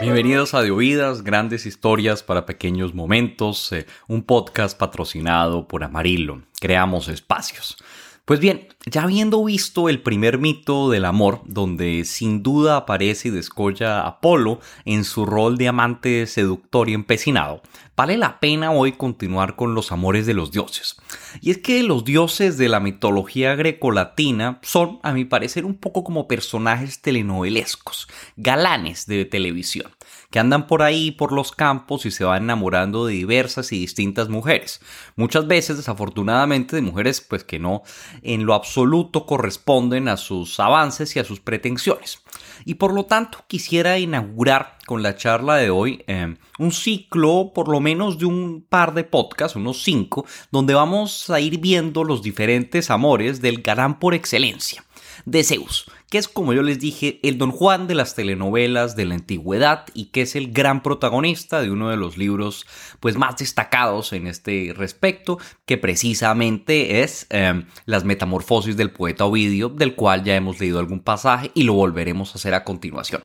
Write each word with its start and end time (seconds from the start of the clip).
Bienvenidos 0.00 0.54
a 0.54 0.62
De 0.62 0.72
Oídas, 0.72 1.22
grandes 1.22 1.66
historias 1.66 2.24
para 2.24 2.46
pequeños 2.46 2.94
momentos, 2.94 3.70
eh, 3.70 3.86
un 4.08 4.24
podcast 4.24 4.76
patrocinado 4.76 5.68
por 5.68 5.84
Amarillo. 5.84 6.42
Creamos 6.58 7.06
espacios. 7.06 7.76
Pues 8.24 8.40
bien, 8.40 8.66
ya 8.86 9.02
habiendo 9.02 9.44
visto 9.44 9.88
el 9.88 10.02
primer 10.02 10.38
mito 10.38 10.90
del 10.90 11.04
amor, 11.04 11.42
donde 11.44 12.04
sin 12.06 12.42
duda 12.42 12.78
aparece 12.78 13.28
y 13.28 13.30
descolla 13.30 14.04
Apolo 14.04 14.58
en 14.84 15.04
su 15.04 15.26
rol 15.26 15.58
de 15.58 15.68
amante 15.68 16.26
seductor 16.26 16.88
y 16.88 16.94
empecinado, 16.94 17.62
vale 17.96 18.16
la 18.16 18.40
pena 18.40 18.72
hoy 18.72 18.92
continuar 18.92 19.56
con 19.56 19.74
los 19.74 19.92
amores 19.92 20.26
de 20.26 20.34
los 20.34 20.50
dioses. 20.50 20.96
Y 21.40 21.50
es 21.50 21.58
que 21.58 21.82
los 21.82 22.04
dioses 22.04 22.58
de 22.58 22.68
la 22.68 22.80
mitología 22.80 23.54
grecolatina 23.54 24.58
son, 24.62 25.00
a 25.02 25.12
mi 25.12 25.24
parecer, 25.24 25.64
un 25.64 25.76
poco 25.76 26.04
como 26.04 26.28
personajes 26.28 27.00
telenovelescos, 27.00 28.08
galanes 28.36 29.06
de 29.06 29.24
televisión 29.24 29.90
que 30.34 30.40
andan 30.40 30.66
por 30.66 30.82
ahí, 30.82 31.12
por 31.12 31.30
los 31.30 31.52
campos 31.52 32.06
y 32.06 32.10
se 32.10 32.24
van 32.24 32.42
enamorando 32.42 33.06
de 33.06 33.12
diversas 33.12 33.70
y 33.70 33.78
distintas 33.78 34.28
mujeres. 34.28 34.80
Muchas 35.14 35.46
veces, 35.46 35.76
desafortunadamente, 35.76 36.74
de 36.74 36.82
mujeres 36.82 37.20
pues 37.20 37.44
que 37.44 37.60
no 37.60 37.84
en 38.20 38.44
lo 38.44 38.54
absoluto 38.54 39.26
corresponden 39.26 40.08
a 40.08 40.16
sus 40.16 40.58
avances 40.58 41.14
y 41.14 41.20
a 41.20 41.24
sus 41.24 41.38
pretensiones. 41.38 42.18
Y 42.64 42.74
por 42.74 42.92
lo 42.92 43.04
tanto, 43.04 43.44
quisiera 43.46 43.96
inaugurar 44.00 44.78
con 44.86 45.04
la 45.04 45.14
charla 45.14 45.54
de 45.54 45.70
hoy 45.70 46.02
eh, 46.08 46.34
un 46.58 46.72
ciclo, 46.72 47.52
por 47.54 47.68
lo 47.68 47.78
menos 47.78 48.18
de 48.18 48.24
un 48.24 48.66
par 48.68 48.92
de 48.92 49.04
podcasts, 49.04 49.54
unos 49.54 49.84
cinco, 49.84 50.26
donde 50.50 50.74
vamos 50.74 51.30
a 51.30 51.38
ir 51.38 51.60
viendo 51.60 52.02
los 52.02 52.22
diferentes 52.22 52.90
amores 52.90 53.40
del 53.40 53.62
galán 53.62 54.00
por 54.00 54.14
excelencia 54.14 54.84
de 55.26 55.44
Zeus, 55.44 55.86
que 56.10 56.18
es 56.18 56.28
como 56.28 56.52
yo 56.52 56.62
les 56.62 56.78
dije 56.78 57.20
el 57.22 57.38
Don 57.38 57.50
Juan 57.50 57.86
de 57.86 57.94
las 57.94 58.14
telenovelas 58.14 58.96
de 58.96 59.04
la 59.04 59.14
antigüedad 59.14 59.86
y 59.94 60.06
que 60.06 60.22
es 60.22 60.36
el 60.36 60.52
gran 60.52 60.82
protagonista 60.82 61.60
de 61.60 61.70
uno 61.70 61.90
de 61.90 61.96
los 61.96 62.16
libros 62.16 62.66
pues 63.00 63.16
más 63.16 63.36
destacados 63.36 64.12
en 64.12 64.26
este 64.26 64.72
respecto, 64.76 65.38
que 65.66 65.78
precisamente 65.78 67.02
es 67.02 67.26
em, 67.30 67.66
Las 67.86 68.04
Metamorfosis 68.04 68.76
del 68.76 68.90
poeta 68.90 69.24
Ovidio, 69.24 69.68
del 69.68 69.94
cual 69.94 70.24
ya 70.24 70.36
hemos 70.36 70.60
leído 70.60 70.78
algún 70.78 71.00
pasaje 71.00 71.50
y 71.54 71.64
lo 71.64 71.74
volveremos 71.74 72.32
a 72.32 72.38
hacer 72.38 72.54
a 72.54 72.64
continuación. 72.64 73.22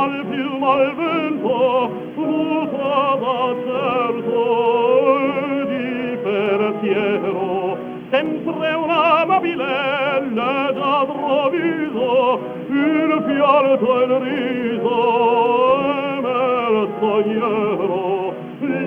Mobile 0.00 0.24
qual 0.24 0.24
piuma 0.30 0.72
al 0.72 0.94
vento 0.94 1.90
mutava 2.14 3.54
certo 3.66 4.40
di 5.68 6.18
pensiero 6.22 7.76
sempre 8.10 8.74
una 8.74 9.24
mobile 9.26 10.20
le 10.30 10.72
da 10.72 11.06
proviso 11.06 12.40
il 12.68 13.24
fialto 13.26 14.02
il 14.02 14.12
riso 14.20 14.98
nel 16.22 16.88
sognero. 16.98 18.34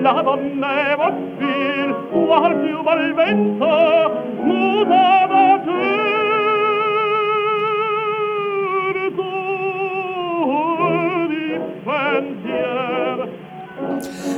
La 0.02 0.22
donne 0.24 0.96
mobile 0.98 1.96
qual 2.12 2.56
piuma 2.56 2.92
al 2.92 3.14
vento 3.14 4.12
mutava 4.42 5.62
certo 5.64 6.23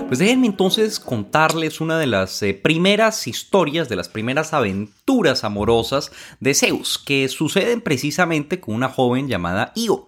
Pues 0.07 0.19
déjenme 0.19 0.47
entonces 0.47 0.99
contarles 0.99 1.81
una 1.81 1.97
de 1.97 2.07
las 2.07 2.41
eh, 2.43 2.53
primeras 2.53 3.27
historias, 3.27 3.89
de 3.89 3.95
las 3.95 4.07
primeras 4.07 4.53
aventuras 4.53 5.43
amorosas 5.43 6.11
de 6.39 6.53
Zeus, 6.53 6.99
que 6.99 7.27
suceden 7.27 7.81
precisamente 7.81 8.59
con 8.59 8.75
una 8.75 8.89
joven 8.89 9.27
llamada 9.27 9.71
Io. 9.75 10.07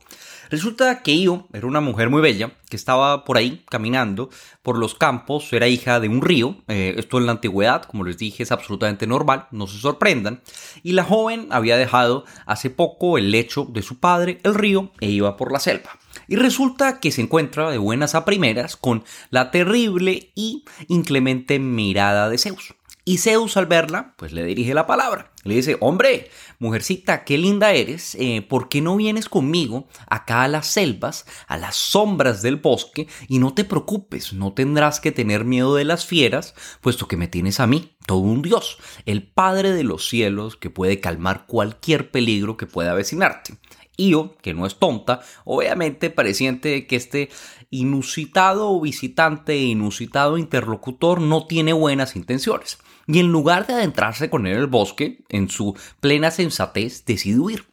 Resulta 0.49 1.01
que 1.01 1.13
Io 1.13 1.47
era 1.51 1.67
una 1.67 1.81
mujer 1.81 2.09
muy 2.09 2.21
bella 2.21 2.51
que 2.69 2.77
estaba 2.77 3.25
por 3.25 3.37
ahí 3.37 3.63
caminando 3.69 4.29
por 4.61 4.77
los 4.77 4.95
campos, 4.95 5.51
era 5.51 5.67
hija 5.67 5.99
de 5.99 6.09
un 6.09 6.21
río, 6.21 6.57
eh, 6.67 6.95
esto 6.97 7.17
en 7.17 7.25
la 7.25 7.33
antigüedad, 7.33 7.83
como 7.83 8.03
les 8.03 8.17
dije, 8.17 8.43
es 8.43 8.51
absolutamente 8.51 9.07
normal, 9.07 9.47
no 9.51 9.67
se 9.67 9.79
sorprendan, 9.79 10.41
y 10.83 10.93
la 10.93 11.03
joven 11.03 11.47
había 11.49 11.75
dejado 11.77 12.25
hace 12.45 12.69
poco 12.69 13.17
el 13.17 13.31
lecho 13.31 13.65
de 13.65 13.81
su 13.81 13.99
padre, 13.99 14.39
el 14.43 14.55
río, 14.55 14.91
e 14.99 15.09
iba 15.09 15.35
por 15.37 15.51
la 15.51 15.59
selva. 15.59 15.97
Y 16.27 16.35
resulta 16.35 16.99
que 16.99 17.11
se 17.11 17.21
encuentra 17.21 17.69
de 17.71 17.77
buenas 17.77 18.15
a 18.15 18.25
primeras 18.25 18.75
con 18.75 19.03
la 19.29 19.51
terrible 19.51 20.31
y 20.35 20.65
inclemente 20.87 21.59
mirada 21.59 22.29
de 22.29 22.37
Zeus. 22.37 22.75
Y 23.07 23.19
Zeus 23.19 23.55
al 23.55 23.67
verla, 23.67 24.15
pues 24.17 24.33
le 24.33 24.43
dirige 24.43 24.73
la 24.73 24.85
palabra. 24.85 25.31
Le 25.45 25.55
dice, 25.55 25.77
hombre, 25.79 26.29
mujercita, 26.59 27.23
qué 27.23 27.37
linda 27.37 27.71
eres, 27.71 28.15
eh, 28.15 28.41
¿por 28.41 28.67
qué 28.67 28.81
no 28.81 28.97
vienes 28.97 29.29
conmigo 29.29 29.87
acá 30.09 30.43
a 30.43 30.49
las 30.49 30.67
selvas, 30.67 31.25
a 31.47 31.55
las 31.55 31.77
sombras 31.77 32.41
del 32.41 32.57
bosque, 32.57 33.07
y 33.29 33.39
no 33.39 33.53
te 33.53 33.63
preocupes, 33.63 34.33
no 34.33 34.51
tendrás 34.51 34.99
que 34.99 35.13
tener 35.13 35.45
miedo 35.45 35.73
de 35.73 35.85
las 35.85 36.05
fieras, 36.05 36.53
puesto 36.81 37.07
que 37.07 37.15
me 37.15 37.29
tienes 37.29 37.61
a 37.61 37.67
mí, 37.67 37.95
todo 38.05 38.17
un 38.17 38.41
dios, 38.41 38.77
el 39.05 39.25
Padre 39.25 39.71
de 39.71 39.85
los 39.85 40.09
cielos, 40.09 40.57
que 40.57 40.69
puede 40.69 40.99
calmar 40.99 41.45
cualquier 41.45 42.11
peligro 42.11 42.57
que 42.57 42.65
pueda 42.65 42.91
avecinarte. 42.91 43.53
Io, 43.97 44.35
que 44.41 44.53
no 44.53 44.65
es 44.65 44.75
tonta, 44.75 45.21
obviamente 45.43 46.09
pareciente 46.09 46.87
que 46.87 46.95
este 46.95 47.29
inusitado 47.69 48.79
visitante 48.79 49.53
e 49.53 49.65
inusitado 49.65 50.37
interlocutor 50.37 51.19
no 51.19 51.47
tiene 51.47 51.73
buenas 51.73 52.15
intenciones. 52.15 52.77
Y 53.07 53.19
en 53.19 53.31
lugar 53.31 53.67
de 53.67 53.73
adentrarse 53.73 54.29
con 54.29 54.45
él 54.47 54.53
en 54.53 54.59
el 54.59 54.67
bosque, 54.67 55.23
en 55.29 55.49
su 55.49 55.75
plena 55.99 56.29
sensatez 56.29 57.05
decide 57.05 57.39
huir. 57.39 57.65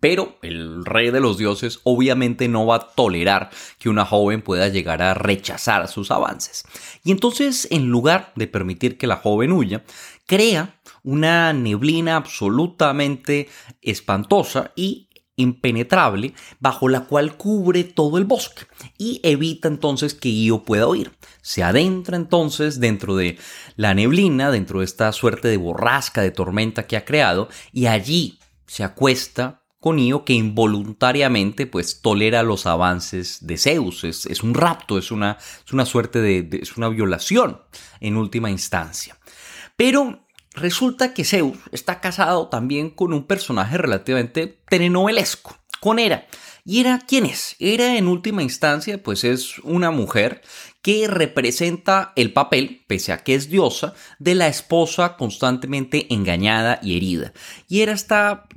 Pero 0.00 0.36
el 0.42 0.84
rey 0.84 1.10
de 1.10 1.20
los 1.20 1.38
dioses 1.38 1.80
obviamente 1.82 2.48
no 2.48 2.66
va 2.66 2.76
a 2.76 2.88
tolerar 2.88 3.50
que 3.78 3.88
una 3.88 4.04
joven 4.04 4.42
pueda 4.42 4.68
llegar 4.68 5.02
a 5.02 5.14
rechazar 5.14 5.88
sus 5.88 6.10
avances. 6.10 6.64
Y 7.04 7.10
entonces, 7.10 7.66
en 7.70 7.88
lugar 7.88 8.32
de 8.36 8.46
permitir 8.46 8.96
que 8.96 9.06
la 9.06 9.16
joven 9.16 9.52
huya, 9.52 9.84
crea 10.26 10.78
una 11.02 11.52
neblina 11.52 12.16
absolutamente 12.16 13.48
espantosa 13.82 14.72
y 14.76 15.07
impenetrable 15.38 16.34
bajo 16.60 16.88
la 16.88 17.04
cual 17.04 17.36
cubre 17.36 17.84
todo 17.84 18.18
el 18.18 18.24
bosque 18.24 18.66
y 18.98 19.20
evita 19.22 19.68
entonces 19.68 20.12
que 20.12 20.28
Io 20.28 20.64
pueda 20.64 20.86
oír. 20.86 21.12
Se 21.40 21.62
adentra 21.62 22.16
entonces 22.16 22.80
dentro 22.80 23.16
de 23.16 23.38
la 23.76 23.94
neblina, 23.94 24.50
dentro 24.50 24.80
de 24.80 24.84
esta 24.84 25.10
suerte 25.12 25.48
de 25.48 25.56
borrasca, 25.56 26.20
de 26.20 26.30
tormenta 26.30 26.86
que 26.86 26.96
ha 26.96 27.06
creado 27.06 27.48
y 27.72 27.86
allí 27.86 28.38
se 28.66 28.84
acuesta 28.84 29.62
con 29.80 29.98
Io 29.98 30.24
que 30.24 30.32
involuntariamente 30.32 31.66
pues 31.66 32.02
tolera 32.02 32.42
los 32.42 32.66
avances 32.66 33.38
de 33.46 33.56
Zeus. 33.56 34.04
Es, 34.04 34.42
un 34.42 34.54
rapto, 34.54 34.98
es 34.98 35.10
una, 35.10 35.38
es 35.64 35.72
una 35.72 35.86
suerte 35.86 36.20
de, 36.20 36.48
es 36.60 36.76
una 36.76 36.88
violación 36.88 37.62
en 38.00 38.16
última 38.16 38.50
instancia. 38.50 39.16
Pero 39.76 40.27
Resulta 40.54 41.14
que 41.14 41.24
Zeus 41.24 41.58
está 41.72 42.00
casado 42.00 42.48
también 42.48 42.90
con 42.90 43.12
un 43.12 43.24
personaje 43.24 43.78
relativamente 43.78 44.60
telenovelesco, 44.68 45.56
con 45.80 45.98
Hera. 45.98 46.26
¿Y 46.64 46.80
Hera 46.80 47.00
quién 47.06 47.26
es? 47.26 47.56
Hera 47.58 47.96
en 47.96 48.08
última 48.08 48.42
instancia 48.42 49.02
pues 49.02 49.24
es 49.24 49.58
una 49.60 49.90
mujer 49.90 50.42
que 50.82 51.06
representa 51.06 52.12
el 52.16 52.32
papel, 52.32 52.84
pese 52.86 53.12
a 53.12 53.24
que 53.24 53.34
es 53.34 53.48
diosa, 53.48 53.94
de 54.18 54.34
la 54.34 54.48
esposa 54.48 55.16
constantemente 55.16 56.12
engañada 56.12 56.78
y 56.82 56.96
herida. 56.96 57.32
Y 57.68 57.80
Hera 57.80 57.92
está 57.92 58.48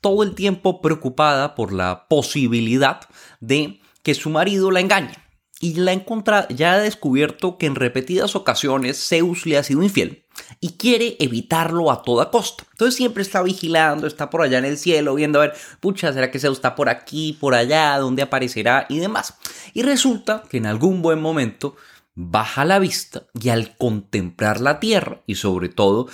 todo 0.00 0.22
el 0.22 0.34
tiempo 0.34 0.80
preocupada 0.80 1.54
por 1.54 1.72
la 1.72 2.06
posibilidad 2.08 3.00
de 3.40 3.80
que 4.02 4.14
su 4.14 4.30
marido 4.30 4.70
la 4.70 4.80
engañe 4.80 5.14
y 5.60 5.74
la 5.74 5.92
encontrado, 5.92 6.48
ya 6.48 6.72
ha 6.72 6.78
descubierto 6.78 7.56
que 7.56 7.66
en 7.66 7.76
repetidas 7.76 8.34
ocasiones 8.34 9.08
Zeus 9.08 9.46
le 9.46 9.56
ha 9.56 9.62
sido 9.62 9.82
infiel 9.82 10.21
y 10.60 10.70
quiere 10.72 11.16
evitarlo 11.18 11.90
a 11.90 12.02
toda 12.02 12.30
costa. 12.30 12.64
Entonces 12.72 12.96
siempre 12.96 13.22
está 13.22 13.42
vigilando, 13.42 14.06
está 14.06 14.30
por 14.30 14.42
allá 14.42 14.58
en 14.58 14.64
el 14.64 14.78
cielo, 14.78 15.14
viendo 15.14 15.40
a 15.40 15.46
ver, 15.46 15.54
pucha, 15.80 16.12
¿será 16.12 16.30
que 16.30 16.38
Zeus 16.38 16.58
está 16.58 16.74
por 16.74 16.88
aquí, 16.88 17.36
por 17.40 17.54
allá, 17.54 17.98
dónde 17.98 18.22
aparecerá 18.22 18.86
y 18.88 18.98
demás? 18.98 19.34
Y 19.74 19.82
resulta 19.82 20.42
que 20.48 20.58
en 20.58 20.66
algún 20.66 21.02
buen 21.02 21.20
momento 21.20 21.76
baja 22.14 22.64
la 22.66 22.78
vista 22.78 23.24
y 23.40 23.48
al 23.48 23.76
contemplar 23.76 24.60
la 24.60 24.80
tierra 24.80 25.22
y 25.26 25.36
sobre 25.36 25.70
todo 25.70 26.08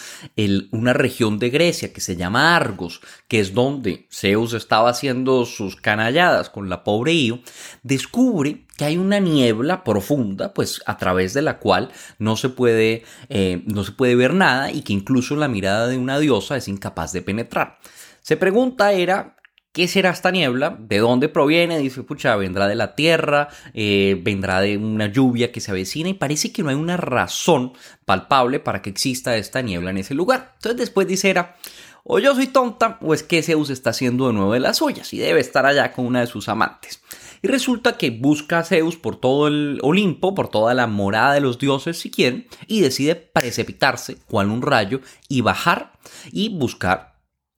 una 0.71 0.93
región 0.93 1.39
de 1.39 1.51
Grecia 1.51 1.93
que 1.93 2.01
se 2.01 2.17
llama 2.17 2.55
Argos, 2.55 3.01
que 3.27 3.41
es 3.41 3.53
donde 3.53 4.07
Zeus 4.11 4.53
estaba 4.53 4.91
haciendo 4.91 5.45
sus 5.45 5.77
canalladas 5.77 6.51
con 6.51 6.69
la 6.69 6.85
pobre 6.85 7.15
Io, 7.15 7.41
descubre 7.83 8.65
que 8.77 8.85
hay 8.85 8.97
una 8.97 9.19
niebla 9.19 9.83
profunda, 9.83 10.55
pues 10.55 10.81
a 10.87 10.97
través 10.99 11.35
de 11.35 11.43
la 11.43 11.59
cual 11.59 11.91
no 12.19 12.37
se 12.37 12.49
puede, 12.49 13.03
eh, 13.29 13.63
no 13.67 13.83
se 13.83 13.93
puede 13.93 14.15
ver 14.15 14.35
nada 14.35 14.71
y 14.71 14.83
que 14.83 14.93
incluso 14.93 15.35
la 15.35 15.49
mirada 15.49 15.89
de 15.89 15.99
una 15.99 16.21
diosa 16.21 16.57
es 16.57 16.69
incapaz 16.69 17.13
de 17.13 17.23
penetrar. 17.23 17.79
Se 18.21 18.37
pregunta 18.37 18.93
era 18.93 19.38
¿Qué 19.79 19.87
será 19.87 20.11
esta 20.11 20.33
niebla? 20.33 20.77
¿De 20.77 20.99
dónde 20.99 21.29
proviene? 21.29 21.79
Dice, 21.79 22.03
pucha, 22.03 22.35
vendrá 22.35 22.67
de 22.67 22.75
la 22.75 22.97
tierra, 22.97 23.47
eh, 23.75 24.21
vendrá 24.21 24.61
de 24.61 24.77
una 24.77 25.07
lluvia 25.07 25.53
que 25.53 25.61
se 25.61 25.71
avecina 25.71 26.09
y 26.09 26.15
parece 26.15 26.51
que 26.51 26.65
no 26.65 26.71
hay 26.71 26.75
una 26.75 26.97
razón 26.97 27.75
palpable 28.05 28.59
para 28.59 28.83
que 28.83 28.91
exista 28.91 29.37
esta 29.37 29.63
niebla 29.63 29.91
en 29.91 29.99
ese 29.99 30.15
lugar. 30.15 30.55
Entonces 30.57 30.81
después 30.81 31.07
dice 31.07 31.31
era, 31.31 31.55
o 32.03 32.19
yo 32.19 32.35
soy 32.35 32.49
tonta 32.49 32.99
o 33.03 33.15
es 33.15 33.23
que 33.23 33.41
Zeus 33.41 33.71
está 33.71 33.91
haciendo 33.91 34.27
de 34.27 34.33
nuevo 34.33 34.53
de 34.53 34.59
las 34.59 34.79
suyas 34.79 35.15
y 35.15 35.19
debe 35.19 35.39
estar 35.39 35.65
allá 35.65 35.93
con 35.93 36.07
una 36.07 36.23
de 36.23 36.27
sus 36.27 36.49
amantes. 36.49 37.01
Y 37.41 37.47
resulta 37.47 37.97
que 37.97 38.11
busca 38.11 38.59
a 38.59 38.65
Zeus 38.65 38.97
por 38.97 39.15
todo 39.21 39.47
el 39.47 39.79
Olimpo, 39.83 40.35
por 40.35 40.49
toda 40.49 40.75
la 40.75 40.89
morada 40.89 41.35
de 41.35 41.41
los 41.41 41.61
dioses 41.61 42.01
si 42.01 42.11
quieren, 42.11 42.49
y 42.67 42.81
decide 42.81 43.15
precipitarse 43.15 44.17
cual 44.27 44.49
un 44.49 44.61
rayo 44.61 45.03
y 45.29 45.41
bajar 45.41 45.93
y 46.33 46.49
buscar 46.49 47.08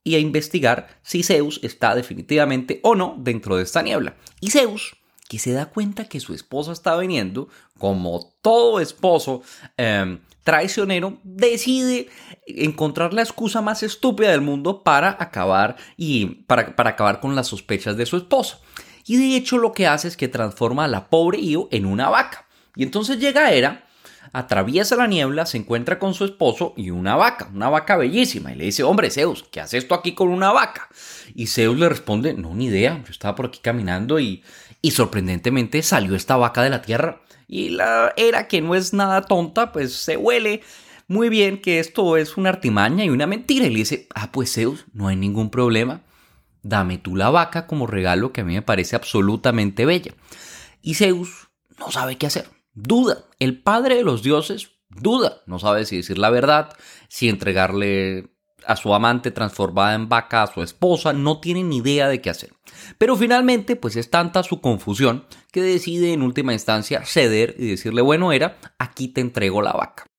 y 0.05 0.15
a 0.15 0.19
investigar 0.19 0.89
si 1.03 1.23
Zeus 1.23 1.61
está 1.63 1.95
definitivamente 1.95 2.81
o 2.83 2.95
no 2.95 3.17
dentro 3.19 3.57
de 3.57 3.65
esta 3.65 3.83
niebla. 3.83 4.17
Y 4.41 4.51
Zeus, 4.51 4.97
que 5.29 5.39
se 5.39 5.53
da 5.53 5.67
cuenta 5.67 6.07
que 6.07 6.21
su 6.21 6.35
esposa 6.35 6.73
está 6.73 6.97
viniendo, 6.97 7.49
como 7.79 8.33
todo 8.43 8.81
esposo 8.81 9.43
em, 9.77 10.21
traicionero, 10.43 11.19
decide 11.23 12.09
encontrar 12.47 13.13
la 13.13 13.23
excusa 13.23 13.61
más 13.61 13.83
estúpida 13.83 14.31
del 14.31 14.41
mundo 14.41 14.83
para 14.83 15.17
acabar 15.19 15.77
y 15.97 16.27
para, 16.47 16.75
para 16.75 16.91
acabar 16.91 17.21
con 17.21 17.37
las 17.37 17.49
sospechas 17.49 17.97
de 17.97 18.07
su 18.07 18.17
esposo. 18.17 18.61
Y 19.07 19.17
de 19.17 19.37
hecho 19.37 19.59
lo 19.59 19.73
que 19.73 19.87
hace 19.87 20.09
es 20.09 20.17
que 20.17 20.29
transforma 20.29 20.85
a 20.85 20.89
la 20.89 21.09
pobre 21.09 21.39
Io 21.41 21.69
en 21.71 21.87
una 21.87 22.09
vaca. 22.09 22.47
Y 22.77 22.83
entonces 22.83 23.19
llega 23.19 23.53
Hera 23.53 23.87
atraviesa 24.33 24.97
la 24.97 25.07
niebla, 25.07 25.47
se 25.47 25.59
encuentra 25.59 25.99
con 25.99 26.15
su 26.15 26.25
esposo 26.25 26.75
y 26.77 26.91
una 26.91 27.17
vaca, 27.17 27.51
una 27.53 27.69
vaca 27.69 27.97
bellísima, 27.97 28.53
y 28.53 28.57
le 28.57 28.65
dice, 28.65 28.83
hombre, 28.83 29.11
Zeus, 29.11 29.45
¿qué 29.51 29.61
haces 29.61 29.89
tú 29.89 29.95
aquí 29.95 30.15
con 30.15 30.29
una 30.29 30.53
vaca? 30.53 30.89
Y 31.35 31.47
Zeus 31.47 31.79
le 31.79 31.89
responde, 31.89 32.35
no, 32.35 32.55
ni 32.55 32.67
idea, 32.67 33.03
yo 33.05 33.11
estaba 33.11 33.35
por 33.35 33.47
aquí 33.47 33.61
caminando 33.61 34.21
y, 34.21 34.43
y 34.83 34.93
sorprendentemente 34.93 35.83
salió 35.83 36.15
esta 36.15 36.37
vaca 36.37 36.63
de 36.63 36.71
la 36.71 36.83
tierra. 36.83 37.23
Y 37.49 37.71
la 37.71 38.13
era 38.17 38.47
que 38.47 38.61
no 38.61 38.75
es 38.77 38.93
nada 38.93 39.23
tonta, 39.23 39.73
pues 39.73 39.93
se 39.95 40.17
huele 40.17 40.63
muy 41.09 41.29
bien 41.29 41.61
que 41.61 41.81
esto 41.81 42.17
es 42.17 42.37
una 42.37 42.51
artimaña 42.51 43.05
y 43.05 43.11
una 43.11 43.27
mentira. 43.27 43.67
Y 43.67 43.71
le 43.71 43.79
dice, 43.79 44.07
ah, 44.15 44.31
pues 44.31 44.55
Zeus, 44.55 44.87
no 44.93 45.09
hay 45.09 45.17
ningún 45.17 45.51
problema. 45.51 46.03
Dame 46.63 46.99
tú 46.99 47.17
la 47.17 47.31
vaca 47.31 47.67
como 47.67 47.89
regalo 47.89 48.33
que 48.33 48.43
a 48.43 48.45
mí 48.45 48.55
me 48.55 48.63
parece 48.63 48.95
absolutamente 48.95 49.85
bella. 49.85 50.15
Y 50.81 50.95
Zeus 50.95 51.49
no 51.77 51.91
sabe 51.91 52.17
qué 52.17 52.27
hacer 52.27 52.60
duda. 52.73 53.25
El 53.39 53.63
padre 53.63 53.97
de 53.97 54.05
los 54.05 54.23
dioses 54.23 54.71
duda. 54.89 55.43
No 55.47 55.59
sabe 55.59 55.85
si 55.85 55.99
decir 55.99 56.19
la 56.19 56.31
verdad, 56.31 56.77
si 57.09 57.29
entregarle 57.29 58.31
a 58.67 58.77
su 58.77 58.95
amante 58.95 59.31
transformada 59.31 59.95
en 59.95 60.09
vaca 60.09 60.43
a 60.43 60.47
su 60.53 60.63
esposa, 60.63 61.13
no 61.13 61.41
tiene 61.41 61.63
ni 61.63 61.79
idea 61.79 62.09
de 62.09 62.21
qué 62.21 62.31
hacer. 62.31 62.53
Pero 62.99 63.17
finalmente, 63.17 63.77
pues 63.77 63.97
es 63.97 64.11
tanta 64.11 64.43
su 64.43 64.61
confusión 64.61 65.27
que 65.51 65.63
decide 65.63 66.13
en 66.13 66.23
última 66.23 66.53
instancia 66.53 67.05
ceder 67.05 67.55
y 67.59 67.69
decirle, 67.69 68.03
bueno, 68.03 68.33
era, 68.33 68.59
aquí 68.79 69.09
te 69.09 69.21
entrego 69.21 69.63
la 69.63 69.73
vaca. 69.73 70.10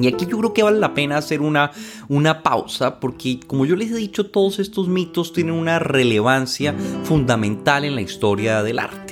Y 0.00 0.08
aquí 0.08 0.26
yo 0.26 0.38
creo 0.38 0.54
que 0.54 0.62
vale 0.62 0.78
la 0.78 0.94
pena 0.94 1.18
hacer 1.18 1.40
una, 1.40 1.72
una 2.08 2.42
pausa 2.42 3.00
porque 3.00 3.40
como 3.46 3.66
yo 3.66 3.76
les 3.76 3.90
he 3.90 3.96
dicho, 3.96 4.26
todos 4.26 4.58
estos 4.58 4.88
mitos 4.88 5.32
tienen 5.32 5.54
una 5.54 5.78
relevancia 5.78 6.74
fundamental 7.04 7.84
en 7.84 7.94
la 7.94 8.00
historia 8.00 8.62
del 8.62 8.78
arte. 8.78 9.09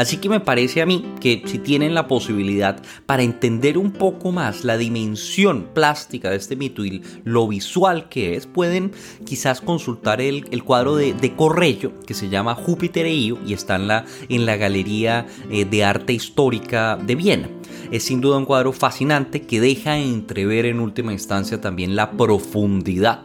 Así 0.00 0.16
que 0.16 0.30
me 0.30 0.40
parece 0.40 0.80
a 0.80 0.86
mí 0.86 1.04
que 1.20 1.42
si 1.44 1.58
tienen 1.58 1.92
la 1.92 2.08
posibilidad 2.08 2.80
para 3.04 3.22
entender 3.22 3.76
un 3.76 3.92
poco 3.92 4.32
más 4.32 4.64
la 4.64 4.78
dimensión 4.78 5.68
plástica 5.74 6.30
de 6.30 6.36
este 6.36 6.56
mito 6.56 6.86
y 6.86 7.02
lo 7.24 7.46
visual 7.46 8.08
que 8.08 8.34
es, 8.34 8.46
pueden 8.46 8.92
quizás 9.26 9.60
consultar 9.60 10.22
el, 10.22 10.64
cuadro 10.64 10.96
de, 10.96 11.34
Corrello 11.36 12.00
que 12.06 12.14
se 12.14 12.30
llama 12.30 12.54
Júpiter 12.54 13.04
e 13.04 13.14
Io 13.14 13.38
y 13.46 13.52
está 13.52 13.76
en 13.76 13.88
la, 13.88 14.06
en 14.30 14.46
la 14.46 14.56
Galería 14.56 15.26
eh, 15.50 15.66
de 15.66 15.84
Arte 15.84 16.14
Histórica 16.14 16.96
de 16.96 17.14
Viena. 17.14 17.50
Es 17.90 18.04
sin 18.04 18.22
duda 18.22 18.38
un 18.38 18.46
cuadro 18.46 18.72
fascinante 18.72 19.42
que 19.42 19.60
deja 19.60 19.98
entrever 19.98 20.64
en 20.64 20.80
última 20.80 21.12
instancia 21.12 21.60
también 21.60 21.94
la 21.94 22.12
profundidad 22.12 23.20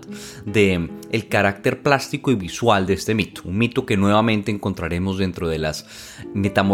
de 0.46 0.90
el 1.12 1.28
carácter 1.28 1.82
plástico 1.82 2.32
y 2.32 2.36
visual 2.36 2.86
de 2.86 2.96
este 2.96 3.14
mito, 3.14 3.44
un 3.46 3.58
mito 3.58 3.86
que 3.86 3.96
nuevamente 3.96 4.52
encontraremos 4.52 5.18
dentro 5.18 5.48
de 5.48 5.60
las 5.60 5.86
metamorfosis 6.34 6.65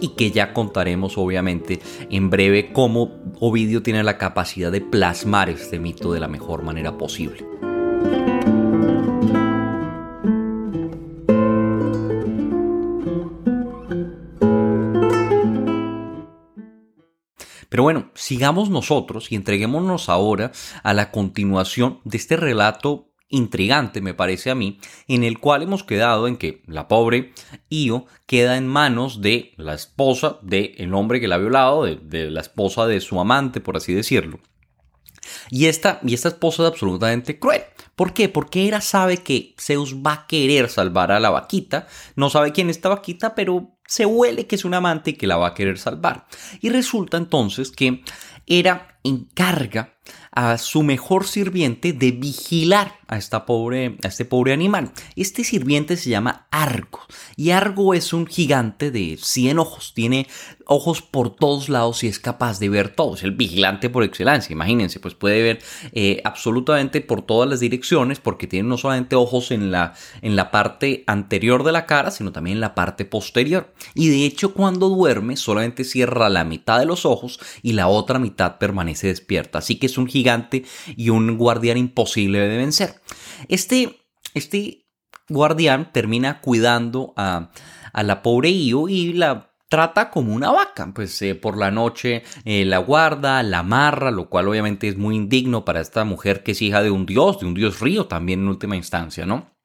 y 0.00 0.08
que 0.08 0.30
ya 0.30 0.52
contaremos 0.52 1.18
obviamente 1.18 1.80
en 2.10 2.30
breve 2.30 2.72
cómo 2.72 3.22
Ovidio 3.40 3.82
tiene 3.82 4.02
la 4.02 4.18
capacidad 4.18 4.72
de 4.72 4.80
plasmar 4.80 5.50
este 5.50 5.78
mito 5.78 6.12
de 6.12 6.20
la 6.20 6.28
mejor 6.28 6.62
manera 6.62 6.96
posible. 6.96 7.44
Pero 17.68 17.82
bueno, 17.82 18.10
sigamos 18.14 18.70
nosotros 18.70 19.30
y 19.30 19.34
entreguémonos 19.34 20.08
ahora 20.08 20.52
a 20.82 20.94
la 20.94 21.10
continuación 21.10 22.00
de 22.04 22.16
este 22.16 22.36
relato 22.36 23.10
intrigante, 23.28 24.00
me 24.00 24.14
parece 24.14 24.50
a 24.50 24.54
mí, 24.54 24.78
en 25.08 25.24
el 25.24 25.38
cual 25.38 25.62
hemos 25.62 25.82
quedado 25.82 26.28
en 26.28 26.36
que 26.36 26.62
la 26.66 26.88
pobre 26.88 27.32
Io 27.68 28.06
queda 28.26 28.56
en 28.56 28.66
manos 28.66 29.20
de 29.20 29.52
la 29.56 29.74
esposa 29.74 30.38
del 30.42 30.94
hombre 30.94 31.20
que 31.20 31.28
la 31.28 31.36
ha 31.36 31.38
violado, 31.38 31.84
de, 31.84 32.30
la 32.30 32.40
esposa 32.40 32.86
de 32.86 33.00
su 33.00 33.20
amante, 33.20 33.60
por 33.60 33.76
así 33.76 33.94
decirlo. 33.94 34.40
Y 35.50 35.66
esta, 35.66 35.98
y 36.04 36.14
esta 36.14 36.28
esposa 36.28 36.62
es 36.62 36.68
absolutamente 36.68 37.38
cruel. 37.38 37.62
¿Por 37.96 38.12
qué? 38.12 38.28
Porque 38.28 38.66
Hera 38.66 38.80
sabe 38.80 39.18
que 39.18 39.54
Zeus 39.58 39.94
va 39.94 40.12
a 40.12 40.26
querer 40.26 40.68
salvar 40.68 41.10
a 41.10 41.18
la 41.18 41.30
vaquita. 41.30 41.88
No 42.14 42.30
sabe 42.30 42.52
quién 42.52 42.70
es 42.70 42.76
esta 42.76 42.90
vaquita, 42.90 43.34
pero 43.34 43.76
se 43.86 44.06
huele 44.06 44.46
que 44.46 44.54
es 44.54 44.64
un 44.64 44.74
amante 44.74 45.10
y 45.10 45.14
que 45.14 45.26
la 45.26 45.36
va 45.36 45.48
a 45.48 45.54
querer 45.54 45.78
salvar. 45.78 46.26
Y 46.60 46.68
resulta 46.68 47.16
entonces 47.16 47.72
que 47.72 48.02
Hera 48.46 48.98
encarga 49.02 49.95
a 50.36 50.58
su 50.58 50.82
mejor 50.82 51.26
sirviente 51.26 51.94
de 51.94 52.12
vigilar 52.12 53.00
a, 53.08 53.16
esta 53.16 53.46
pobre, 53.46 53.96
a 54.04 54.08
este 54.08 54.26
pobre 54.26 54.52
animal. 54.52 54.92
Este 55.16 55.44
sirviente 55.44 55.96
se 55.96 56.10
llama 56.10 56.46
Argo 56.50 57.00
y 57.36 57.50
Argo 57.50 57.94
es 57.94 58.12
un 58.12 58.26
gigante 58.26 58.90
de 58.90 59.18
100 59.20 59.58
ojos, 59.58 59.92
tiene 59.94 60.28
ojos 60.66 61.00
por 61.00 61.34
todos 61.34 61.68
lados 61.68 62.04
y 62.04 62.08
es 62.08 62.18
capaz 62.18 62.58
de 62.58 62.68
ver 62.68 62.88
todo, 62.90 63.14
es 63.14 63.22
el 63.22 63.30
vigilante 63.30 63.88
por 63.88 64.04
excelencia, 64.04 64.52
imagínense, 64.52 65.00
pues 65.00 65.14
puede 65.14 65.42
ver 65.42 65.58
eh, 65.92 66.20
absolutamente 66.24 67.00
por 67.00 67.22
todas 67.22 67.48
las 67.48 67.60
direcciones 67.60 68.20
porque 68.20 68.46
tiene 68.46 68.68
no 68.68 68.76
solamente 68.76 69.16
ojos 69.16 69.50
en 69.50 69.70
la, 69.70 69.94
en 70.22 70.36
la 70.36 70.50
parte 70.50 71.04
anterior 71.06 71.64
de 71.64 71.72
la 71.72 71.86
cara, 71.86 72.10
sino 72.10 72.32
también 72.32 72.56
en 72.56 72.60
la 72.60 72.74
parte 72.74 73.04
posterior. 73.04 73.72
Y 73.94 74.08
de 74.08 74.26
hecho 74.26 74.52
cuando 74.54 74.88
duerme 74.88 75.36
solamente 75.36 75.84
cierra 75.84 76.28
la 76.28 76.44
mitad 76.44 76.78
de 76.78 76.86
los 76.86 77.06
ojos 77.06 77.38
y 77.62 77.72
la 77.72 77.88
otra 77.88 78.18
mitad 78.18 78.58
permanece 78.58 79.06
despierta, 79.06 79.58
así 79.58 79.76
que 79.76 79.86
es 79.86 79.98
un 79.98 80.06
gigante 80.06 80.64
y 80.96 81.10
un 81.10 81.38
guardián 81.38 81.78
imposible 81.78 82.40
de 82.40 82.56
vencer. 82.56 83.00
Este, 83.48 84.00
este 84.34 84.86
guardián 85.28 85.92
termina 85.92 86.40
cuidando 86.40 87.12
a, 87.16 87.50
la 87.94 88.22
pobre 88.22 88.50
Io 88.50 88.88
y 88.88 89.14
la 89.14 89.50
trata 89.68 90.10
como 90.10 90.34
una 90.34 90.50
vaca, 90.52 90.90
pues 90.94 91.20
eh, 91.22 91.34
por 91.34 91.56
la 91.56 91.70
noche 91.70 92.22
eh, 92.44 92.64
la 92.64 92.78
guarda, 92.78 93.42
la 93.42 93.60
amarra, 93.60 94.10
lo 94.10 94.28
cual 94.28 94.48
obviamente 94.48 94.88
es 94.88 94.96
muy 94.96 95.16
indigno 95.16 95.64
para 95.64 95.80
esta 95.80 96.04
mujer 96.04 96.42
que 96.42 96.52
es 96.52 96.62
hija 96.62 96.82
de 96.82 96.90
un 96.90 97.06
dios, 97.06 97.40
de 97.40 97.46
un 97.46 97.54
dios 97.54 97.80
río 97.80 98.06
también 98.06 98.40
en 98.40 98.48
última 98.48 98.76
instancia, 98.76 99.26
¿no? 99.26 99.55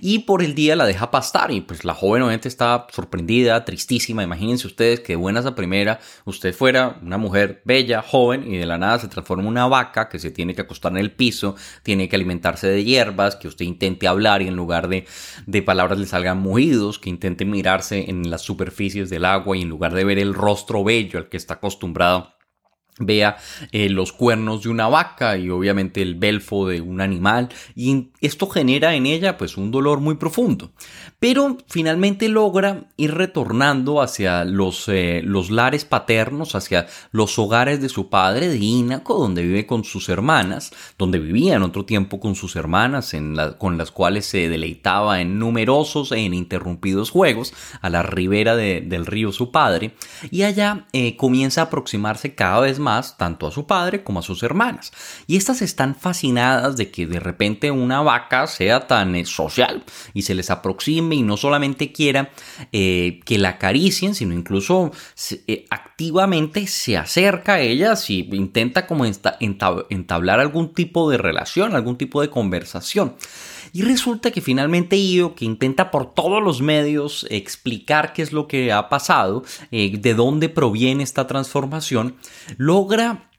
Y 0.00 0.20
por 0.20 0.42
el 0.42 0.54
día 0.54 0.76
la 0.76 0.86
deja 0.86 1.10
pastar 1.10 1.50
y 1.50 1.60
pues 1.60 1.84
la 1.84 1.94
joven 1.94 2.22
obviamente 2.22 2.48
está 2.48 2.86
sorprendida, 2.90 3.64
tristísima. 3.64 4.22
Imagínense 4.22 4.66
ustedes 4.66 5.00
que 5.00 5.16
buenas 5.16 5.46
a 5.46 5.54
primera 5.54 6.00
usted 6.24 6.54
fuera 6.54 6.98
una 7.02 7.18
mujer 7.18 7.62
bella, 7.64 8.02
joven 8.02 8.50
y 8.52 8.56
de 8.56 8.66
la 8.66 8.78
nada 8.78 8.98
se 8.98 9.08
transforma 9.08 9.42
en 9.42 9.48
una 9.48 9.66
vaca 9.66 10.08
que 10.08 10.18
se 10.18 10.30
tiene 10.30 10.54
que 10.54 10.62
acostar 10.62 10.92
en 10.92 10.98
el 10.98 11.12
piso, 11.12 11.56
tiene 11.82 12.08
que 12.08 12.16
alimentarse 12.16 12.68
de 12.68 12.84
hierbas, 12.84 13.36
que 13.36 13.48
usted 13.48 13.64
intente 13.64 14.08
hablar 14.08 14.42
y 14.42 14.48
en 14.48 14.56
lugar 14.56 14.88
de, 14.88 15.06
de 15.46 15.62
palabras 15.62 15.98
le 15.98 16.06
salgan 16.06 16.40
mugidos, 16.40 16.98
que 16.98 17.10
intente 17.10 17.44
mirarse 17.44 18.10
en 18.10 18.30
las 18.30 18.42
superficies 18.42 19.10
del 19.10 19.24
agua 19.24 19.56
y 19.56 19.62
en 19.62 19.68
lugar 19.68 19.94
de 19.94 20.04
ver 20.04 20.18
el 20.18 20.34
rostro 20.34 20.84
bello 20.84 21.18
al 21.18 21.28
que 21.28 21.36
está 21.36 21.54
acostumbrado 21.54 22.34
vea 22.98 23.36
eh, 23.72 23.88
los 23.88 24.12
cuernos 24.12 24.62
de 24.62 24.68
una 24.68 24.88
vaca 24.88 25.36
y 25.36 25.50
obviamente 25.50 26.00
el 26.00 26.14
belfo 26.14 26.68
de 26.68 26.80
un 26.80 27.00
animal 27.00 27.48
y 27.74 28.10
esto 28.20 28.46
genera 28.48 28.94
en 28.94 29.06
ella 29.06 29.36
pues 29.36 29.56
un 29.56 29.70
dolor 29.70 30.00
muy 30.00 30.14
profundo 30.14 30.70
pero 31.24 31.56
finalmente 31.68 32.28
logra 32.28 32.84
ir 32.98 33.14
retornando 33.14 34.02
hacia 34.02 34.44
los, 34.44 34.88
eh, 34.88 35.22
los 35.24 35.50
lares 35.50 35.86
paternos 35.86 36.54
hacia 36.54 36.86
los 37.12 37.38
hogares 37.38 37.80
de 37.80 37.88
su 37.88 38.10
padre 38.10 38.48
de 38.48 38.58
Ínaco 38.58 39.14
donde 39.14 39.40
vive 39.40 39.64
con 39.64 39.84
sus 39.84 40.10
hermanas 40.10 40.70
donde 40.98 41.18
vivía 41.18 41.54
en 41.54 41.62
otro 41.62 41.86
tiempo 41.86 42.20
con 42.20 42.34
sus 42.34 42.56
hermanas 42.56 43.16
con 43.56 43.78
las 43.78 43.90
cuales 43.90 44.26
se 44.26 44.50
deleitaba 44.50 45.22
en 45.22 45.38
numerosos 45.38 46.12
e 46.12 46.20
ininterrumpidos 46.20 47.08
juegos 47.08 47.54
a 47.80 47.88
la 47.88 48.02
ribera 48.02 48.54
del 48.54 49.06
río 49.06 49.32
su 49.32 49.50
padre 49.50 49.94
y 50.30 50.42
allá 50.42 50.84
eh, 50.92 51.16
comienza 51.16 51.62
a 51.62 51.64
aproximarse 51.64 52.34
cada 52.34 52.60
vez 52.60 52.78
más 52.78 53.16
tanto 53.16 53.46
a 53.46 53.50
su 53.50 53.66
padre 53.66 54.04
como 54.04 54.18
a 54.18 54.22
sus 54.22 54.42
hermanas. 54.42 54.92
Y 55.26 55.36
estas 55.36 55.62
están 55.62 55.94
fascinadas 55.94 56.76
de 56.76 56.90
que 56.90 57.06
de 57.06 57.18
repente 57.18 57.70
una 57.70 58.02
vaca 58.02 58.46
sea 58.46 58.86
tan 58.86 59.14
eh, 59.14 59.24
social 59.24 59.84
y 60.12 60.22
se 60.22 60.34
les 60.34 60.50
aproxime 60.50 61.13
y 61.14 61.22
no 61.22 61.36
solamente 61.36 61.92
quiera 61.92 62.30
eh, 62.72 63.20
que 63.24 63.38
la 63.38 63.50
acaricien, 63.50 64.14
sino 64.14 64.34
incluso 64.34 64.92
eh, 65.46 65.64
activamente 65.70 66.66
se 66.66 66.96
acerca 66.96 67.54
a 67.54 67.60
ellas 67.60 68.10
y 68.10 68.28
intenta 68.32 68.86
como 68.86 69.04
entablar 69.04 70.40
algún 70.40 70.74
tipo 70.74 71.10
de 71.10 71.18
relación, 71.18 71.74
algún 71.74 71.96
tipo 71.96 72.20
de 72.20 72.30
conversación. 72.30 73.14
Y 73.72 73.82
resulta 73.82 74.30
que 74.30 74.40
finalmente 74.40 74.96
Io, 74.96 75.34
que 75.34 75.44
intenta 75.44 75.90
por 75.90 76.14
todos 76.14 76.40
los 76.40 76.62
medios 76.62 77.26
explicar 77.28 78.12
qué 78.12 78.22
es 78.22 78.32
lo 78.32 78.46
que 78.46 78.70
ha 78.70 78.88
pasado, 78.88 79.42
eh, 79.72 79.98
de 79.98 80.14
dónde 80.14 80.48
proviene 80.48 81.02
esta 81.02 81.26
transformación, 81.26 82.14
logra 82.56 83.30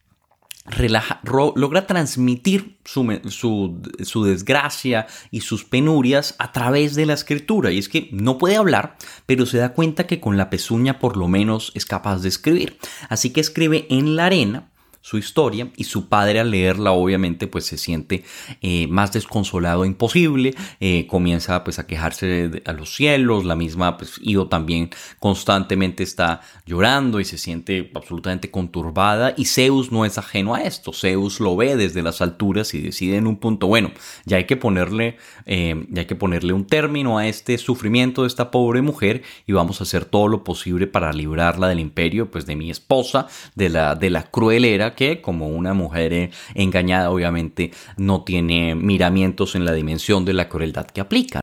logra 1.24 1.86
transmitir 1.86 2.78
su, 2.86 3.20
su, 3.30 4.24
desgracia 4.24 5.06
y 5.30 5.42
sus 5.42 5.64
penurias 5.64 6.36
a 6.40 6.52
través 6.52 6.96
de 6.96 7.06
la 7.06 7.14
escritura. 7.14 7.72
Y 7.72 7.78
es 7.78 7.88
que 7.88 8.10
no 8.12 8.38
puede 8.38 8.56
hablar, 8.56 8.98
pero 9.26 9.46
se 9.46 9.60
da 9.60 9.74
cuenta 9.74 10.08
que 10.08 10.20
con 10.20 10.38
la 10.38 10.50
pezuña 10.50 11.00
por 11.00 11.18
lo 11.18 11.28
menos 11.28 11.72
es 11.76 11.86
capaz 11.86 12.22
de 12.22 12.30
escribir. 12.30 12.78
Así 13.10 13.30
que 13.30 13.42
escribe 13.42 13.86
en 13.90 14.16
la 14.16 14.26
arena 14.26 14.72
su 15.06 15.20
historia 15.20 15.70
y 15.78 15.84
su 15.84 16.10
padre 16.10 16.40
al 16.40 16.50
leerla 16.50 16.92
obviamente 16.92 17.46
pues 17.46 17.68
se 17.68 17.78
siente 17.78 18.24
eh, 18.64 18.88
más 18.88 19.14
desconsolado 19.14 19.86
imposible, 19.86 20.56
eh, 20.80 21.06
comienza 21.06 21.64
pues 21.64 21.78
a 21.78 21.86
quejarse 21.86 22.64
a 22.66 22.74
los 22.74 22.96
cielos, 22.96 23.46
la 23.46 23.56
misma 23.56 23.98
pues 23.98 24.20
también 24.50 24.90
constantemente 25.20 26.02
está 26.02 26.42
llorando 26.66 27.20
y 27.20 27.26
se 27.26 27.38
siente 27.38 27.92
absolutamente 27.94 28.50
conturbada 28.50 29.36
y 29.38 29.46
Zeus 29.46 29.92
no 29.92 30.06
es 30.06 30.18
ajeno 30.18 30.56
a 30.56 30.64
esto, 30.64 30.92
Zeus 30.92 31.40
lo 31.40 31.56
ve 31.56 31.76
desde 31.76 32.02
las 32.02 32.22
alturas 32.22 32.74
y 32.74 32.82
decide 32.82 33.18
en 33.18 33.28
un 33.28 33.38
punto, 33.38 33.68
bueno, 33.68 33.92
ya 34.26 34.38
hay 34.38 34.46
que 34.46 34.58
ponerle, 34.58 35.18
eh, 35.46 35.86
ya 35.90 36.02
hay 36.02 36.08
que 36.08 36.16
ponerle 36.16 36.52
un 36.52 36.66
término 36.66 37.20
a 37.20 37.28
este 37.28 37.60
sufrimiento 37.60 38.24
de 38.24 38.28
esta 38.28 38.50
pobre 38.50 38.82
mujer 38.82 39.22
y 39.46 39.52
vamos 39.54 39.82
a 39.82 39.84
hacer 39.84 40.06
todo 40.06 40.30
lo 40.30 40.44
posible 40.44 40.88
para 40.88 41.14
librarla 41.14 41.68
del 41.68 41.80
imperio 41.80 42.32
pues 42.32 42.48
de 42.48 42.56
mi 42.56 42.72
esposa, 42.72 43.28
de 43.54 43.70
la, 43.70 43.94
de 43.94 44.10
la 44.10 44.24
cruel 44.24 44.66
era 44.66 44.95
que 44.96 45.22
como 45.22 45.48
una 45.48 45.74
mujer 45.74 46.14
eh, 46.14 46.30
engañada 46.54 47.12
obviamente 47.12 47.72
no 47.98 48.24
tiene 48.24 48.76
miramientos 48.76 49.56
en 49.56 49.66
la 49.66 49.74
dimensión 49.74 50.26
de 50.26 50.34
la 50.34 50.50
crueldad 50.50 50.88
que 50.88 51.02
aplica. 51.02 51.42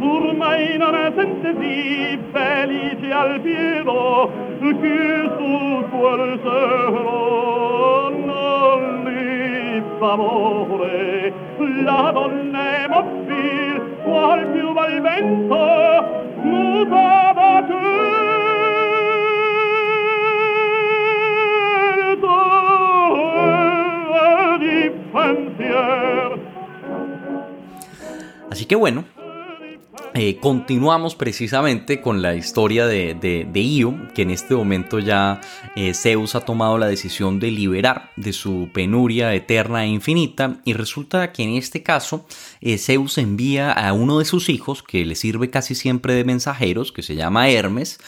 pur 0.00 0.34
mai 0.34 0.76
non 0.78 0.94
sente 1.14 1.54
sì 1.60 2.18
felice 2.32 3.10
al 3.12 3.40
pieno 3.40 4.30
che 4.58 5.30
su 5.36 5.84
quel 5.90 6.40
cielo 6.42 6.90
non 6.92 7.99
li 10.00 10.06
fa 10.06 10.12
amore 10.12 11.32
la 11.84 12.10
donna 12.12 12.84
è 12.84 12.88
mobile 12.88 13.80
qual 14.02 14.46
più 14.50 14.68
il 14.70 15.00
vento 15.02 15.56
mutava 16.42 17.60
di 24.58 24.90
pensier 25.12 26.38
Así 28.50 28.66
que 28.66 28.74
bueno, 28.74 29.04
Eh, 30.12 30.38
continuamos 30.40 31.14
precisamente 31.14 32.00
con 32.00 32.20
la 32.20 32.34
historia 32.34 32.86
de, 32.86 33.14
de, 33.14 33.60
Io, 33.62 33.94
que 34.12 34.22
en 34.22 34.30
este 34.30 34.56
momento 34.56 34.98
ya 34.98 35.40
eh, 35.76 35.94
Zeus 35.94 36.34
ha 36.34 36.40
tomado 36.40 36.78
la 36.78 36.88
decisión 36.88 37.38
de 37.38 37.52
liberar 37.52 38.10
de 38.16 38.32
su 38.32 38.70
penuria 38.74 39.32
eterna 39.34 39.84
e 39.84 39.88
infinita 39.88 40.56
y 40.64 40.72
resulta 40.72 41.30
que 41.30 41.44
en 41.44 41.50
este 41.50 41.84
caso 41.84 42.26
eh, 42.60 42.76
Zeus 42.76 43.18
envía 43.18 43.70
a 43.70 43.92
uno 43.92 44.18
de 44.18 44.24
sus 44.24 44.48
hijos, 44.48 44.82
que 44.82 45.06
le 45.06 45.14
sirve 45.14 45.48
casi 45.48 45.76
siempre 45.76 46.14
de 46.14 46.24
mensajeros, 46.24 46.90
que 46.90 47.02
se 47.02 47.14
llama 47.14 47.48
Hermes 47.48 48.00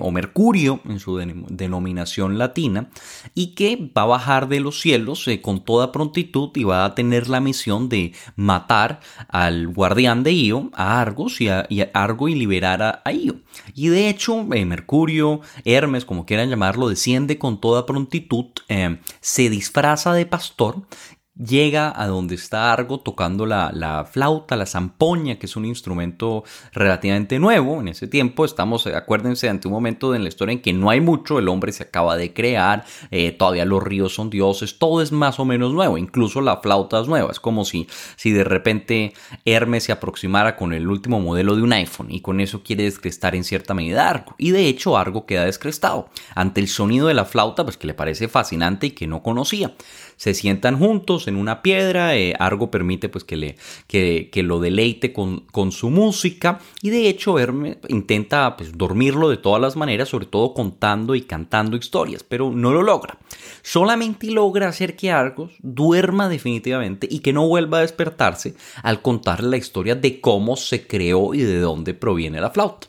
o 0.00 0.10
Mercurio 0.10 0.80
en 0.88 0.98
su 0.98 1.16
denominación 1.16 2.36
latina, 2.36 2.90
y 3.34 3.54
que 3.54 3.90
va 3.96 4.02
a 4.02 4.06
bajar 4.06 4.48
de 4.48 4.60
los 4.60 4.80
cielos 4.80 5.26
con 5.40 5.64
toda 5.64 5.92
prontitud 5.92 6.50
y 6.56 6.64
va 6.64 6.84
a 6.84 6.94
tener 6.94 7.28
la 7.28 7.40
misión 7.40 7.88
de 7.88 8.12
matar 8.34 9.00
al 9.28 9.68
guardián 9.68 10.24
de 10.24 10.32
Io, 10.32 10.70
a 10.74 11.00
Y, 11.38 11.48
a, 11.48 11.66
Argo 11.94 12.28
y 12.28 12.34
liberar 12.34 12.82
a, 13.04 13.12
Io. 13.12 13.36
Y 13.74 13.88
de 13.88 14.08
hecho, 14.08 14.46
eh, 14.52 14.64
Mercurio, 14.64 15.40
Hermes, 15.64 16.04
como 16.04 16.26
quieran 16.26 16.48
llamarlo, 16.48 16.88
desciende 16.88 17.38
con 17.38 17.60
toda 17.60 17.86
prontitud, 17.86 18.46
eh, 18.68 18.98
se 19.20 19.50
disfraza 19.50 20.12
de 20.12 20.26
pastor 20.26 20.82
llega 21.38 21.92
a 21.94 22.06
donde 22.06 22.34
está 22.34 22.72
Argo 22.72 23.00
tocando 23.00 23.46
la, 23.46 24.08
flauta, 24.10 24.56
la 24.56 24.66
zampoña, 24.66 25.38
que 25.38 25.46
es 25.46 25.56
un 25.56 25.64
instrumento 25.64 26.44
relativamente 26.72 27.38
nuevo. 27.38 27.80
En 27.80 27.88
ese 27.88 28.06
tiempo 28.08 28.44
estamos, 28.44 28.86
eh, 28.86 28.94
acuérdense, 28.94 29.48
ante 29.48 29.68
un 29.68 29.74
momento 29.74 30.14
en 30.14 30.22
la 30.22 30.28
historia 30.28 30.52
en 30.52 30.62
que 30.62 30.72
no 30.72 30.90
hay 30.90 31.00
mucho, 31.00 31.38
el 31.38 31.48
hombre 31.48 31.72
se 31.72 31.84
acaba 31.84 32.16
de 32.16 32.32
crear, 32.32 32.84
eh, 33.10 33.32
todavía 33.32 33.64
los 33.64 33.82
ríos 33.82 34.14
son 34.14 34.30
dioses, 34.30 34.78
todo 34.78 35.00
es 35.02 35.12
más 35.12 35.38
o 35.38 35.44
menos 35.44 35.72
nuevo, 35.72 35.98
incluso 35.98 36.40
la 36.40 36.58
flauta 36.58 37.00
es 37.00 37.08
nueva. 37.08 37.30
Es 37.30 37.40
como 37.40 37.64
si, 37.64 37.86
si 38.16 38.32
de 38.32 38.44
repente 38.44 39.12
Hermes 39.44 39.84
se 39.84 39.92
aproximara 39.92 40.56
con 40.56 40.72
el 40.72 40.88
último 40.88 41.20
modelo 41.20 41.56
de 41.56 41.62
un 41.62 41.72
iPhone 41.72 42.10
y 42.10 42.20
con 42.20 42.40
eso 42.40 42.62
quiere 42.62 42.84
descrestar 42.84 43.34
en 43.34 43.44
cierta 43.44 43.74
medida 43.74 44.08
Argo. 44.08 44.34
Y 44.38 44.50
de 44.50 44.66
hecho 44.66 44.96
Argo 44.96 45.26
queda 45.26 45.44
descrestado 45.44 46.08
ante 46.34 46.60
el 46.60 46.68
sonido 46.68 47.06
de 47.06 47.14
la 47.14 47.24
flauta, 47.24 47.64
pues 47.64 47.76
que 47.76 47.86
le 47.86 47.94
parece 47.94 48.28
fascinante 48.28 48.88
y 48.88 48.90
que 48.90 49.06
no 49.06 49.22
conocía 49.22 49.72
se 50.18 50.34
sientan 50.34 50.78
juntos 50.78 51.28
en 51.28 51.36
una 51.36 51.62
piedra, 51.62 52.16
eh, 52.16 52.34
Argo 52.38 52.70
permite 52.70 53.08
pues 53.08 53.24
que, 53.24 53.36
le, 53.36 53.56
que, 53.86 54.42
lo 54.42 54.60
deleite 54.60 55.12
con, 55.12 55.40
con, 55.52 55.72
su 55.72 55.90
música 55.90 56.58
y 56.82 56.90
de 56.90 57.08
hecho 57.08 57.38
Hermes 57.38 57.78
intenta 57.88 58.56
pues 58.56 58.76
dormirlo 58.76 59.30
de 59.30 59.36
todas 59.36 59.62
las 59.62 59.76
maneras, 59.76 60.08
sobre 60.08 60.26
todo 60.26 60.52
contando 60.54 61.14
y 61.14 61.22
cantando 61.22 61.76
historias, 61.76 62.24
pero 62.24 62.50
no 62.50 62.72
lo 62.72 62.82
logra. 62.82 63.18
Solamente 63.62 64.30
logra 64.30 64.68
hacer 64.68 64.96
que 64.96 65.12
Argos 65.12 65.52
duerma 65.60 66.28
definitivamente 66.28 67.06
y 67.08 67.20
que 67.20 67.32
no 67.32 67.46
vuelva 67.46 67.78
a 67.78 67.82
despertarse 67.82 68.54
al 68.82 69.00
contarle 69.00 69.50
la 69.50 69.56
historia 69.56 69.94
de 69.94 70.20
cómo 70.20 70.56
se 70.56 70.86
creó 70.86 71.32
y 71.32 71.42
de 71.42 71.60
dónde 71.60 71.94
proviene 71.94 72.40
la 72.40 72.50
flauta. 72.50 72.88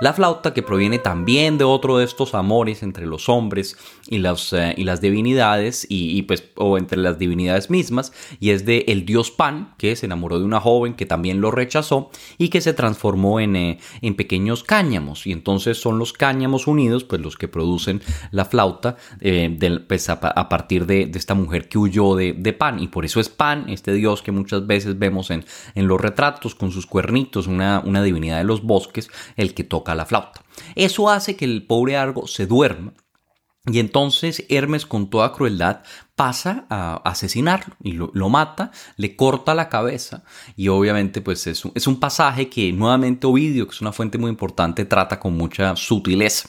La 0.00 0.14
flauta 0.14 0.54
que 0.54 0.62
proviene 0.62 0.98
también 0.98 1.58
de 1.58 1.64
otro 1.64 1.98
de 1.98 2.06
estos 2.06 2.34
amores 2.34 2.82
entre 2.82 3.04
los 3.04 3.28
hombres 3.28 3.76
y, 4.08 4.16
las, 4.16 4.54
eh, 4.54 4.74
y 4.78 4.84
las 4.84 5.02
divinidades, 5.02 5.86
y, 5.90 6.22
pues, 6.22 6.44
o 6.56 6.78
entre 6.78 6.96
las 6.98 7.18
divinidades 7.18 7.68
mismas, 7.68 8.10
y 8.40 8.50
es 8.50 8.64
de 8.64 8.86
el 8.88 9.04
dios 9.04 9.30
Pan, 9.30 9.74
que 9.76 9.94
se 9.96 10.06
enamoró 10.06 10.38
de 10.38 10.46
una 10.46 10.58
joven 10.58 10.94
que 10.94 11.04
también 11.04 11.42
lo 11.42 11.50
rechazó 11.50 12.10
y 12.38 12.48
que 12.48 12.62
se 12.62 12.72
transformó 12.72 13.40
en, 13.40 13.56
eh, 13.56 13.78
en 14.00 14.14
pequeños 14.14 14.64
cáñamos. 14.64 15.26
Y 15.26 15.32
entonces 15.32 15.78
son 15.78 15.98
los 15.98 16.14
cáñamos 16.14 16.66
unidos, 16.66 17.04
pues 17.04 17.20
los 17.20 17.36
que 17.36 17.48
producen 17.48 18.00
la 18.30 18.46
flauta 18.46 18.96
eh, 19.20 19.84
pues, 19.86 20.08
a, 20.08 20.48
partir 20.48 20.86
de, 20.86 21.10
esta 21.14 21.34
mujer 21.34 21.68
que 21.68 21.76
huyó 21.76 22.16
de, 22.16 22.54
Pan. 22.58 22.80
Y 22.80 22.88
por 22.88 23.04
eso 23.04 23.20
es 23.20 23.28
Pan, 23.28 23.68
este 23.68 23.92
dios 23.92 24.22
que 24.22 24.32
muchas 24.32 24.66
veces 24.66 24.98
vemos 24.98 25.30
en, 25.30 25.44
en 25.74 25.86
los 25.86 26.00
retratos 26.00 26.54
con 26.54 26.72
sus 26.72 26.86
cuernitos, 26.86 27.46
una, 27.46 27.82
una 27.84 28.02
divinidad 28.02 28.38
de 28.38 28.44
los 28.44 28.62
bosques, 28.62 29.10
el 29.36 29.52
que 29.52 29.62
toca 29.62 29.89
la 29.94 30.06
flauta. 30.06 30.42
Eso 30.74 31.10
hace 31.10 31.36
que 31.36 31.44
el 31.44 31.66
pobre 31.66 31.96
Argo 31.96 32.26
se 32.26 32.46
duerma 32.46 32.92
y 33.66 33.78
entonces 33.78 34.46
Hermes 34.48 34.86
con 34.86 35.10
toda 35.10 35.32
crueldad 35.32 35.82
pasa 36.16 36.66
a 36.70 36.96
asesinarlo 37.04 37.74
y 37.82 37.92
lo, 37.92 38.10
lo 38.14 38.28
mata, 38.28 38.72
le 38.96 39.16
corta 39.16 39.54
la 39.54 39.68
cabeza 39.68 40.24
y 40.56 40.68
obviamente 40.68 41.20
pues 41.20 41.46
es 41.46 41.64
un, 41.64 41.72
es 41.74 41.86
un, 41.86 42.00
pasaje 42.00 42.48
que 42.48 42.72
nuevamente 42.72 43.26
Ovidio, 43.26 43.66
que 43.66 43.74
es 43.74 43.80
una 43.80 43.92
fuente 43.92 44.18
muy 44.18 44.30
importante, 44.30 44.84
trata 44.86 45.20
con 45.20 45.36
mucha 45.36 45.76
sutileza. 45.76 46.48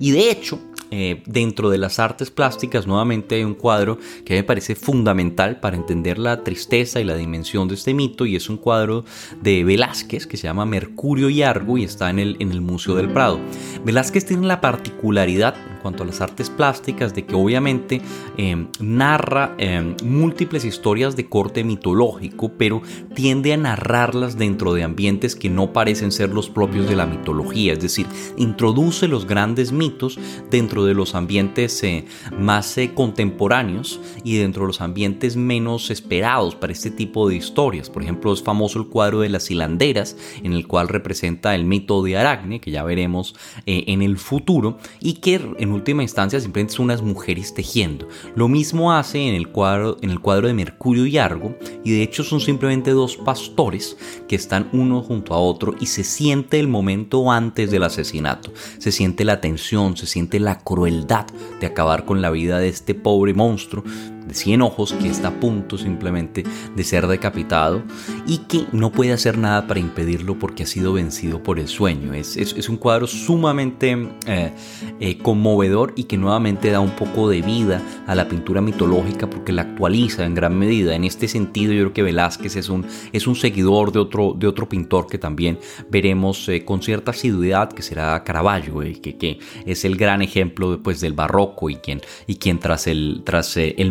Y 0.00 0.12
de 0.12 0.30
hecho, 0.30 0.58
eh, 0.90 1.22
dentro 1.26 1.70
de 1.70 1.78
las 1.78 1.98
artes 1.98 2.30
plásticas, 2.30 2.86
nuevamente 2.86 3.36
hay 3.36 3.44
un 3.44 3.54
cuadro 3.54 3.98
que 4.24 4.34
me 4.34 4.44
parece 4.44 4.74
fundamental 4.74 5.60
para 5.60 5.76
entender 5.76 6.18
la 6.18 6.42
tristeza 6.42 7.00
y 7.00 7.04
la 7.04 7.16
dimensión 7.16 7.68
de 7.68 7.74
este 7.74 7.94
mito, 7.94 8.26
y 8.26 8.36
es 8.36 8.48
un 8.48 8.56
cuadro 8.56 9.04
de 9.40 9.64
Velázquez 9.64 10.26
que 10.26 10.36
se 10.36 10.46
llama 10.46 10.66
Mercurio 10.66 11.30
y 11.30 11.42
Argo 11.42 11.78
y 11.78 11.84
está 11.84 12.10
en 12.10 12.18
el, 12.18 12.36
en 12.40 12.50
el 12.52 12.60
Museo 12.60 12.94
del 12.94 13.12
Prado. 13.12 13.40
Velázquez 13.84 14.26
tiene 14.26 14.46
la 14.46 14.60
particularidad 14.60 15.54
cuanto 15.80 16.02
a 16.02 16.06
las 16.06 16.20
artes 16.20 16.50
plásticas 16.50 17.14
de 17.14 17.24
que 17.24 17.34
obviamente 17.34 18.00
eh, 18.36 18.66
narra 18.80 19.54
eh, 19.58 19.96
múltiples 20.04 20.64
historias 20.64 21.16
de 21.16 21.28
corte 21.28 21.64
mitológico, 21.64 22.52
pero 22.56 22.82
tiende 23.14 23.52
a 23.52 23.56
narrarlas 23.56 24.38
dentro 24.38 24.74
de 24.74 24.84
ambientes 24.84 25.36
que 25.36 25.50
no 25.50 25.72
parecen 25.72 26.12
ser 26.12 26.30
los 26.30 26.48
propios 26.48 26.88
de 26.88 26.96
la 26.96 27.06
mitología, 27.06 27.72
es 27.72 27.80
decir, 27.80 28.06
introduce 28.36 29.08
los 29.08 29.26
grandes 29.26 29.72
mitos 29.72 30.18
dentro 30.50 30.84
de 30.84 30.94
los 30.94 31.14
ambientes 31.14 31.82
eh, 31.82 32.04
más 32.38 32.78
contemporáneos 32.94 34.00
y 34.22 34.36
dentro 34.36 34.62
de 34.62 34.68
los 34.68 34.80
ambientes 34.80 35.36
menos 35.36 35.90
esperados 35.90 36.54
para 36.54 36.72
este 36.72 36.90
tipo 36.90 37.28
de 37.28 37.36
historias. 37.36 37.90
Por 37.90 38.02
ejemplo, 38.02 38.32
es 38.32 38.42
famoso 38.42 38.78
el 38.78 38.86
cuadro 38.86 39.20
de 39.20 39.28
las 39.28 39.50
hilanderas, 39.50 40.16
en 40.42 40.52
el 40.52 40.66
cual 40.66 40.88
representa 40.88 41.54
el 41.54 41.64
mito 41.64 42.02
de 42.02 42.16
Aracne, 42.16 42.60
que 42.60 42.70
ya 42.70 42.84
veremos 42.84 43.34
en 43.66 44.02
el 44.02 44.18
futuro, 44.18 44.78
y 45.00 45.14
que 45.14 45.40
en 45.58 45.69
última 45.72 46.02
instancia 46.02 46.40
simplemente 46.40 46.74
son 46.74 46.86
unas 46.86 47.02
mujeres 47.02 47.54
tejiendo. 47.54 48.08
Lo 48.34 48.48
mismo 48.48 48.92
hace 48.92 49.28
en 49.28 49.34
el 49.34 49.48
cuadro, 49.48 49.96
en 50.02 50.10
el 50.10 50.20
cuadro 50.20 50.48
de 50.48 50.54
Mercurio 50.54 51.06
y 51.06 51.18
Argo, 51.18 51.56
y 51.84 51.92
de 51.92 52.02
hecho 52.02 52.24
son 52.24 52.40
simplemente 52.40 52.90
dos 52.90 53.16
pastores 53.16 53.96
que 54.28 54.36
están 54.36 54.68
uno 54.72 55.02
junto 55.02 55.34
a 55.34 55.38
otro 55.38 55.74
y 55.80 55.86
se 55.86 56.04
siente 56.04 56.58
el 56.58 56.68
momento 56.68 57.30
antes 57.30 57.70
del 57.70 57.82
asesinato. 57.82 58.52
Se 58.78 58.92
siente 58.92 59.24
la 59.24 59.40
tensión, 59.40 59.96
se 59.96 60.06
siente 60.06 60.40
la 60.40 60.58
crueldad 60.58 61.26
de 61.60 61.66
acabar 61.66 62.04
con 62.04 62.22
la 62.22 62.30
vida 62.30 62.58
de 62.58 62.68
este 62.68 62.94
pobre 62.94 63.34
monstruo 63.34 63.84
de 64.30 64.36
100 64.36 64.62
ojos 64.62 64.92
que 64.92 65.08
está 65.08 65.28
a 65.28 65.40
punto 65.40 65.76
simplemente 65.76 66.44
de 66.76 66.84
ser 66.84 67.08
decapitado 67.08 67.82
y 68.26 68.38
que 68.38 68.64
no 68.72 68.92
puede 68.92 69.12
hacer 69.12 69.36
nada 69.38 69.66
para 69.66 69.80
impedirlo 69.80 70.38
porque 70.38 70.62
ha 70.62 70.66
sido 70.66 70.92
vencido 70.92 71.42
por 71.42 71.58
el 71.58 71.66
sueño. 71.66 72.14
Es, 72.14 72.36
es, 72.36 72.68
un 72.68 72.76
cuadro 72.76 73.08
sumamente 73.08 74.08
eh, 74.26 74.52
eh, 75.00 75.18
conmovedor 75.18 75.92
y 75.96 76.04
que 76.04 76.16
nuevamente 76.16 76.70
da 76.70 76.78
un 76.78 76.90
poco 76.90 77.28
de 77.28 77.42
vida 77.42 77.82
a 78.06 78.14
la 78.14 78.28
pintura 78.28 78.60
mitológica 78.60 79.28
porque 79.28 79.52
la 79.52 79.62
actualiza 79.62 80.24
en 80.24 80.34
gran 80.34 80.56
medida. 80.56 80.94
En 80.94 81.04
este 81.04 81.26
sentido 81.26 81.72
yo 81.72 81.80
creo 81.80 81.92
que 81.92 82.02
Velázquez 82.04 82.54
es 82.54 82.68
un, 82.68 82.86
es 83.12 83.26
un 83.26 83.34
seguidor 83.34 83.90
de 83.90 83.98
otro, 83.98 84.34
de 84.38 84.46
otro 84.46 84.68
pintor 84.68 85.08
que 85.08 85.18
también 85.18 85.58
veremos 85.90 86.48
eh, 86.48 86.64
con 86.64 86.82
cierta 86.82 87.10
asiduidad 87.10 87.72
que 87.72 87.82
será 87.82 88.22
Caravaggio, 88.22 88.78
que, 89.02 89.16
que, 89.16 89.40
es 89.66 89.84
el 89.84 89.96
gran 89.96 90.22
ejemplo 90.22 90.80
pues, 90.82 91.00
del 91.00 91.14
barroco 91.14 91.68
y 91.68 91.76
quien, 91.76 92.00
y 92.28 92.36
quien 92.36 92.60
tras 92.60 92.86
el, 92.86 93.22
tras, 93.24 93.56
el 93.56 93.90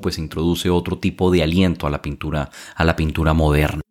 pues 0.00 0.18
introduce 0.18 0.70
otro 0.70 0.98
tipo 0.98 1.30
de 1.30 1.42
aliento 1.42 1.86
a 1.86 1.90
la 1.90 2.02
pintura, 2.02 2.50
a 2.74 2.84
la 2.84 2.96
pintura 2.96 3.34
moderna. 3.34 3.82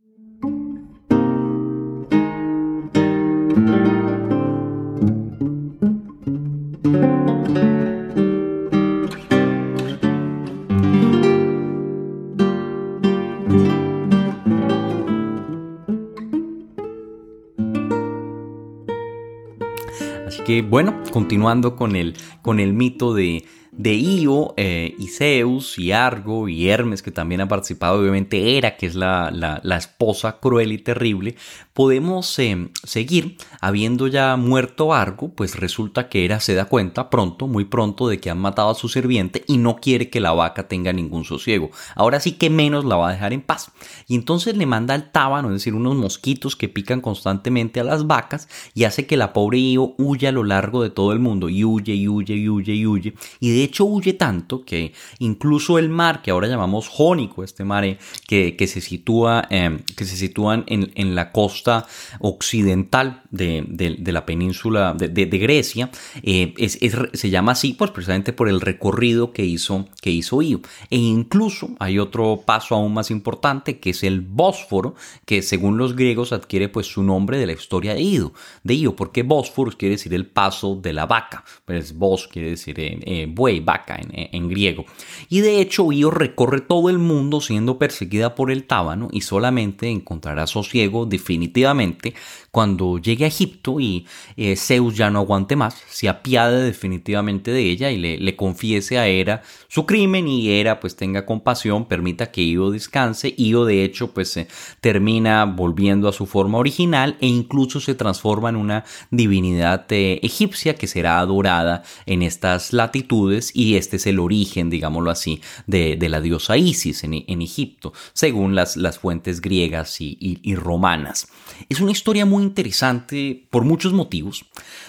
Así 20.28 20.44
que 20.44 20.62
bueno, 20.62 21.02
continuando 21.12 21.76
con 21.76 21.96
el, 21.96 22.16
con 22.42 22.60
el 22.60 22.74
mito 22.74 23.14
de, 23.14 23.46
de 23.80 23.96
Io 23.96 24.54
eh, 24.58 24.94
y 25.00 25.08
Zeus 25.08 25.80
y 25.80 25.94
Argo 25.94 26.50
y 26.50 26.68
Hermes, 26.68 27.02
que 27.02 27.12
también 27.12 27.40
ha 27.40 27.48
participado, 27.48 27.98
obviamente 27.98 28.58
Hera, 28.58 28.76
que 28.76 28.86
es 28.86 28.94
la, 28.94 29.32
la, 29.32 29.78
esposa 29.78 30.38
cruel 30.42 30.74
y 30.74 30.80
terrible, 30.80 31.38
podemos 31.72 32.38
eh, 32.40 32.72
seguir, 32.84 33.38
habiendo 33.62 34.08
ya 34.08 34.36
muerto 34.36 34.94
Argo, 34.94 35.30
pues 35.30 35.58
resulta 35.58 36.10
que 36.10 36.26
Hera 36.26 36.42
se 36.42 36.56
da 36.56 36.66
cuenta 36.66 37.10
pronto, 37.10 37.48
muy 37.48 37.64
pronto, 37.64 38.10
de 38.10 38.20
que 38.20 38.30
han 38.30 38.40
matado 38.40 38.70
a 38.70 38.76
su 38.76 38.90
sirviente 38.90 39.46
y 39.48 39.58
no 39.58 39.78
quiere 39.78 40.10
que 40.10 40.20
la 40.20 40.34
vaca 40.34 40.68
tenga 40.68 40.92
ningún 40.92 41.24
sosiego. 41.24 41.72
Ahora 41.96 42.20
sí 42.20 42.34
que 42.34 42.50
menos 42.50 42.84
la 42.84 42.98
va 42.98 43.08
a 43.08 43.14
dejar 43.14 43.32
en 43.32 43.42
paz. 43.42 43.72
Y 44.10 44.16
entonces 44.16 44.58
le 44.58 44.66
manda 44.66 44.94
al 44.94 45.10
tábano, 45.14 45.48
es 45.48 45.54
decir, 45.54 45.74
unos 45.74 45.96
mosquitos 45.96 46.58
que 46.58 46.68
pican 46.68 47.00
constantemente 47.00 47.80
a 47.80 47.86
las 47.86 48.08
vacas 48.08 48.50
y 48.74 48.84
hace 48.84 49.08
que 49.08 49.16
la 49.16 49.32
pobre 49.32 49.60
Io 49.60 49.96
huya 49.98 50.30
a 50.30 50.34
lo 50.34 50.44
largo 50.44 50.84
de 50.84 50.90
todo 50.90 51.14
el 51.14 51.20
mundo 51.20 51.48
y 51.48 51.64
huye 51.64 51.94
y 51.94 52.10
huye 52.10 52.36
y 52.36 52.50
huye 52.50 52.74
y 52.74 52.86
huye. 52.86 53.14
Y 53.40 53.58
de 53.58 53.69
hecho 53.70 53.86
huye 53.86 54.14
tanto 54.14 54.64
que 54.64 54.94
incluso 55.20 55.78
el 55.78 55.90
mar, 55.90 56.22
que 56.22 56.32
ahora 56.32 56.48
llamamos 56.48 56.88
Jónico, 56.88 57.44
este 57.44 57.64
mar 57.64 57.86
eh, 57.86 57.98
que, 58.28 58.56
que 58.56 58.68
se 58.68 58.82
sitúa, 58.82 59.48
em, 59.50 59.80
que 59.96 60.06
se 60.06 60.18
sitúan 60.18 60.64
en, 60.68 60.92
en, 60.96 61.16
la 61.16 61.32
costa 61.32 61.88
occidental 62.20 63.24
de, 63.32 63.64
de, 63.68 64.12
la 64.12 64.26
península 64.26 64.94
de, 64.94 65.26
Grecia, 65.26 65.90
eh, 66.24 66.54
es, 66.58 66.80
se 67.14 67.30
llama 67.30 67.54
así 67.54 67.74
pues 67.74 67.92
precisamente 67.92 68.34
por 68.34 68.50
el 68.50 68.62
recorrido 68.62 69.32
que 69.32 69.46
hizo, 69.46 69.88
que 70.02 70.12
hizo 70.12 70.42
Io. 70.42 70.62
E 70.90 70.98
incluso 70.98 71.70
hay 71.80 72.00
otro 72.00 72.44
paso 72.46 72.76
aún 72.76 72.94
más 72.94 73.12
importante 73.12 73.80
que 73.80 73.92
es 73.92 74.04
el 74.04 74.22
Bósforo, 74.22 74.96
que 75.26 75.42
según 75.42 75.78
los 75.78 75.96
griegos 75.96 76.34
adquiere 76.34 76.70
pues 76.70 76.88
su 76.88 77.04
nombre 77.04 77.38
de 77.38 77.46
la 77.46 77.54
historia 77.54 77.94
de 77.94 78.02
Io, 78.02 78.34
de 78.64 78.76
Io 78.76 78.96
porque 78.96 79.24
Bósforo 79.24 79.72
quiere 79.78 79.96
decir 79.96 80.14
el 80.14 80.26
paso 80.26 80.76
de 80.76 80.94
la 80.94 81.06
vaca, 81.06 81.44
pues 81.66 81.94
Bos 81.94 82.28
quiere 82.28 82.52
decir 82.52 82.76
eh, 82.80 83.28
buey, 83.30 83.59
vaca 83.60 84.00
en, 84.00 84.50
griego. 84.50 84.86
Y 85.30 85.42
de 85.42 85.62
hecho 85.62 85.92
Io 85.92 86.12
recorre 86.12 86.62
todo 86.62 86.90
el 86.90 86.98
mundo 86.98 87.42
siendo 87.42 87.78
perseguida 87.78 88.36
por 88.36 88.52
el 88.52 88.66
tábano 88.66 89.10
y 89.12 89.22
solamente 89.22 89.90
encontrará 89.90 90.48
sosiego 90.48 91.06
definitivamente 91.06 92.14
cuando 92.52 92.98
llegue 92.98 93.26
a 93.26 93.28
Egipto 93.28 93.80
y 93.80 94.06
eh, 94.36 94.56
Zeus 94.56 94.96
ya 94.96 95.10
no 95.10 95.20
aguante 95.20 95.56
más, 95.56 95.76
se 95.88 96.10
apiade 96.10 96.64
definitivamente 96.64 97.52
de 97.52 97.62
ella 97.62 97.92
y 97.92 97.98
le, 97.98 98.36
confiese 98.36 98.98
a 98.98 99.08
Hera 99.08 99.42
su 99.68 99.86
crimen 99.86 100.28
y 100.28 100.50
Hera 100.50 100.80
pues 100.80 100.96
tenga 100.96 101.26
compasión, 101.26 101.86
permita 101.86 102.32
que 102.32 102.42
Io 102.42 102.72
descanse. 102.72 103.34
Io 103.38 103.66
de 103.66 103.84
hecho 103.84 104.14
pues 104.14 104.30
se 104.30 104.48
termina 104.82 105.46
volviendo 105.46 106.08
a 106.08 106.14
su 106.14 106.26
forma 106.26 106.58
original 106.58 107.18
e 107.22 107.28
incluso 107.28 107.80
se 107.80 107.96
transforma 107.96 108.50
en 108.50 108.56
una 108.56 108.86
divinidad 109.12 109.86
eh, 109.90 110.20
egipcia 110.24 110.76
que 110.76 110.88
será 110.88 111.20
adorada 111.20 111.84
en 112.06 112.22
estas 112.22 112.74
latitudes 112.74 113.39
y 113.54 113.76
este 113.76 113.98
es 113.98 114.08
el 114.08 114.20
origen, 114.20 114.70
digámoslo 114.70 115.12
así, 115.12 115.42
de, 115.68 115.98
la 116.10 116.22
diosa 116.22 116.58
Isis 116.58 117.04
en, 117.04 117.42
Egipto, 117.42 117.94
según 118.14 118.56
las, 118.56 118.78
las 118.78 119.00
fuentes 119.00 119.42
griegas 119.42 120.02
y, 120.02 120.18
y 120.20 120.56
romanas. 120.56 121.28
Es 121.68 121.82
una 121.82 121.92
historia 121.92 122.26
muy 122.26 122.44
interesante 122.44 123.48
por 123.50 123.64
muchos 123.64 123.94
motivos. 123.94 124.46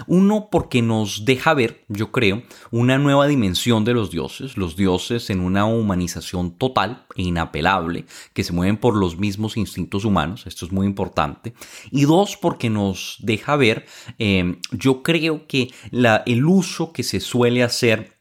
Uno, 0.06 0.48
porque 0.50 0.82
nos 0.82 1.24
deja 1.24 1.54
ver, 1.54 1.84
yo 1.88 2.12
creo, 2.12 2.42
una 2.70 2.98
nueva 2.98 3.26
dimensión 3.26 3.84
de 3.84 3.94
los 3.94 4.10
dioses, 4.10 4.56
los 4.56 4.76
dioses 4.76 5.30
en 5.30 5.40
una 5.40 5.64
humanización 5.64 6.52
total 6.52 7.04
e 7.16 7.22
inapelable, 7.22 8.04
que 8.32 8.44
se 8.44 8.52
mueven 8.52 8.76
por 8.76 8.96
los 8.96 9.18
mismos 9.18 9.56
instintos 9.56 10.04
humanos, 10.04 10.46
esto 10.46 10.66
es 10.66 10.72
muy 10.72 10.86
importante. 10.86 11.54
Y 11.90 12.04
dos, 12.04 12.36
porque 12.36 12.70
nos 12.70 13.16
deja 13.20 13.56
ver, 13.56 13.86
eh, 14.18 14.56
yo 14.72 15.02
creo 15.02 15.46
que 15.46 15.72
la, 15.90 16.22
el 16.26 16.44
uso 16.44 16.92
que 16.92 17.02
se 17.02 17.20
suele 17.20 17.62
hacer 17.62 18.19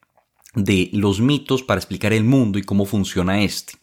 de 0.56 0.90
los 0.94 1.22
mitos 1.22 1.62
para 1.62 1.78
explicar 1.78 2.12
el 2.12 2.24
mundo 2.24 2.58
y 2.58 2.64
cómo 2.64 2.86
funciona 2.86 3.44
este. 3.44 3.74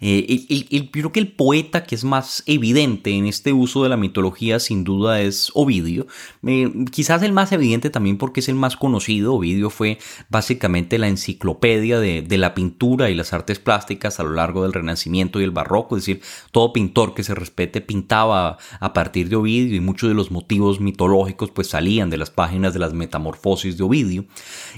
Eh, 0.00 0.88
creo 0.90 1.12
que 1.12 1.20
el 1.20 1.28
poeta 1.28 1.84
que 1.84 1.94
es 1.94 2.02
más 2.02 2.42
evidente 2.46 3.10
en 3.10 3.26
este 3.26 3.52
uso 3.52 3.84
de 3.84 3.88
la 3.88 3.96
mitología 3.96 4.58
sin 4.58 4.82
duda 4.82 5.20
es 5.20 5.52
Ovidio. 5.54 6.08
Eh, 6.44 6.72
quizás 6.90 7.22
el 7.22 7.32
más 7.32 7.52
evidente 7.52 7.90
también 7.90 8.18
porque 8.18 8.40
es 8.40 8.48
el 8.48 8.56
más 8.56 8.76
conocido. 8.76 9.34
Ovidio 9.34 9.70
fue 9.70 9.98
básicamente 10.28 10.98
la 10.98 11.06
enciclopedia 11.06 12.00
de, 12.00 12.22
de, 12.22 12.38
la 12.38 12.54
pintura 12.54 13.08
y 13.08 13.14
las 13.14 13.32
artes 13.32 13.60
plásticas 13.60 14.18
a 14.18 14.24
lo 14.24 14.32
largo 14.32 14.64
del 14.64 14.72
Renacimiento 14.72 15.40
y 15.40 15.44
el 15.44 15.52
Barroco. 15.52 15.96
Es 15.96 16.02
decir, 16.06 16.22
todo 16.50 16.72
pintor 16.72 17.14
que 17.14 17.22
se 17.22 17.36
respete 17.36 17.80
pintaba 17.80 18.58
a 18.80 18.92
partir 18.92 19.28
de 19.28 19.36
Ovidio 19.36 19.76
y 19.76 19.80
muchos 19.80 20.08
de 20.08 20.14
los 20.14 20.32
motivos 20.32 20.80
mitológicos 20.80 21.52
pues 21.52 21.68
salían 21.68 22.10
de 22.10 22.16
las 22.16 22.30
páginas 22.30 22.72
de 22.72 22.80
las 22.80 22.94
metamorfosis 22.94 23.76
de 23.76 23.84
Ovidio. 23.84 24.24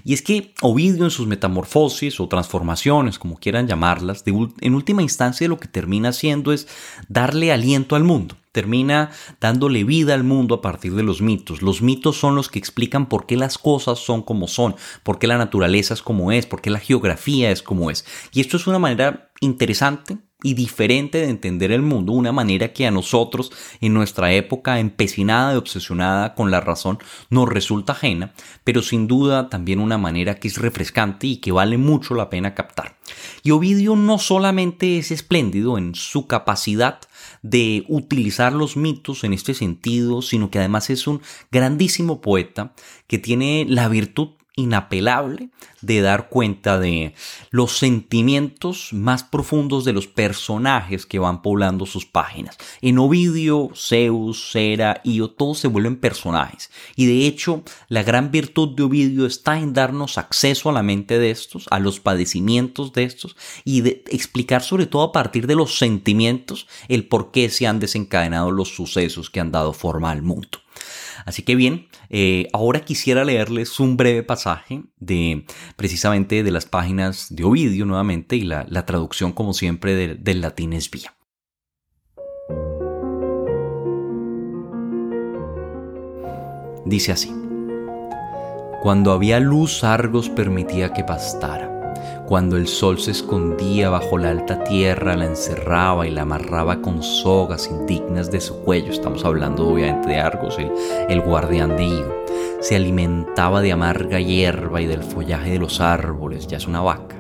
Y 0.04 0.12
es 0.12 0.20
que 0.20 0.52
Ovidio 0.60 1.04
en 1.04 1.10
sus 1.10 1.26
metamorfosis 1.38 2.20
o 2.20 2.28
transformaciones, 2.28 3.18
como 3.18 3.36
quieran 3.36 3.66
llamarlas, 3.66 4.24
en 4.26 4.74
última 4.74 5.02
instancia 5.02 5.48
lo 5.48 5.58
que 5.58 5.68
termina 5.68 6.10
haciendo 6.10 6.52
es 6.52 6.68
darle 7.08 7.52
aliento 7.52 7.96
al 7.96 8.04
mundo 8.04 8.36
termina 8.50 9.10
dándole 9.40 9.84
vida 9.84 10.14
al 10.14 10.24
mundo 10.24 10.56
a 10.56 10.62
partir 10.62 10.94
de 10.96 11.04
los 11.04 11.22
mitos. 11.22 11.62
Los 11.62 11.80
mitos 11.80 12.18
son 12.18 12.34
los 12.34 12.48
que 12.48 12.58
explican 12.58 13.06
por 13.06 13.24
qué 13.24 13.36
las 13.36 13.56
cosas 13.56 14.00
son 14.00 14.22
como 14.22 14.48
son, 14.48 14.74
por 15.04 15.20
qué 15.20 15.28
la 15.28 15.38
naturaleza 15.38 15.94
es 15.94 16.02
como 16.02 16.32
es, 16.32 16.46
por 16.46 16.60
qué 16.60 16.70
la 16.70 16.80
geografía 16.80 17.52
es 17.52 17.62
como 17.62 17.88
es. 17.88 18.04
Y 18.32 18.40
esto 18.40 18.56
es 18.56 18.66
una 18.66 18.80
manera 18.80 19.30
interesante 19.40 20.18
y 20.40 20.54
diferente 20.54 21.18
de 21.18 21.30
entender 21.30 21.72
el 21.72 21.82
mundo, 21.82 22.12
una 22.12 22.30
manera 22.30 22.72
que 22.72 22.86
a 22.86 22.92
nosotros 22.92 23.50
en 23.80 23.92
nuestra 23.92 24.32
época 24.32 24.78
empecinada 24.78 25.54
y 25.54 25.56
obsesionada 25.56 26.36
con 26.36 26.52
la 26.52 26.60
razón 26.60 26.98
nos 27.28 27.48
resulta 27.48 27.92
ajena, 27.92 28.34
pero 28.62 28.82
sin 28.82 29.08
duda 29.08 29.48
también 29.48 29.80
una 29.80 29.98
manera 29.98 30.36
que 30.36 30.46
es 30.46 30.58
refrescante 30.58 31.26
y 31.26 31.36
que 31.38 31.50
vale 31.50 31.76
mucho 31.76 32.14
la 32.14 32.30
pena 32.30 32.54
captar. 32.54 32.98
Y 33.42 33.50
Ovidio 33.50 33.96
no 33.96 34.18
solamente 34.18 34.98
es 34.98 35.10
espléndido 35.10 35.76
en 35.76 35.96
su 35.96 36.28
capacidad 36.28 37.00
de 37.42 37.84
utilizar 37.88 38.52
los 38.52 38.76
mitos 38.76 39.24
en 39.24 39.32
este 39.32 39.54
sentido, 39.54 40.22
sino 40.22 40.50
que 40.50 40.60
además 40.60 40.88
es 40.90 41.08
un 41.08 41.20
grandísimo 41.50 42.20
poeta 42.20 42.74
que 43.08 43.18
tiene 43.18 43.66
la 43.68 43.88
virtud 43.88 44.37
inapelable 44.58 45.50
de 45.80 46.00
dar 46.00 46.28
cuenta 46.28 46.78
de 46.80 47.14
los 47.50 47.78
sentimientos 47.78 48.92
más 48.92 49.22
profundos 49.22 49.84
de 49.84 49.92
los 49.92 50.08
personajes 50.08 51.06
que 51.06 51.20
van 51.20 51.42
poblando 51.42 51.86
sus 51.86 52.04
páginas. 52.06 52.58
En 52.82 52.98
Ovidio, 52.98 53.70
Zeus, 53.76 54.50
Cera, 54.50 55.00
Io, 55.04 55.30
todos 55.30 55.60
se 55.60 55.68
vuelven 55.68 55.96
personajes. 55.96 56.70
Y 56.96 57.06
de 57.06 57.26
hecho, 57.26 57.62
la 57.88 58.02
gran 58.02 58.32
virtud 58.32 58.74
de 58.74 58.82
Ovidio 58.82 59.26
está 59.26 59.58
en 59.60 59.72
darnos 59.72 60.18
acceso 60.18 60.68
a 60.68 60.72
la 60.72 60.82
mente 60.82 61.18
de 61.20 61.30
estos, 61.30 61.66
a 61.70 61.78
los 61.78 62.00
padecimientos 62.00 62.92
de 62.92 63.04
estos, 63.04 63.36
y 63.64 63.82
de 63.82 64.02
explicar 64.08 64.62
sobre 64.62 64.86
todo 64.86 65.02
a 65.04 65.12
partir 65.12 65.46
de 65.46 65.54
los 65.54 65.78
sentimientos 65.78 66.66
el 66.88 67.06
por 67.06 67.30
qué 67.30 67.48
se 67.48 67.68
han 67.68 67.78
desencadenado 67.78 68.50
los 68.50 68.74
sucesos 68.74 69.30
que 69.30 69.40
han 69.40 69.52
dado 69.52 69.72
forma 69.72 70.10
al 70.10 70.22
mundo. 70.22 70.58
Así 71.24 71.42
que 71.42 71.54
bien, 71.54 71.88
eh, 72.10 72.48
ahora 72.52 72.80
quisiera 72.80 73.24
leerles 73.24 73.80
un 73.80 73.96
breve 73.96 74.22
pasaje 74.22 74.82
de 74.98 75.44
precisamente 75.76 76.42
de 76.42 76.50
las 76.50 76.66
páginas 76.66 77.26
de 77.30 77.44
Ovidio 77.44 77.84
nuevamente 77.86 78.36
y 78.36 78.42
la, 78.42 78.64
traducción 78.86 79.32
como 79.32 79.52
siempre 79.54 80.16
del 80.16 80.40
latín 80.40 80.72
es 80.72 80.90
vía. 80.90 81.14
Dice 86.86 87.12
así, 87.12 87.30
cuando 88.82 89.12
había 89.12 89.40
luz 89.40 89.84
Argos 89.84 90.30
permitía 90.30 90.92
que 90.94 91.04
pastara 91.04 91.77
cuando 92.28 92.58
el 92.58 92.68
sol 92.68 92.98
se 92.98 93.12
escondía 93.12 93.88
bajo 93.88 94.18
la 94.18 94.28
alta 94.28 94.62
tierra, 94.62 95.16
la 95.16 95.24
encerraba 95.24 96.06
y 96.06 96.10
la 96.10 96.22
amarraba 96.22 96.82
con 96.82 97.02
sogas 97.02 97.70
indignas 97.70 98.30
de 98.30 98.42
su 98.42 98.60
cuello. 98.60 98.92
Estamos 98.92 99.24
hablando 99.24 99.66
obviamente 99.66 100.10
de 100.10 100.20
Argos, 100.20 100.58
el, 100.58 101.20
guardián 101.22 101.74
de 101.78 101.84
Igo. 101.84 102.24
Se 102.60 102.76
alimentaba 102.76 103.62
de 103.62 103.72
amarga 103.72 104.20
hierba 104.20 104.82
y 104.82 104.86
del 104.86 105.02
follaje 105.02 105.52
de 105.52 105.58
los 105.58 105.80
árboles, 105.80 106.46
ya 106.46 106.58
es 106.58 106.66
una 106.66 106.82
vaca. 106.82 107.16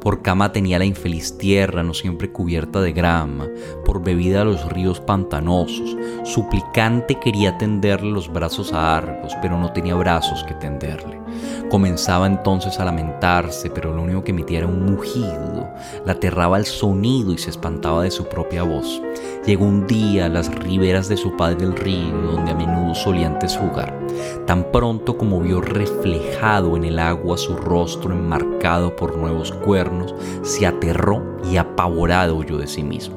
Por 0.00 0.22
cama 0.22 0.52
tenía 0.52 0.78
la 0.78 0.84
infeliz 0.84 1.36
tierra, 1.38 1.82
no 1.82 1.92
siempre 1.92 2.30
cubierta 2.30 2.80
de 2.80 2.92
grama, 2.92 3.48
por 3.84 4.04
bebida 4.04 4.42
a 4.42 4.44
los 4.44 4.70
ríos 4.70 5.00
pantanosos. 5.00 5.96
Suplicante 6.22 7.18
quería 7.18 7.58
tenderle 7.58 8.12
los 8.12 8.32
brazos 8.32 8.72
a 8.72 8.96
Argos, 8.96 9.32
pero 9.42 9.58
no 9.58 9.72
tenía 9.72 9.96
brazos 9.96 10.44
que 10.44 10.54
tenderle. 10.54 11.21
Comenzaba 11.70 12.26
entonces 12.26 12.78
a 12.78 12.84
lamentarse, 12.84 13.70
pero 13.70 13.94
lo 13.94 14.02
único 14.02 14.24
que 14.24 14.32
emitía 14.32 14.58
era 14.58 14.66
un 14.66 14.84
mugido. 14.84 15.68
La 16.04 16.12
aterraba 16.12 16.58
el 16.58 16.66
sonido 16.66 17.32
y 17.32 17.38
se 17.38 17.50
espantaba 17.50 18.02
de 18.02 18.10
su 18.10 18.26
propia 18.26 18.62
voz. 18.62 19.00
Llegó 19.46 19.64
un 19.64 19.86
día 19.86 20.26
a 20.26 20.28
las 20.28 20.54
riberas 20.54 21.08
de 21.08 21.16
su 21.16 21.36
padre 21.36 21.64
el 21.64 21.74
río, 21.74 22.16
donde 22.32 22.52
a 22.52 22.54
menudo 22.54 22.94
solía 22.94 23.26
antes 23.26 23.56
jugar. 23.56 23.98
Tan 24.46 24.70
pronto 24.70 25.16
como 25.16 25.40
vio 25.40 25.60
reflejado 25.60 26.76
en 26.76 26.84
el 26.84 26.98
agua 26.98 27.38
su 27.38 27.56
rostro 27.56 28.12
enmarcado 28.12 28.94
por 28.94 29.16
nuevos 29.16 29.52
cuernos, 29.52 30.14
se 30.42 30.66
aterró 30.66 31.38
y 31.50 31.56
apavorado 31.56 32.36
huyó 32.36 32.58
de 32.58 32.66
sí 32.66 32.82
misma. 32.82 33.16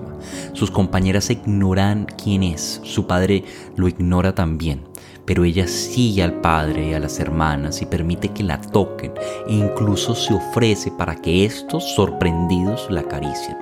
Sus 0.53 0.71
compañeras 0.71 1.29
ignoran 1.29 2.07
quién 2.21 2.41
es, 2.41 2.79
su 2.83 3.05
padre 3.05 3.43
lo 3.75 3.87
ignora 3.87 4.33
también 4.33 4.94
pero 5.25 5.43
ella 5.43 5.67
sigue 5.67 6.23
al 6.23 6.41
padre 6.41 6.89
y 6.89 6.93
a 6.93 6.99
las 6.99 7.19
hermanas 7.19 7.81
y 7.81 7.85
permite 7.85 8.29
que 8.29 8.43
la 8.43 8.59
toquen 8.61 9.13
e 9.47 9.53
incluso 9.53 10.15
se 10.15 10.33
ofrece 10.33 10.91
para 10.91 11.15
que 11.15 11.45
estos 11.45 11.95
sorprendidos 11.95 12.87
la 12.89 13.01
acaricien. 13.01 13.57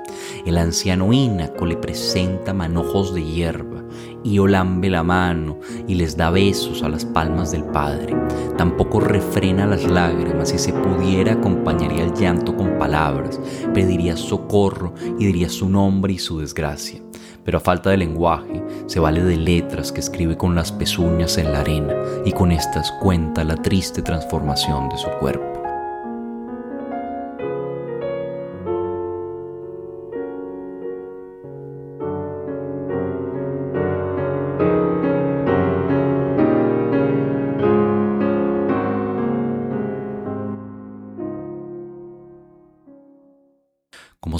El 0.45 0.57
anciano 0.57 1.13
Inaco 1.13 1.65
le 1.65 1.77
presenta 1.77 2.53
manojos 2.53 3.13
de 3.13 3.23
hierba 3.23 3.83
y 4.23 4.39
olambe 4.39 4.89
la 4.89 5.03
mano 5.03 5.59
y 5.87 5.95
les 5.95 6.15
da 6.15 6.29
besos 6.29 6.81
a 6.83 6.89
las 6.89 7.05
palmas 7.05 7.51
del 7.51 7.63
padre. 7.65 8.15
Tampoco 8.57 8.99
refrena 8.99 9.65
las 9.65 9.83
lágrimas 9.83 10.53
y 10.53 10.57
si 10.57 10.71
se 10.71 10.73
pudiera 10.73 11.33
acompañaría 11.33 12.03
el 12.03 12.13
llanto 12.13 12.55
con 12.55 12.77
palabras, 12.77 13.39
pediría 13.73 14.15
socorro 14.15 14.93
y 15.19 15.25
diría 15.25 15.49
su 15.49 15.69
nombre 15.69 16.13
y 16.13 16.19
su 16.19 16.39
desgracia 16.39 17.02
pero 17.43 17.57
a 17.57 17.61
falta 17.61 17.89
de 17.89 17.97
lenguaje 17.97 18.63
se 18.87 18.99
vale 18.99 19.23
de 19.23 19.37
letras 19.37 19.91
que 19.91 19.99
escribe 19.99 20.37
con 20.37 20.55
las 20.55 20.71
pezuñas 20.71 21.37
en 21.37 21.51
la 21.51 21.61
arena 21.61 21.95
y 22.25 22.31
con 22.31 22.51
estas 22.51 22.91
cuenta 23.01 23.43
la 23.43 23.55
triste 23.55 24.01
transformación 24.01 24.89
de 24.89 24.97
su 24.97 25.09
cuerpo. 25.19 25.52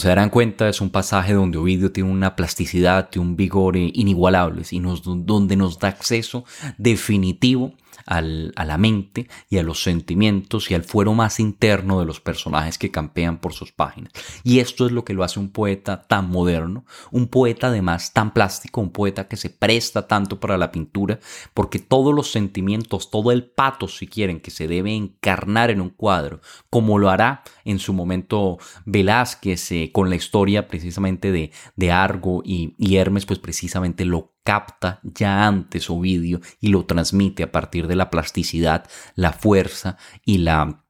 Se 0.03 0.09
darán 0.09 0.29
cuenta, 0.29 0.67
es 0.67 0.81
un 0.81 0.89
pasaje 0.89 1.31
donde 1.31 1.57
Ovidio 1.57 1.93
tiene 1.93 2.11
una 2.11 2.35
plasticidad 2.35 3.09
y 3.13 3.19
un 3.19 3.37
vigor 3.37 3.77
inigualables 3.77 4.73
y 4.73 4.81
donde 4.81 5.55
nos 5.55 5.79
da 5.79 5.87
acceso 5.87 6.43
definitivo 6.77 7.71
a 8.05 8.21
la 8.21 8.77
mente 8.77 9.27
y 9.49 9.57
a 9.57 9.63
los 9.63 9.83
sentimientos 9.83 10.69
y 10.69 10.73
al 10.75 10.83
fuero 10.83 11.13
más 11.13 11.39
interno 11.39 11.99
de 11.99 12.05
los 12.05 12.19
personajes 12.19 12.77
que 12.77 12.91
campean 12.91 13.39
por 13.39 13.53
sus 13.53 13.71
páginas. 13.71 14.11
Y 14.43 14.59
esto 14.59 14.85
es 14.85 14.91
lo 14.91 15.03
que 15.05 15.13
lo 15.13 15.23
hace 15.23 15.39
un 15.39 15.49
poeta 15.49 16.03
tan 16.03 16.29
moderno, 16.29 16.85
un 17.11 17.27
poeta 17.27 17.67
además 17.67 18.13
tan 18.13 18.33
plástico, 18.33 18.81
un 18.81 18.91
poeta 18.91 19.27
que 19.27 19.37
se 19.37 19.49
presta 19.49 20.07
tanto 20.07 20.39
para 20.39 20.57
la 20.57 20.71
pintura, 20.71 21.19
porque 21.53 21.79
todos 21.79 22.13
los 22.13 22.31
sentimientos, 22.31 23.09
todo 23.09 23.31
el 23.31 23.45
pato, 23.45 23.87
si 23.87 24.07
quieren, 24.07 24.39
que 24.39 24.51
se 24.51 24.67
debe 24.67 24.93
encarnar 24.95 25.71
en 25.71 25.81
un 25.81 25.89
cuadro, 25.89 26.41
como 26.69 26.99
lo 26.99 27.09
hará 27.09 27.43
en 27.65 27.79
su 27.79 27.93
momento 27.93 28.57
Velázquez 28.85 29.71
eh, 29.71 29.91
con 29.93 30.09
la 30.09 30.15
historia 30.15 30.67
precisamente 30.67 31.31
de, 31.31 31.51
de 31.75 31.91
Argo 31.91 32.41
y, 32.45 32.75
y 32.77 32.97
Hermes, 32.97 33.25
pues 33.25 33.39
precisamente 33.39 34.05
lo 34.05 34.32
capta 34.43 34.99
ya 35.03 35.47
antes 35.47 35.89
Ovidio 35.89 36.41
y 36.59 36.69
lo 36.69 36.85
transmite 36.85 37.43
a 37.43 37.51
partir 37.51 37.87
de 37.87 37.95
la 37.95 38.09
plasticidad, 38.09 38.85
la 39.15 39.33
fuerza 39.33 39.97
y 40.25 40.39
la 40.39 40.83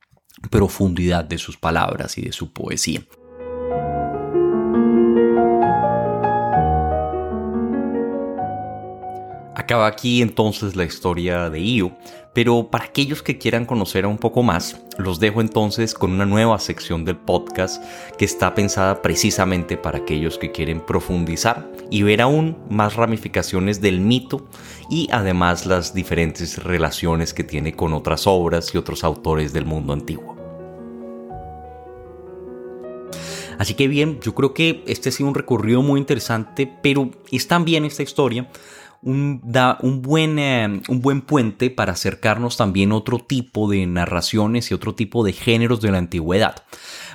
profundidad 0.50 1.24
de 1.24 1.38
sus 1.38 1.58
palabras 1.58 2.18
y 2.18 2.22
de 2.22 2.32
su 2.32 2.52
poesía. 2.52 3.02
Acaba 9.56 9.88
aquí 9.88 10.22
entonces 10.22 10.76
la 10.76 10.84
historia 10.84 11.50
de 11.50 11.62
Io, 11.62 11.96
pero 12.34 12.70
para 12.70 12.86
aquellos 12.86 13.22
que 13.22 13.38
quieran 13.38 13.66
conocer 13.66 14.06
un 14.06 14.18
poco 14.18 14.44
más, 14.44 14.82
los 14.98 15.20
dejo 15.20 15.40
entonces 15.40 15.94
con 15.94 16.12
una 16.12 16.26
nueva 16.26 16.60
sección 16.60 17.06
del 17.06 17.18
podcast 17.18 17.84
que 18.18 18.26
está 18.26 18.56
pensada 18.56 19.02
precisamente 19.02 19.78
para 19.78 20.00
aquellos 20.00 20.38
que 20.38 20.52
quieren 20.52 20.82
profundizar 20.82 21.72
y 21.92 22.02
ver 22.02 22.22
aún 22.22 22.58
más 22.70 22.96
ramificaciones 22.96 23.82
del 23.82 24.00
mito 24.02 24.48
y 24.90 25.08
además 25.12 25.66
las 25.66 25.94
diferentes 25.94 26.64
relaciones 26.64 27.34
que 27.34 27.44
tiene 27.44 27.74
con 27.76 27.94
otras 27.94 28.26
obras 28.26 28.74
y 28.74 28.78
otros 28.78 29.04
autores 29.04 29.54
del 29.54 29.66
mundo 29.66 29.94
antiguo. 29.94 30.34
Así 33.60 33.76
que 33.76 33.88
bien, 33.88 34.20
yo 34.20 34.34
creo 34.34 34.54
que 34.54 34.84
este 34.88 35.10
ha 35.10 35.12
sido 35.12 35.30
un 35.30 35.36
recorrido 35.36 35.82
muy 35.82 36.00
interesante, 36.00 36.72
pero 36.82 37.12
es 37.32 37.48
también 37.48 37.86
esta 37.86 38.04
historia 38.04 38.50
un, 39.04 39.42
da 39.44 39.78
un 39.82 40.02
buen, 40.02 40.40
eh, 40.40 40.82
un 40.88 41.02
buen 41.02 41.22
puente 41.22 41.70
para 41.70 41.94
acercarnos 41.94 42.58
también 42.58 42.92
a 42.92 42.96
otro 42.96 43.20
tipo 43.20 43.70
de 43.70 43.86
narraciones 43.86 44.72
y 44.72 44.74
otro 44.74 44.96
tipo 44.96 45.24
de 45.24 45.34
géneros 45.34 45.82
de 45.82 45.92
la 45.92 45.98
antigüedad. 45.98 46.56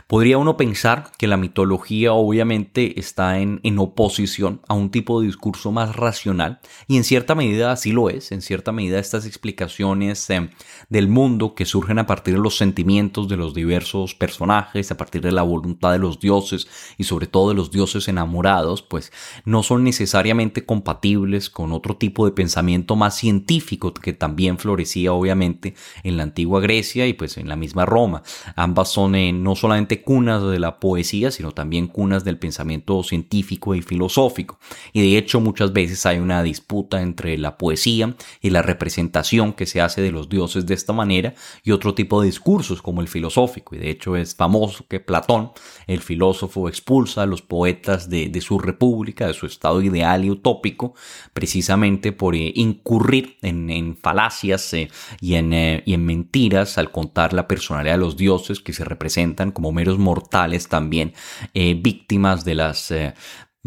Podría 0.08 0.38
uno 0.38 0.56
pensar 0.56 1.12
que 1.18 1.26
la 1.26 1.36
mitología 1.36 2.14
obviamente 2.14 2.98
está 2.98 3.40
en, 3.40 3.60
en, 3.62 3.78
oposición 3.78 4.62
a 4.66 4.72
un 4.72 4.90
tipo 4.90 5.20
de 5.20 5.26
discurso 5.26 5.70
más 5.70 5.96
racional 5.96 6.60
y 6.86 6.96
en 6.96 7.04
cierta 7.04 7.34
medida 7.34 7.72
así 7.72 7.92
lo 7.92 8.08
es, 8.08 8.32
en 8.32 8.40
cierta 8.40 8.72
medida 8.72 8.98
estas 8.98 9.26
explicaciones 9.26 10.30
eh, 10.30 10.48
del 10.88 11.08
mundo 11.08 11.54
que 11.54 11.66
surgen 11.66 11.98
a 11.98 12.06
partir 12.06 12.36
de 12.36 12.40
los 12.40 12.56
sentimientos 12.56 13.28
de 13.28 13.36
los 13.36 13.52
diversos 13.52 14.14
personajes, 14.14 14.90
a 14.90 14.96
partir 14.96 15.20
de 15.20 15.30
la 15.30 15.42
voluntad 15.42 15.92
de 15.92 15.98
los 15.98 16.18
dioses 16.20 16.68
y 16.96 17.04
sobre 17.04 17.26
todo 17.26 17.50
de 17.50 17.56
los 17.56 17.70
dioses 17.70 18.08
enamorados, 18.08 18.80
pues 18.80 19.12
no 19.44 19.62
son 19.62 19.84
necesariamente 19.84 20.64
compatibles 20.64 21.50
con 21.50 21.70
otro 21.70 21.98
tipo 21.98 22.24
de 22.24 22.32
pensamiento 22.32 22.96
más 22.96 23.14
científico 23.14 23.92
que 23.92 24.14
también 24.14 24.56
florecía 24.56 25.12
obviamente 25.12 25.74
en 26.02 26.16
la 26.16 26.22
antigua 26.22 26.62
Grecia 26.62 27.06
y 27.06 27.12
pues 27.12 27.36
en 27.36 27.46
la 27.46 27.56
misma 27.56 27.84
Roma. 27.84 28.22
Ambas 28.56 28.90
son 28.90 29.14
eh, 29.14 29.34
no 29.34 29.54
solamente 29.54 29.97
cunas 30.02 30.42
de 30.42 30.58
la 30.58 30.80
poesía, 30.80 31.30
sino 31.30 31.52
también 31.52 31.86
cunas 31.86 32.24
del 32.24 32.38
pensamiento 32.38 33.02
científico 33.02 33.74
y 33.74 33.82
filosófico. 33.82 34.58
Y 34.92 35.02
de 35.02 35.18
hecho 35.18 35.40
muchas 35.40 35.72
veces 35.72 36.04
hay 36.06 36.18
una 36.18 36.42
disputa 36.42 37.02
entre 37.02 37.38
la 37.38 37.58
poesía 37.58 38.14
y 38.40 38.50
la 38.50 38.62
representación 38.62 39.52
que 39.52 39.66
se 39.66 39.80
hace 39.80 40.00
de 40.00 40.12
los 40.12 40.28
dioses 40.28 40.66
de 40.66 40.74
esta 40.74 40.92
manera 40.92 41.34
y 41.64 41.72
otro 41.72 41.94
tipo 41.94 42.20
de 42.20 42.26
discursos 42.26 42.82
como 42.82 43.00
el 43.00 43.08
filosófico. 43.08 43.74
Y 43.74 43.78
de 43.78 43.90
hecho 43.90 44.16
es 44.16 44.34
famoso 44.34 44.86
que 44.88 45.00
Platón, 45.00 45.50
el 45.86 46.00
filósofo, 46.00 46.68
expulsa 46.68 47.22
a 47.22 47.26
los 47.26 47.42
poetas 47.42 48.08
de, 48.08 48.38
su 48.40 48.58
república, 48.58 49.26
de 49.26 49.34
su 49.34 49.46
estado 49.46 49.82
ideal 49.82 50.24
y 50.24 50.30
utópico, 50.30 50.94
precisamente 51.32 52.12
por 52.12 52.34
eh, 52.34 52.52
incurrir 52.54 53.36
en, 53.42 53.96
falacias 53.96 54.72
eh, 54.74 54.88
y, 55.20 55.34
en, 55.34 55.52
eh, 55.52 55.82
y 55.86 55.94
en 55.94 56.04
mentiras 56.04 56.78
al 56.78 56.90
contar 56.90 57.32
la 57.32 57.48
personalidad 57.48 57.94
de 57.94 57.98
los 57.98 58.16
dioses 58.16 58.60
que 58.60 58.72
se 58.72 58.84
representan 58.84 59.52
como 59.52 59.72
meros 59.72 59.87
mortales 59.96 60.68
también, 60.68 61.14
víctimas 61.54 62.44
de 62.44 62.54
las, 62.54 62.92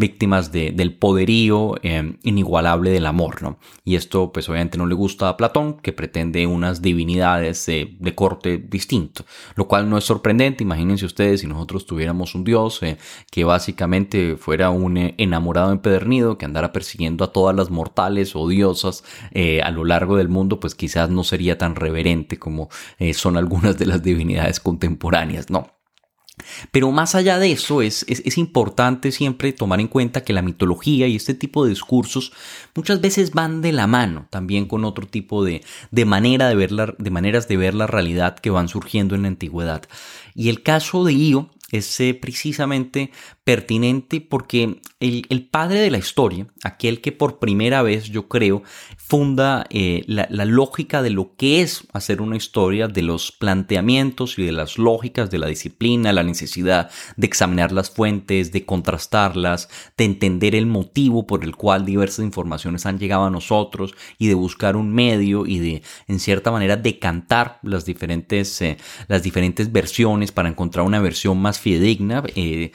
víctimas 0.01 0.51
del 0.51 0.97
poderío 0.97 1.75
eh, 1.83 2.17
inigualable 2.23 2.91
del 2.91 3.05
amor, 3.05 3.43
¿no? 3.43 3.59
Y 3.83 3.95
esto 3.95 4.31
pues 4.31 4.49
obviamente 4.49 4.77
no 4.77 4.85
le 4.85 4.95
gusta 4.95 5.29
a 5.29 5.37
Platón, 5.37 5.79
que 5.79 5.93
pretende 5.93 6.47
unas 6.47 6.81
divinidades 6.81 7.65
de 7.65 8.15
corte 8.15 8.57
distinto, 8.57 9.25
lo 9.55 9.67
cual 9.67 9.89
no 9.89 9.97
es 9.97 10.03
sorprendente, 10.03 10.63
imagínense 10.63 11.05
ustedes 11.05 11.41
si 11.41 11.47
nosotros 11.47 11.85
tuviéramos 11.85 12.35
un 12.35 12.43
dios 12.43 12.81
eh, 12.83 12.97
que 13.31 13.43
básicamente 13.43 14.37
fuera 14.37 14.69
un 14.69 14.97
eh, 14.97 15.15
enamorado 15.17 15.71
empedernido, 15.71 16.37
que 16.37 16.45
andara 16.45 16.73
persiguiendo 16.73 17.23
a 17.23 17.31
todas 17.31 17.55
las 17.55 17.69
mortales 17.69 18.35
o 18.35 18.47
diosas 18.47 19.03
a 19.63 19.71
lo 19.71 19.85
largo 19.85 20.17
del 20.17 20.29
mundo, 20.29 20.59
pues 20.59 20.73
quizás 20.73 21.09
no 21.09 21.23
sería 21.23 21.57
tan 21.57 21.75
reverente 21.75 22.39
como 22.39 22.69
son 23.13 23.37
algunas 23.37 23.77
de 23.77 23.85
las 23.85 24.01
divinidades 24.01 24.59
contemporáneas, 24.59 25.49
¿no? 25.49 25.80
Pero 26.71 26.91
más 26.91 27.15
allá 27.15 27.39
de 27.39 27.51
eso, 27.51 27.81
es, 27.81 28.05
es, 28.07 28.37
importante 28.37 29.11
siempre 29.11 29.53
tomar 29.53 29.79
en 29.79 29.87
cuenta 29.87 30.23
que 30.23 30.33
la 30.33 30.41
mitología 30.41 31.07
y 31.07 31.15
este 31.15 31.33
tipo 31.33 31.63
de 31.63 31.71
discursos 31.71 32.31
muchas 32.75 33.01
veces 33.01 33.31
van 33.31 33.61
de 33.61 33.71
la 33.71 33.87
mano 33.87 34.27
también 34.29 34.65
con 34.65 34.85
otro 34.85 35.07
tipo 35.07 35.43
de, 35.43 35.63
de, 35.91 36.05
manera 36.05 36.49
de, 36.49 36.93
de 36.97 37.11
maneras 37.11 37.47
de 37.47 37.57
ver 37.57 37.75
la 37.75 37.87
realidad 37.87 38.39
que 38.39 38.49
van 38.49 38.67
surgiendo 38.67 39.15
en 39.15 39.23
la 39.23 39.27
antigüedad. 39.27 39.83
Y 40.33 40.49
el 40.49 40.63
caso 40.63 41.03
de 41.03 41.13
Io 41.13 41.49
es 41.71 41.99
eh, 41.99 42.13
precisamente 42.13 43.11
pertinente 43.43 44.21
porque 44.21 44.81
el, 44.99 45.47
padre 45.49 45.79
de 45.79 45.89
la 45.89 45.97
historia, 45.97 46.45
aquel 46.63 47.01
que 47.01 47.11
por 47.11 47.39
primera 47.39 47.81
vez 47.81 48.05
yo 48.05 48.27
creo 48.27 48.61
funda 48.97 49.65
eh, 49.71 50.03
la, 50.05 50.27
lógica 50.45 51.01
de 51.01 51.09
lo 51.09 51.35
que 51.35 51.61
es 51.61 51.87
hacer 51.91 52.21
una 52.21 52.37
historia, 52.37 52.87
de 52.87 53.01
los 53.01 53.31
planteamientos 53.31 54.37
y 54.37 54.45
de 54.45 54.51
las 54.51 54.77
lógicas 54.77 55.31
de 55.31 55.39
la 55.39 55.47
disciplina, 55.47 56.13
la 56.13 56.21
necesidad 56.21 56.91
de 57.17 57.25
examinar 57.25 57.71
las 57.71 57.89
fuentes, 57.89 58.51
de 58.51 58.63
contrastarlas, 58.63 59.69
de 59.97 60.05
entender 60.05 60.53
el 60.53 60.67
motivo 60.67 61.25
por 61.25 61.43
el 61.43 61.55
cual 61.55 61.83
diversas 61.83 62.23
informaciones 62.23 62.85
han 62.85 62.99
llegado 62.99 63.25
a 63.25 63.31
nosotros 63.31 63.95
y 64.19 64.27
de 64.27 64.35
buscar 64.35 64.75
un 64.75 64.93
medio 64.93 65.47
y 65.47 65.57
de 65.57 65.81
en 66.07 66.19
cierta 66.19 66.51
manera 66.51 66.77
decantar 66.77 67.59
las 67.63 67.85
diferentes, 67.85 68.61
eh, 68.61 68.77
las 69.07 69.23
diferentes 69.23 69.71
versiones 69.71 70.31
para 70.31 70.49
encontrar 70.49 70.85
una 70.85 70.99
versión 70.99 71.41
más 71.41 71.59
fidedigna, 71.59 72.23
eh, 72.35 72.71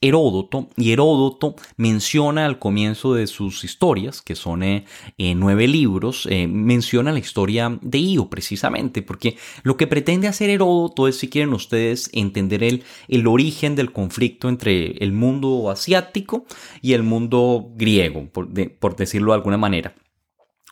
Heródoto 0.00 0.68
y 0.76 0.92
Heródoto 0.92 1.56
menciona 1.76 2.46
al 2.46 2.58
comienzo 2.58 3.14
de 3.14 3.26
sus 3.26 3.64
historias, 3.64 4.22
que 4.22 4.34
son 4.34 4.62
eh, 4.62 4.84
eh, 5.18 5.34
nueve 5.34 5.68
libros, 5.68 6.26
eh, 6.30 6.46
menciona 6.46 7.12
la 7.12 7.18
historia 7.18 7.78
de 7.82 7.98
Io 7.98 8.28
precisamente, 8.28 9.02
porque 9.02 9.36
lo 9.62 9.76
que 9.76 9.86
pretende 9.86 10.28
hacer 10.28 10.50
Heródoto 10.50 11.08
es, 11.08 11.18
si 11.18 11.28
quieren 11.28 11.52
ustedes, 11.52 12.10
entender 12.12 12.62
el, 12.62 12.84
el 13.08 13.26
origen 13.26 13.76
del 13.76 13.92
conflicto 13.92 14.48
entre 14.48 14.92
el 15.04 15.12
mundo 15.12 15.70
asiático 15.70 16.46
y 16.82 16.92
el 16.92 17.02
mundo 17.02 17.70
griego, 17.74 18.28
por, 18.30 18.96
decirlo 18.96 19.32
de 19.32 19.36
alguna 19.36 19.58
manera. 19.58 19.94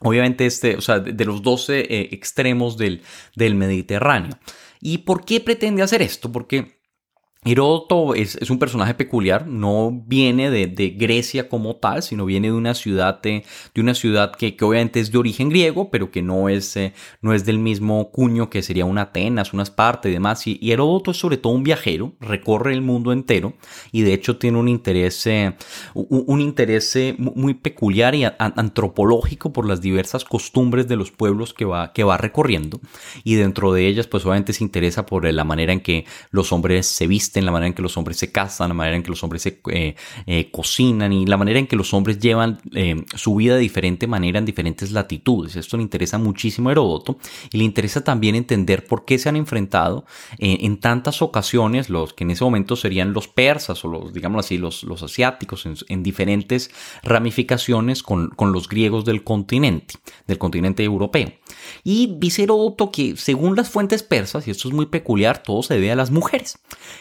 Obviamente, 0.00 0.46
este, 0.46 0.76
o 0.76 0.80
sea, 0.80 1.00
de, 1.00 1.24
los 1.24 1.42
12 1.42 2.14
extremos 2.14 2.76
del, 2.76 3.02
del 3.34 3.56
Mediterráneo. 3.56 4.38
¿Y 4.80 4.98
por 4.98 5.24
qué 5.24 5.40
pretende 5.40 5.82
hacer 5.82 6.02
esto? 6.02 6.30
Porque 6.30 6.77
Heródoto 7.44 8.16
es, 8.16 8.36
un 8.50 8.58
personaje 8.58 8.94
peculiar, 8.94 9.46
no 9.46 10.02
viene 10.06 10.50
de, 10.50 10.90
Grecia 10.98 11.48
como 11.48 11.76
tal, 11.76 12.02
sino 12.02 12.24
viene 12.24 12.48
de 12.48 12.54
una 12.54 12.74
ciudad, 12.74 13.22
de, 13.22 13.44
una 13.76 13.94
ciudad 13.94 14.34
que, 14.34 14.56
obviamente 14.60 14.98
es 14.98 15.12
de 15.12 15.18
origen 15.18 15.48
griego, 15.48 15.88
pero 15.88 16.10
que 16.10 16.20
no 16.20 16.48
es, 16.48 16.76
eh, 16.76 16.94
no 17.22 17.32
es 17.32 17.44
del 17.44 17.60
mismo 17.60 18.10
cuño 18.10 18.50
que 18.50 18.62
sería 18.62 18.84
una 18.84 19.02
Atenas, 19.02 19.52
una 19.52 19.62
Esparta 19.62 20.08
y 20.08 20.12
demás. 20.12 20.46
Y, 20.48 20.58
Heródoto 20.72 21.12
es 21.12 21.16
sobre 21.16 21.36
todo 21.36 21.52
un 21.52 21.62
viajero, 21.62 22.14
recorre 22.20 22.72
el 22.72 22.82
mundo 22.82 23.12
entero 23.12 23.54
y 23.92 24.02
de 24.02 24.14
hecho 24.14 24.36
tiene 24.36 24.58
un 24.58 24.68
interés, 24.68 25.24
eh, 25.28 25.54
un, 25.94 26.40
interés 26.40 26.94
eh, 26.96 27.14
muy 27.18 27.54
peculiar 27.54 28.16
y 28.16 28.24
antropológico 28.24 29.52
por 29.52 29.66
las 29.66 29.80
diversas 29.80 30.24
costumbres 30.24 30.88
de 30.88 30.96
los 30.96 31.12
pueblos 31.12 31.54
que 31.54 31.64
va, 31.64 31.92
que 31.92 32.02
va 32.02 32.16
recorriendo. 32.16 32.80
Y 33.22 33.36
dentro 33.36 33.72
de 33.72 33.86
ellas, 33.86 34.08
pues 34.08 34.26
obviamente 34.26 34.52
se 34.52 34.64
interesa 34.64 35.06
por 35.06 35.24
la 35.32 35.44
manera 35.44 35.72
en 35.72 35.80
que 35.80 36.04
los 36.30 36.52
hombres 36.52 36.86
se 36.86 37.06
visten 37.06 37.27
en 37.36 37.46
la 37.46 37.52
manera 37.52 37.68
en 37.68 37.74
que 37.74 37.82
los 37.82 37.96
hombres 37.96 38.16
se 38.16 38.32
casan, 38.32 38.68
la 38.68 38.74
manera 38.74 38.96
en 38.96 39.02
que 39.02 39.10
los 39.10 39.22
hombres 39.22 39.42
se 39.42 39.60
eh, 39.70 39.94
eh, 40.26 40.50
cocinan 40.50 41.12
y 41.12 41.26
la 41.26 41.36
manera 41.36 41.58
en 41.58 41.66
que 41.66 41.76
los 41.76 41.92
hombres 41.94 42.18
llevan 42.18 42.60
eh, 42.74 43.04
su 43.14 43.34
vida 43.36 43.54
de 43.54 43.60
diferente 43.60 44.06
manera 44.06 44.38
en 44.38 44.44
diferentes 44.44 44.92
latitudes. 44.92 45.56
Esto 45.56 45.76
le 45.76 45.82
interesa 45.82 46.18
muchísimo 46.18 46.68
a 46.68 46.72
Heródoto 46.72 47.18
y 47.52 47.58
le 47.58 47.64
interesa 47.64 48.02
también 48.02 48.34
entender 48.34 48.86
por 48.86 49.04
qué 49.04 49.18
se 49.18 49.28
han 49.28 49.36
enfrentado 49.36 50.04
en 50.38 50.78
tantas 50.78 51.22
ocasiones 51.22 51.90
los 51.90 52.12
que 52.12 52.24
en 52.24 52.30
ese 52.30 52.44
momento 52.44 52.76
serían 52.76 53.12
los 53.12 53.28
persas 53.28 53.84
o 53.84 53.88
los, 53.88 54.12
digamos 54.12 54.44
así, 54.44 54.58
los, 54.58 54.84
los 54.84 55.02
asiáticos 55.02 55.66
en, 55.88 56.02
diferentes 56.02 56.70
ramificaciones 57.02 58.02
con, 58.02 58.28
con 58.30 58.52
los 58.52 58.68
griegos 58.68 59.04
del 59.04 59.24
continente, 59.24 59.94
del 60.26 60.38
continente 60.38 60.84
europeo. 60.84 61.32
Y 61.84 62.16
dice 62.18 62.44
Heródoto 62.44 62.90
que 62.90 63.16
según 63.16 63.56
las 63.56 63.68
fuentes 63.70 64.02
persas, 64.02 64.46
y 64.46 64.50
esto 64.50 64.68
es 64.68 64.74
muy 64.74 64.86
peculiar, 64.86 65.42
todo 65.42 65.62
se 65.62 65.74
debe 65.74 65.90
a 65.90 65.96
las 65.96 66.10
mujeres, 66.10 66.58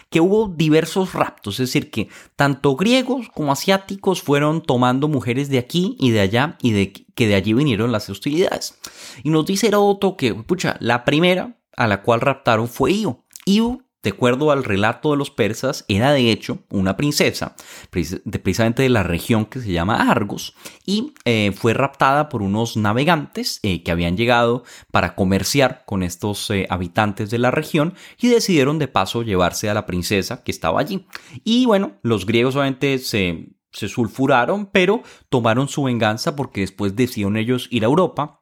que 0.10 0.21
hubo 0.21 0.47
diversos 0.47 1.13
raptos, 1.13 1.60
es 1.60 1.69
decir, 1.69 1.91
que 1.91 2.10
tanto 2.36 2.75
griegos 2.75 3.30
como 3.34 3.51
asiáticos 3.51 4.21
fueron 4.21 4.62
tomando 4.62 5.08
mujeres 5.08 5.49
de 5.49 5.58
aquí 5.58 5.95
y 5.99 6.12
de 6.12 6.19
allá 6.19 6.58
y 6.62 6.71
de 6.71 6.93
que 6.93 7.27
de 7.27 7.36
allí 7.36 7.53
vinieron 7.53 7.91
las 7.91 8.10
hostilidades. 8.10 8.77
Y 9.23 9.30
nos 9.30 9.45
dice 9.45 9.67
Heródoto 9.67 10.17
que, 10.17 10.34
pucha, 10.34 10.77
la 10.80 11.03
primera 11.06 11.58
a 11.75 11.88
la 11.88 12.01
cual 12.01 12.21
raptaron 12.21 12.67
fue 12.67 12.93
Io. 12.93 13.23
Io 13.45 13.87
de 14.03 14.12
acuerdo 14.12 14.51
al 14.51 14.63
relato 14.63 15.12
de 15.12 15.17
los 15.17 15.31
persas, 15.31 15.83
era 15.88 16.13
de 16.13 16.31
hecho 16.31 16.60
una 16.69 16.95
princesa, 16.97 17.55
precisamente 17.89 18.83
de 18.83 18.89
la 18.89 19.03
región 19.03 19.45
que 19.45 19.60
se 19.60 19.71
llama 19.71 20.10
Argos, 20.10 20.55
y 20.86 21.13
eh, 21.25 21.51
fue 21.55 21.73
raptada 21.73 22.29
por 22.29 22.41
unos 22.41 22.77
navegantes 22.77 23.60
eh, 23.63 23.83
que 23.83 23.91
habían 23.91 24.15
llegado 24.15 24.63
para 24.91 25.15
comerciar 25.15 25.83
con 25.86 26.03
estos 26.03 26.49
eh, 26.51 26.67
habitantes 26.69 27.29
de 27.29 27.39
la 27.39 27.51
región 27.51 27.95
y 28.19 28.27
decidieron 28.27 28.79
de 28.79 28.88
paso 28.88 29.23
llevarse 29.23 29.69
a 29.69 29.73
la 29.73 29.86
princesa 29.86 30.43
que 30.43 30.51
estaba 30.51 30.79
allí. 30.79 31.05
Y 31.43 31.65
bueno, 31.65 31.93
los 32.03 32.25
griegos 32.25 32.55
obviamente 32.55 32.99
se, 32.99 33.49
sulfuraron, 33.71 34.67
pero 34.67 35.01
tomaron 35.29 35.67
su 35.67 35.83
venganza 35.83 36.36
porque 36.36 36.62
después 36.62 36.95
decidieron 36.95 37.38
ellos 37.38 37.67
ir 37.71 37.83
a 37.83 37.88
Europa 37.88 38.41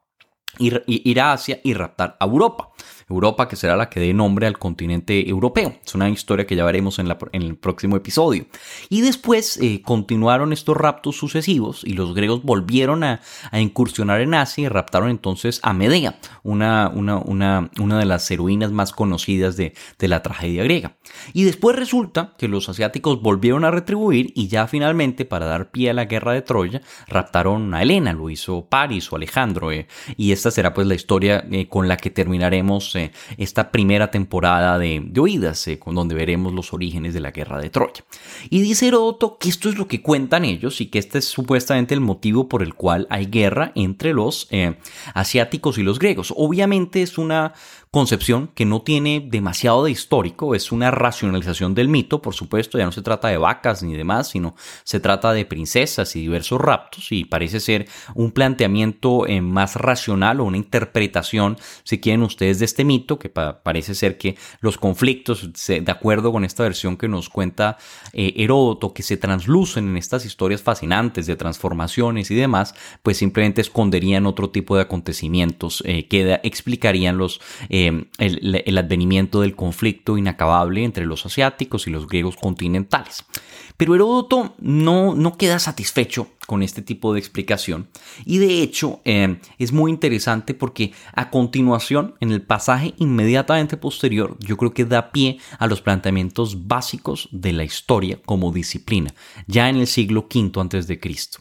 ir, 0.60 1.20
a 1.20 1.34
Asia 1.34 1.60
y 1.64 1.74
raptar 1.74 2.18
a 2.20 2.26
Europa. 2.26 2.70
Europa 3.08 3.48
que 3.48 3.56
será 3.56 3.76
la 3.76 3.90
que 3.90 4.00
dé 4.00 4.14
nombre 4.14 4.48
al 4.48 4.58
continente 4.58 5.30
europeo. 5.30 5.76
Es 5.86 5.94
una 5.94 6.10
historia 6.10 6.48
que 6.48 6.56
ya 6.56 6.66
veremos 6.66 7.00
en, 7.00 7.08
el 7.32 7.56
próximo 7.56 7.96
episodio. 7.96 8.46
Y 8.90 9.02
después 9.02 9.58
eh, 9.58 9.82
continuaron 9.84 10.54
estos 10.54 10.76
raptos 10.76 11.16
sucesivos 11.18 11.84
y 11.84 11.94
los 11.94 12.16
griegos 12.16 12.44
volvieron 12.44 13.04
a, 13.04 13.22
incursionar 13.54 14.22
en 14.22 14.34
Asia 14.34 14.66
y 14.66 14.68
raptaron 14.68 15.10
entonces 15.10 15.60
a 15.64 15.74
Medea, 15.74 16.20
una, 16.44 16.92
una, 16.94 17.18
una, 17.18 17.70
una 17.80 18.00
de 18.00 18.06
las 18.06 18.30
heroínas 18.30 18.72
más 18.72 18.92
conocidas 18.92 19.56
de, 19.56 19.74
de 20.00 20.08
la 20.08 20.22
tragedia 20.22 20.64
griega. 20.64 20.98
Y 21.34 21.44
después 21.44 21.76
resulta 21.76 22.34
que 22.38 22.48
los 22.48 22.70
asiáticos 22.70 23.22
volvieron 23.22 23.66
a 23.66 23.72
retribuir 23.72 24.32
y 24.36 24.48
ya 24.48 24.68
finalmente 24.68 25.26
para 25.26 25.46
dar 25.46 25.72
pie 25.72 25.92
a 25.92 25.94
la 25.94 26.06
guerra 26.06 26.34
de 26.34 26.42
Troya 26.42 26.82
raptaron 27.08 27.74
a 27.74 27.82
Helena, 27.82 28.14
lo 28.14 28.30
hizo 28.30 28.66
Paris 28.66 29.12
o 29.12 29.16
Alejandro. 29.16 29.72
Eh, 29.72 29.88
y 30.18 30.32
esta 30.32 30.52
será 30.52 30.74
pues 30.74 30.88
la 30.88 30.96
historia 30.96 31.46
eh, 31.52 31.68
con 31.68 31.88
la 31.88 31.98
que 31.98 32.10
terminaremos 32.10 32.95
esta 33.38 33.72
primera 33.72 34.12
temporada 34.12 34.78
de, 34.80 35.02
de 35.06 35.20
Oídas, 35.20 35.66
con 35.80 35.96
donde 35.96 36.16
veremos 36.16 36.54
los 36.54 36.74
orígenes 36.74 37.14
de 37.14 37.20
la 37.20 37.32
guerra 37.32 37.60
de 37.60 37.70
Troya. 37.70 38.04
Y 38.50 38.62
dice 38.62 38.88
Heródoto 38.88 39.38
que 39.38 39.50
esto 39.50 39.70
es 39.70 39.78
lo 39.78 39.88
que 39.88 40.02
cuentan 40.02 40.46
ellos 40.46 40.82
y 40.82 40.88
que 40.88 41.00
este 41.00 41.20
es 41.20 41.26
supuestamente 41.26 41.94
el 41.94 42.02
motivo 42.02 42.48
por 42.48 42.64
el 42.64 42.74
cual 42.74 43.08
hay 43.10 43.26
guerra 43.26 43.72
entre 43.76 44.14
los 44.14 44.48
eh, 44.52 44.78
asiáticos 45.14 45.78
y 45.78 45.84
los 45.84 46.00
griegos. 46.00 46.34
Obviamente 46.36 47.02
es 47.02 47.18
una 47.18 47.54
concepción 47.96 48.50
que 48.54 48.66
no 48.66 48.82
tiene 48.82 49.26
demasiado 49.26 49.86
de 49.86 49.92
histórico, 49.92 50.54
es 50.54 50.74
una 50.74 50.92
racionalización 50.92 51.74
del 51.76 51.88
mito, 51.88 52.22
por 52.22 52.34
supuesto, 52.34 52.78
ya 52.78 52.84
no 52.84 52.92
se 52.92 53.02
trata 53.02 53.30
de 53.30 53.38
vacas 53.38 53.84
ni 53.84 53.96
demás, 53.96 54.28
sino 54.28 54.54
se 54.84 55.00
trata 55.00 55.32
de 55.32 55.46
princesas 55.46 56.14
y 56.18 56.20
diversos 56.20 56.60
raptos 56.60 57.14
y 57.14 57.24
parece 57.24 57.62
ser 57.62 57.88
un 58.14 58.32
planteamiento 58.32 59.26
eh, 59.28 59.40
más 59.40 59.78
racional 59.78 60.42
o 60.42 60.44
una 60.44 60.58
interpretación, 60.58 61.58
si 61.86 62.02
quieren 62.02 62.24
ustedes, 62.24 62.60
de 62.60 62.66
este 62.66 62.84
mito, 62.84 63.18
que 63.18 63.30
parece 63.30 63.96
ser 63.96 64.18
que 64.18 64.36
los 64.60 64.78
conflictos, 64.78 65.50
de 65.66 65.90
acuerdo 65.90 66.34
con 66.34 66.44
esta 66.44 66.64
versión 66.64 66.98
que 66.98 67.08
nos 67.08 67.30
cuenta 67.30 67.78
eh, 68.12 68.34
Heródoto, 68.36 68.94
que 68.94 69.04
se 69.04 69.16
translucen 69.16 69.88
en 69.88 69.96
estas 69.96 70.26
historias 70.26 70.62
fascinantes 70.62 71.28
de 71.28 71.38
transformaciones 71.38 72.30
y 72.30 72.36
demás, 72.36 72.76
pues 73.04 73.16
simplemente 73.16 73.62
esconderían 73.62 74.26
otro 74.26 74.50
tipo 74.50 74.76
de 74.76 74.82
acontecimientos 74.82 75.82
eh, 75.86 76.10
que 76.10 76.42
explicarían 76.44 77.18
los, 77.18 77.40
el, 77.88 78.64
el 78.66 78.78
advenimiento 78.78 79.42
del 79.42 79.56
conflicto 79.56 80.18
inacabable 80.18 80.84
entre 80.84 81.06
los 81.06 81.26
asiáticos 81.26 81.88
y 81.88 81.92
los 81.92 82.08
griegos 82.08 82.36
continentales. 82.36 83.26
Pero 83.78 83.96
Heródoto 83.96 84.56
no, 84.60 85.16
no 85.16 85.38
queda 85.38 85.60
satisfecho 85.60 86.30
con 86.46 86.64
este 86.64 86.82
tipo 86.82 87.14
de 87.14 87.20
explicación 87.20 87.90
y 88.24 88.38
de 88.38 88.62
hecho 88.62 89.02
eh, 89.04 89.40
es 89.58 89.72
muy 89.72 89.92
interesante 89.92 90.54
porque 90.54 90.94
a 91.14 91.30
continuación 91.30 92.16
en 92.20 92.32
el 92.32 92.42
pasaje 92.42 92.94
inmediatamente 92.98 93.78
posterior 93.78 94.38
yo 94.40 94.56
creo 94.56 94.74
que 94.74 94.86
da 94.86 95.12
pie 95.12 95.40
a 95.58 95.68
los 95.68 95.82
planteamientos 95.82 96.68
básicos 96.68 97.28
de 97.32 97.52
la 97.52 97.64
historia 97.64 98.20
como 98.26 98.52
disciplina 98.52 99.14
ya 99.48 99.70
en 99.70 99.78
el 99.78 99.88
siglo 99.88 100.28
V 100.34 100.52
antes 100.62 100.88
de 100.88 101.00
Cristo 101.00 101.40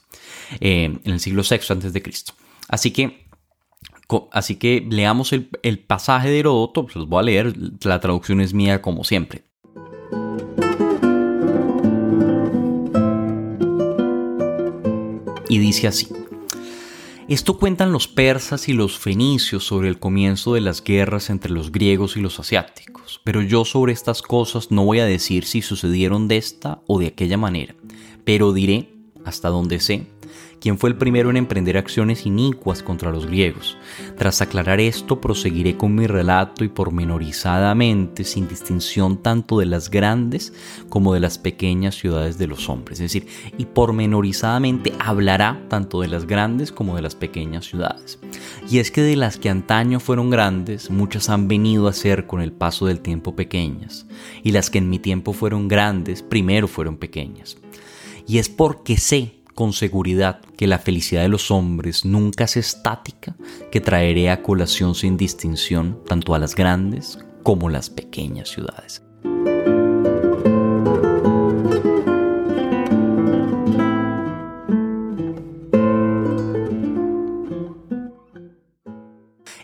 eh, 0.60 0.84
en 1.04 1.12
el 1.12 1.20
siglo 1.20 1.42
VI 1.48 1.58
antes 1.68 1.92
de 1.92 2.02
Cristo 2.02 2.32
así 2.68 2.90
que 2.90 3.23
Así 4.30 4.56
que 4.56 4.86
leamos 4.88 5.32
el, 5.32 5.78
pasaje 5.78 6.30
de 6.30 6.40
Heródoto, 6.40 6.84
pues 6.84 6.96
los 6.96 7.08
voy 7.08 7.20
a 7.20 7.22
leer, 7.22 7.54
la 7.84 8.00
traducción 8.00 8.40
es 8.40 8.54
mía 8.54 8.82
como 8.82 9.04
siempre. 9.04 9.44
y 15.54 15.58
dice 15.58 15.86
así. 15.86 16.08
Esto 17.28 17.58
cuentan 17.58 17.92
los 17.92 18.08
persas 18.08 18.68
y 18.68 18.72
los 18.72 18.98
fenicios 18.98 19.64
sobre 19.64 19.88
el 19.88 19.98
comienzo 19.98 20.54
de 20.54 20.60
las 20.60 20.82
guerras 20.82 21.30
entre 21.30 21.52
los 21.52 21.70
griegos 21.70 22.16
y 22.16 22.20
los 22.20 22.40
asiáticos, 22.40 23.20
pero 23.24 23.40
yo 23.40 23.64
sobre 23.64 23.92
estas 23.92 24.20
cosas 24.20 24.70
no 24.70 24.84
voy 24.84 24.98
a 24.98 25.06
decir 25.06 25.44
si 25.44 25.62
sucedieron 25.62 26.28
de 26.28 26.36
esta 26.36 26.82
o 26.86 26.98
de 26.98 27.06
aquella 27.06 27.38
manera, 27.38 27.74
pero 28.24 28.52
diré, 28.52 28.90
hasta 29.24 29.48
donde 29.48 29.80
sé, 29.80 30.08
quien 30.64 30.78
fue 30.78 30.88
el 30.88 30.96
primero 30.96 31.28
en 31.28 31.36
emprender 31.36 31.76
acciones 31.76 32.24
inicuas 32.24 32.82
contra 32.82 33.12
los 33.12 33.26
griegos. 33.26 33.76
Tras 34.16 34.40
aclarar 34.40 34.80
esto, 34.80 35.20
proseguiré 35.20 35.76
con 35.76 35.94
mi 35.94 36.06
relato 36.06 36.64
y 36.64 36.68
pormenorizadamente, 36.68 38.24
sin 38.24 38.48
distinción 38.48 39.18
tanto 39.18 39.58
de 39.58 39.66
las 39.66 39.90
grandes 39.90 40.54
como 40.88 41.12
de 41.12 41.20
las 41.20 41.36
pequeñas 41.36 41.96
ciudades 41.96 42.38
de 42.38 42.46
los 42.46 42.70
hombres. 42.70 42.98
Es 42.98 43.12
decir, 43.12 43.26
y 43.58 43.66
pormenorizadamente 43.66 44.94
hablará 44.98 45.60
tanto 45.68 46.00
de 46.00 46.08
las 46.08 46.26
grandes 46.26 46.72
como 46.72 46.96
de 46.96 47.02
las 47.02 47.14
pequeñas 47.14 47.66
ciudades. 47.66 48.18
Y 48.66 48.78
es 48.78 48.90
que 48.90 49.02
de 49.02 49.16
las 49.16 49.36
que 49.36 49.50
antaño 49.50 50.00
fueron 50.00 50.30
grandes, 50.30 50.90
muchas 50.90 51.28
han 51.28 51.46
venido 51.46 51.88
a 51.88 51.92
ser 51.92 52.26
con 52.26 52.40
el 52.40 52.52
paso 52.52 52.86
del 52.86 53.00
tiempo 53.00 53.36
pequeñas, 53.36 54.06
y 54.42 54.52
las 54.52 54.70
que 54.70 54.78
en 54.78 54.88
mi 54.88 54.98
tiempo 54.98 55.34
fueron 55.34 55.68
grandes, 55.68 56.22
primero 56.22 56.68
fueron 56.68 56.96
pequeñas. 56.96 57.58
Y 58.26 58.38
es 58.38 58.48
porque 58.48 58.96
sé 58.96 59.43
con 59.54 59.72
seguridad 59.72 60.40
que 60.56 60.66
la 60.66 60.78
felicidad 60.78 61.22
de 61.22 61.28
los 61.28 61.50
hombres 61.50 62.04
nunca 62.04 62.44
es 62.44 62.56
estática, 62.56 63.36
que 63.70 63.80
traeré 63.80 64.30
a 64.30 64.42
colación 64.42 64.94
sin 64.94 65.16
distinción 65.16 66.00
tanto 66.06 66.34
a 66.34 66.38
las 66.38 66.54
grandes 66.54 67.18
como 67.42 67.68
las 67.68 67.90
pequeñas 67.90 68.48
ciudades. 68.48 69.03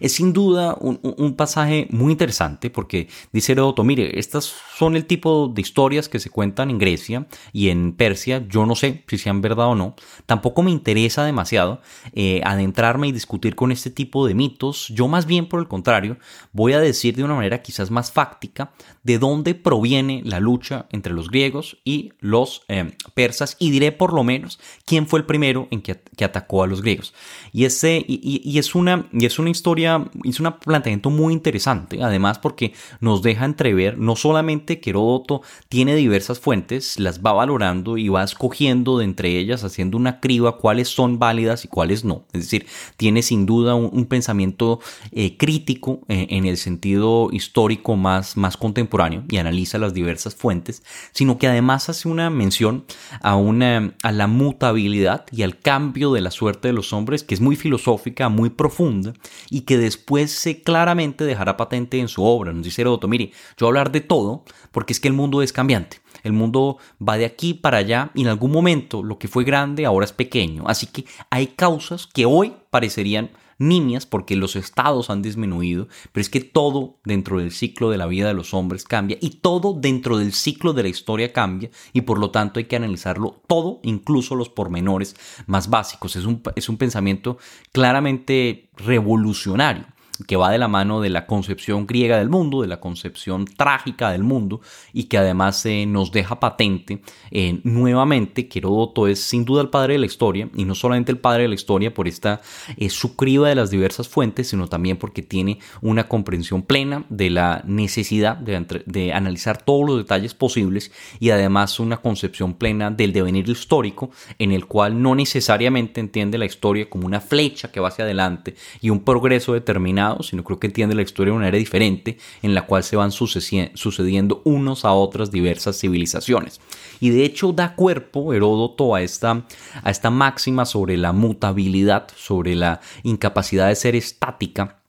Es 0.00 0.14
sin 0.14 0.32
duda 0.32 0.76
un, 0.80 1.34
pasaje 1.36 1.86
muy 1.90 2.12
interesante 2.12 2.70
porque 2.70 3.08
dice 3.32 3.52
Heródoto, 3.52 3.84
mire, 3.84 4.18
estas 4.18 4.52
son 4.76 4.96
el 4.96 5.04
tipo 5.04 5.48
de 5.48 5.60
historias 5.60 6.08
que 6.08 6.18
se 6.18 6.30
cuentan 6.30 6.70
en 6.70 6.78
Grecia 6.78 7.26
y 7.52 7.68
en 7.68 7.92
Persia. 7.92 8.44
Yo 8.48 8.66
no 8.66 8.74
sé 8.74 9.04
si 9.06 9.18
sean 9.18 9.40
verdad 9.40 9.68
o 9.68 9.74
no. 9.74 9.94
Tampoco 10.26 10.62
me 10.62 10.70
interesa 10.70 11.24
demasiado 11.24 11.80
eh, 12.12 12.40
adentrarme 12.44 13.08
y 13.08 13.12
discutir 13.12 13.54
con 13.54 13.72
este 13.72 13.90
tipo 13.90 14.26
de 14.26 14.34
mitos. 14.34 14.88
Yo 14.88 15.06
más 15.06 15.26
bien, 15.26 15.48
por 15.48 15.60
el 15.60 15.68
contrario, 15.68 16.16
voy 16.52 16.72
a 16.72 16.80
decir 16.80 17.14
de 17.16 17.24
una 17.24 17.34
manera 17.34 17.62
quizás 17.62 17.90
más 17.90 18.10
fáctica 18.10 18.72
de 19.02 19.18
dónde 19.18 19.54
proviene 19.54 20.22
la 20.24 20.40
lucha 20.40 20.86
entre 20.90 21.12
los 21.12 21.30
griegos 21.30 21.78
y 21.84 22.12
los 22.20 22.62
eh, 22.68 22.92
persas 23.14 23.56
y 23.58 23.70
diré 23.70 23.92
por 23.92 24.12
lo 24.12 24.24
menos 24.24 24.58
quién 24.84 25.06
fue 25.06 25.20
el 25.20 25.26
primero 25.26 25.68
en 25.70 25.82
que, 25.82 26.00
atacó 26.24 26.62
a 26.62 26.66
los 26.66 26.82
griegos. 26.82 27.14
Y, 27.52 27.64
ese, 27.64 28.04
es 28.06 28.74
una, 28.74 29.08
y 29.12 29.24
es 29.24 29.38
una 29.38 29.50
historia, 29.50 29.89
es 30.24 30.40
un 30.40 30.52
planteamiento 30.52 31.10
muy 31.10 31.32
interesante, 31.32 32.02
además 32.02 32.38
porque 32.38 32.72
nos 33.00 33.22
deja 33.22 33.44
entrever 33.44 33.98
no 33.98 34.16
solamente 34.16 34.80
que 34.80 34.90
Heródoto 34.90 35.42
tiene 35.68 35.94
diversas 35.94 36.40
fuentes, 36.40 36.98
las 36.98 37.20
va 37.20 37.32
valorando 37.32 37.96
y 37.96 38.08
va 38.08 38.24
escogiendo 38.24 38.98
de 38.98 39.04
entre 39.04 39.38
ellas, 39.38 39.64
haciendo 39.64 39.96
una 39.96 40.20
criba 40.20 40.58
cuáles 40.58 40.88
son 40.88 41.18
válidas 41.18 41.64
y 41.64 41.68
cuáles 41.68 42.04
no. 42.04 42.24
Es 42.32 42.42
decir, 42.42 42.66
tiene 42.96 43.22
sin 43.22 43.46
duda 43.46 43.74
un, 43.74 44.06
pensamiento 44.06 44.80
eh, 45.12 45.36
crítico 45.36 46.00
eh, 46.08 46.26
en 46.30 46.44
el 46.46 46.56
sentido 46.56 47.28
histórico 47.32 47.96
más, 47.96 48.36
más 48.36 48.56
contemporáneo 48.56 49.24
y 49.28 49.36
analiza 49.36 49.78
las 49.78 49.94
diversas 49.94 50.34
fuentes, 50.34 50.82
sino 51.12 51.38
que 51.38 51.46
además 51.46 51.88
hace 51.88 52.08
una 52.08 52.30
mención 52.30 52.84
a, 53.20 53.36
una, 53.36 53.94
a 54.02 54.12
la 54.12 54.26
mutabilidad 54.26 55.26
y 55.30 55.42
al 55.42 55.58
cambio 55.58 56.12
de 56.12 56.20
la 56.20 56.30
suerte 56.30 56.68
de 56.68 56.74
los 56.74 56.92
hombres, 56.92 57.22
que 57.22 57.34
es 57.34 57.40
muy 57.40 57.56
filosófica, 57.56 58.28
muy 58.28 58.50
profunda 58.50 59.12
y 59.50 59.62
que 59.62 59.78
después 59.80 60.30
se 60.30 60.62
claramente 60.62 61.24
dejará 61.24 61.56
patente 61.56 61.98
en 61.98 62.08
su 62.08 62.24
obra. 62.24 62.52
Nos 62.52 62.64
dice 62.64 62.82
Heródoto, 62.82 63.08
mire, 63.08 63.32
yo 63.56 63.66
voy 63.66 63.68
a 63.68 63.70
hablar 63.70 63.92
de 63.92 64.00
todo 64.00 64.44
porque 64.70 64.92
es 64.92 65.00
que 65.00 65.08
el 65.08 65.14
mundo 65.14 65.42
es 65.42 65.52
cambiante. 65.52 66.00
El 66.22 66.32
mundo 66.32 66.78
va 67.06 67.16
de 67.16 67.24
aquí 67.24 67.54
para 67.54 67.78
allá 67.78 68.10
y 68.14 68.22
en 68.22 68.28
algún 68.28 68.52
momento 68.52 69.02
lo 69.02 69.18
que 69.18 69.28
fue 69.28 69.44
grande 69.44 69.86
ahora 69.86 70.04
es 70.04 70.12
pequeño. 70.12 70.64
Así 70.66 70.86
que 70.86 71.04
hay 71.30 71.48
causas 71.48 72.06
que 72.06 72.26
hoy 72.26 72.54
parecerían 72.70 73.30
nimias 73.60 74.06
porque 74.06 74.34
los 74.34 74.56
estados 74.56 75.10
han 75.10 75.22
disminuido, 75.22 75.86
pero 76.10 76.22
es 76.22 76.30
que 76.30 76.40
todo 76.40 76.98
dentro 77.04 77.38
del 77.38 77.52
ciclo 77.52 77.90
de 77.90 77.98
la 77.98 78.06
vida 78.06 78.26
de 78.26 78.34
los 78.34 78.54
hombres 78.54 78.84
cambia 78.84 79.18
y 79.20 79.30
todo 79.36 79.74
dentro 79.74 80.18
del 80.18 80.32
ciclo 80.32 80.72
de 80.72 80.82
la 80.82 80.88
historia 80.88 81.32
cambia 81.32 81.70
y 81.92 82.00
por 82.00 82.18
lo 82.18 82.30
tanto 82.30 82.58
hay 82.58 82.64
que 82.64 82.76
analizarlo 82.76 83.40
todo, 83.46 83.80
incluso 83.84 84.34
los 84.34 84.48
pormenores 84.48 85.14
más 85.46 85.68
básicos. 85.70 86.16
Es 86.16 86.24
un, 86.24 86.42
es 86.56 86.68
un 86.68 86.78
pensamiento 86.78 87.38
claramente 87.70 88.70
revolucionario 88.76 89.86
que 90.26 90.36
va 90.36 90.50
de 90.50 90.58
la 90.58 90.68
mano 90.68 91.00
de 91.00 91.10
la 91.10 91.26
concepción 91.26 91.86
griega 91.86 92.18
del 92.18 92.28
mundo, 92.28 92.62
de 92.62 92.68
la 92.68 92.80
concepción 92.80 93.44
trágica 93.44 94.10
del 94.10 94.22
mundo 94.22 94.60
y 94.92 95.04
que 95.04 95.18
además 95.18 95.64
eh, 95.66 95.86
nos 95.86 96.12
deja 96.12 96.40
patente 96.40 97.00
eh, 97.30 97.60
nuevamente 97.64 98.48
que 98.48 98.58
Heródoto 98.58 99.06
es 99.06 99.20
sin 99.20 99.44
duda 99.44 99.62
el 99.62 99.68
padre 99.68 99.94
de 99.94 100.00
la 100.00 100.06
historia 100.06 100.48
y 100.54 100.64
no 100.64 100.74
solamente 100.74 101.12
el 101.12 101.18
padre 101.18 101.42
de 101.42 101.48
la 101.48 101.54
historia 101.54 101.94
por 101.94 102.08
esta 102.08 102.40
eh, 102.76 102.90
su 102.90 103.16
criba 103.16 103.48
de 103.48 103.54
las 103.54 103.70
diversas 103.70 104.08
fuentes, 104.08 104.48
sino 104.48 104.68
también 104.68 104.96
porque 104.96 105.22
tiene 105.22 105.58
una 105.80 106.08
comprensión 106.08 106.62
plena 106.62 107.04
de 107.08 107.30
la 107.30 107.62
necesidad 107.66 108.36
de, 108.36 108.82
de 108.86 109.12
analizar 109.12 109.62
todos 109.62 109.86
los 109.86 109.98
detalles 109.98 110.34
posibles 110.34 110.92
y 111.18 111.30
además 111.30 111.80
una 111.80 111.98
concepción 111.98 112.54
plena 112.54 112.90
del 112.90 113.12
devenir 113.12 113.48
histórico 113.48 114.10
en 114.38 114.52
el 114.52 114.66
cual 114.66 115.00
no 115.00 115.14
necesariamente 115.14 116.00
entiende 116.00 116.38
la 116.38 116.44
historia 116.44 116.88
como 116.88 117.06
una 117.06 117.20
flecha 117.20 117.70
que 117.70 117.80
va 117.80 117.88
hacia 117.88 118.04
adelante 118.04 118.54
y 118.80 118.90
un 118.90 119.00
progreso 119.00 119.54
determinado 119.54 120.09
sino 120.22 120.44
creo 120.44 120.58
que 120.58 120.66
entiende 120.66 120.94
la 120.94 121.02
historia 121.02 121.30
de 121.30 121.36
una 121.36 121.44
manera 121.46 121.58
diferente 121.58 122.18
en 122.42 122.54
la 122.54 122.66
cual 122.66 122.82
se 122.82 122.96
van 122.96 123.12
sucediendo 123.12 124.42
unos 124.44 124.84
a 124.84 124.92
otras 124.92 125.30
diversas 125.30 125.78
civilizaciones. 125.78 126.60
Y 127.00 127.10
de 127.10 127.24
hecho 127.24 127.52
da 127.52 127.74
cuerpo 127.74 128.32
Heródoto 128.32 128.94
a 128.94 129.02
esta, 129.02 129.44
a 129.82 129.90
esta 129.90 130.10
máxima 130.10 130.64
sobre 130.64 130.96
la 130.96 131.12
mutabilidad, 131.12 132.08
sobre 132.16 132.54
la 132.54 132.80
incapacidad 133.02 133.68
de 133.68 133.76
ser 133.76 133.96
estática 133.96 134.79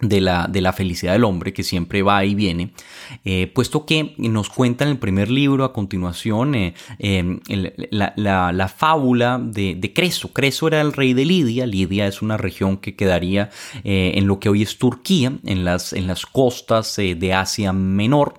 de 0.00 0.20
la, 0.20 0.48
de 0.50 0.60
la, 0.60 0.72
felicidad 0.72 1.12
del 1.12 1.24
hombre, 1.24 1.52
que 1.52 1.62
siempre 1.62 2.02
va 2.02 2.24
y 2.24 2.34
viene, 2.34 2.70
eh, 3.24 3.50
puesto 3.54 3.86
que 3.86 4.14
nos 4.18 4.50
cuenta 4.50 4.84
en 4.84 4.90
el 4.90 4.98
primer 4.98 5.30
libro 5.30 5.64
a 5.64 5.72
continuación 5.72 6.54
eh, 6.56 6.74
em, 6.98 7.38
la, 7.90 8.74
fábula 8.76 9.40
de, 9.40 9.76
de, 9.76 9.92
Creso. 9.92 10.32
Creso 10.32 10.66
era 10.66 10.80
el 10.80 10.92
rey 10.92 11.14
de 11.14 11.24
Lidia, 11.24 11.64
Lidia 11.66 12.08
es 12.08 12.22
una 12.22 12.36
región 12.36 12.76
que 12.76 12.96
quedaría 12.96 13.50
eh, 13.84 14.12
en 14.16 14.26
lo 14.26 14.40
que 14.40 14.48
hoy 14.48 14.62
es 14.62 14.78
Turquía, 14.78 15.32
en 15.44 15.64
las, 15.64 15.92
en 15.92 16.08
las 16.08 16.26
costas 16.26 16.96
de 16.96 17.32
Asia 17.32 17.72
Menor. 17.72 18.34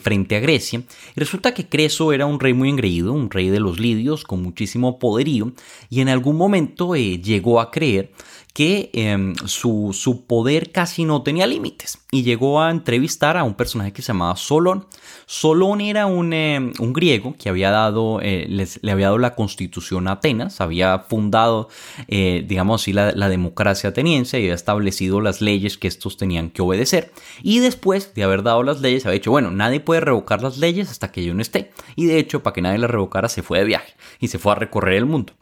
frente 0.00 0.36
a 0.36 0.40
Grecia. 0.40 0.82
Y 1.16 1.20
resulta 1.20 1.54
que 1.54 1.68
Creso 1.68 2.12
era 2.12 2.26
un 2.26 2.38
rey 2.38 2.54
muy 2.54 2.68
engreído, 2.68 3.12
un 3.12 3.30
rey 3.30 3.50
de 3.50 3.60
los 3.60 3.80
lidios 3.80 4.24
con 4.24 4.42
muchísimo 4.42 4.98
poderío, 4.98 5.52
y 5.90 6.00
en 6.00 6.08
algún 6.08 6.36
momento 6.36 6.94
llegó 6.94 7.60
a 7.60 7.70
creer 7.70 8.12
que 8.54 8.90
em, 8.92 9.34
su, 9.46 9.90
su, 9.92 10.26
poder 10.26 10.70
casi 10.70 11.04
no 11.04 11.22
tenía 11.22 11.44
límites 11.44 11.98
y 12.12 12.22
llegó 12.22 12.62
a 12.62 12.70
entrevistar 12.70 13.36
a 13.36 13.42
un 13.42 13.54
personaje 13.54 13.92
que 13.92 14.00
se 14.00 14.12
llamaba 14.12 14.36
Solón. 14.36 14.86
Solón 15.26 15.80
era 15.80 16.06
un, 16.06 16.32
eh, 16.32 16.72
griego 16.78 17.34
que 17.36 17.48
había 17.48 17.72
dado, 17.72 18.20
eh, 18.22 18.46
le 18.48 18.92
había 18.92 19.06
dado 19.06 19.18
la 19.18 19.34
constitución 19.34 20.06
a 20.06 20.12
Atenas, 20.12 20.60
había 20.60 21.00
fundado, 21.00 21.68
eh, 22.06 22.44
digamos 22.46 22.82
así, 22.82 22.92
la, 22.92 23.10
la, 23.10 23.28
democracia 23.28 23.90
ateniense 23.90 24.38
y 24.38 24.44
había 24.44 24.54
establecido 24.54 25.20
las 25.20 25.40
leyes 25.40 25.76
que 25.76 25.88
estos 25.88 26.16
tenían 26.16 26.50
que 26.50 26.62
obedecer. 26.62 27.12
Y 27.42 27.58
después 27.58 28.14
de 28.14 28.22
haber 28.22 28.44
dado 28.44 28.62
las 28.62 28.80
leyes, 28.80 29.04
había 29.04 29.18
dicho, 29.18 29.32
bueno, 29.32 29.50
nadie 29.50 29.80
puede 29.80 30.00
revocar 30.00 30.42
las 30.42 30.58
leyes 30.58 30.92
hasta 30.92 31.10
que 31.10 31.24
yo 31.24 31.34
no 31.34 31.42
esté. 31.42 31.72
Y 31.96 32.06
de 32.06 32.20
hecho, 32.20 32.44
para 32.44 32.54
que 32.54 32.62
nadie 32.62 32.78
las 32.78 32.90
revocara, 32.90 33.28
se 33.28 33.42
fue 33.42 33.58
de 33.58 33.64
viaje 33.64 33.94
y 34.20 34.28
se 34.28 34.38
fue 34.38 34.52
a 34.52 34.54
recorrer 34.54 34.94
el 34.94 35.06
mundo 35.06 35.32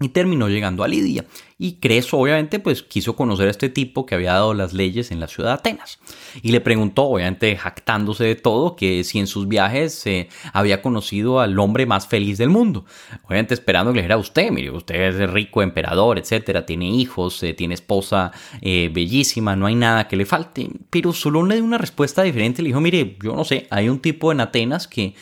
y 0.00 0.08
terminó 0.10 0.48
llegando 0.48 0.84
a 0.84 0.88
Lidia. 0.88 1.24
Y 1.60 1.74
Creso 1.80 2.18
obviamente 2.18 2.60
pues 2.60 2.84
quiso 2.84 3.16
conocer 3.16 3.48
a 3.48 3.50
este 3.50 3.68
tipo 3.68 4.06
que 4.06 4.14
había 4.14 4.34
dado 4.34 4.54
las 4.54 4.72
leyes 4.72 5.10
en 5.10 5.18
la 5.18 5.26
ciudad 5.26 5.50
de 5.50 5.54
Atenas. 5.54 5.98
Y 6.40 6.52
le 6.52 6.60
preguntó, 6.60 7.02
obviamente 7.04 7.56
jactándose 7.56 8.24
de 8.24 8.36
todo, 8.36 8.76
que 8.76 9.02
si 9.02 9.18
en 9.18 9.26
sus 9.26 9.48
viajes 9.48 9.92
se 9.92 10.28
había 10.52 10.80
conocido 10.80 11.40
al 11.40 11.58
hombre 11.58 11.84
más 11.84 12.06
feliz 12.06 12.38
del 12.38 12.48
mundo. 12.48 12.84
Obviamente 13.24 13.54
esperando 13.54 13.90
que 13.90 13.96
le 13.96 14.02
dijera 14.02 14.18
usted, 14.18 14.50
mire, 14.52 14.70
usted 14.70 15.20
es 15.20 15.30
rico, 15.30 15.60
emperador, 15.60 16.18
etcétera, 16.18 16.64
tiene 16.64 16.90
hijos, 16.90 17.42
eh, 17.42 17.54
tiene 17.54 17.74
esposa 17.74 18.30
eh, 18.60 18.88
bellísima, 18.92 19.56
no 19.56 19.66
hay 19.66 19.74
nada 19.74 20.06
que 20.06 20.16
le 20.16 20.26
falte. 20.26 20.70
Pero 20.90 21.12
Solón 21.12 21.48
le 21.48 21.56
dio 21.56 21.64
una 21.64 21.78
respuesta 21.78 22.22
diferente, 22.22 22.62
le 22.62 22.68
dijo, 22.68 22.80
mire, 22.80 23.16
yo 23.20 23.34
no 23.34 23.44
sé, 23.44 23.66
hay 23.70 23.88
un 23.88 23.98
tipo 23.98 24.30
en 24.30 24.40
Atenas 24.40 24.86
que 24.86 25.14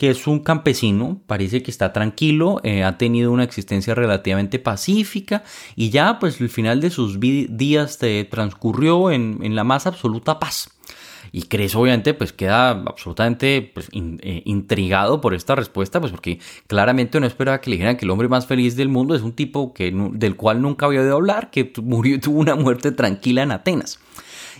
que 0.00 0.08
es 0.08 0.26
un 0.26 0.38
campesino, 0.38 1.20
parece 1.26 1.62
que 1.62 1.70
está 1.70 1.92
tranquilo, 1.92 2.58
eh, 2.64 2.84
ha 2.84 2.96
tenido 2.96 3.30
una 3.32 3.44
existencia 3.44 3.94
relativamente 3.94 4.58
pacífica 4.58 5.44
y 5.76 5.90
ya 5.90 6.18
pues 6.18 6.40
el 6.40 6.48
final 6.48 6.80
de 6.80 6.88
sus 6.88 7.20
días 7.20 7.98
transcurrió 8.30 9.10
en, 9.10 9.54
la 9.54 9.62
más 9.62 9.86
absoluta 9.86 10.38
paz. 10.38 10.70
Y 11.32 11.42
Cres 11.42 11.74
obviamente 11.74 12.14
pues 12.14 12.32
queda 12.32 12.70
absolutamente 12.70 13.72
pues, 13.74 13.90
eh, 13.92 14.40
intrigado 14.46 15.20
por 15.20 15.34
esta 15.34 15.54
respuesta, 15.54 16.00
pues 16.00 16.12
porque 16.12 16.38
claramente 16.66 17.20
no 17.20 17.26
esperaba 17.26 17.60
que 17.60 17.68
le 17.68 17.76
dijeran 17.76 17.98
que 17.98 18.06
el 18.06 18.10
hombre 18.10 18.28
más 18.28 18.46
feliz 18.46 18.76
del 18.76 18.88
mundo 18.88 19.14
es 19.14 19.20
un 19.20 19.34
tipo 19.34 19.74
que, 19.74 19.92
del 20.14 20.34
cual 20.34 20.62
nunca 20.62 20.86
había 20.86 21.02
oído 21.02 21.16
hablar, 21.16 21.50
que 21.50 21.74
murió 21.82 22.18
tuvo 22.20 22.40
una 22.40 22.54
muerte 22.54 22.90
tranquila 22.90 23.42
en 23.42 23.52
Atenas. 23.52 23.98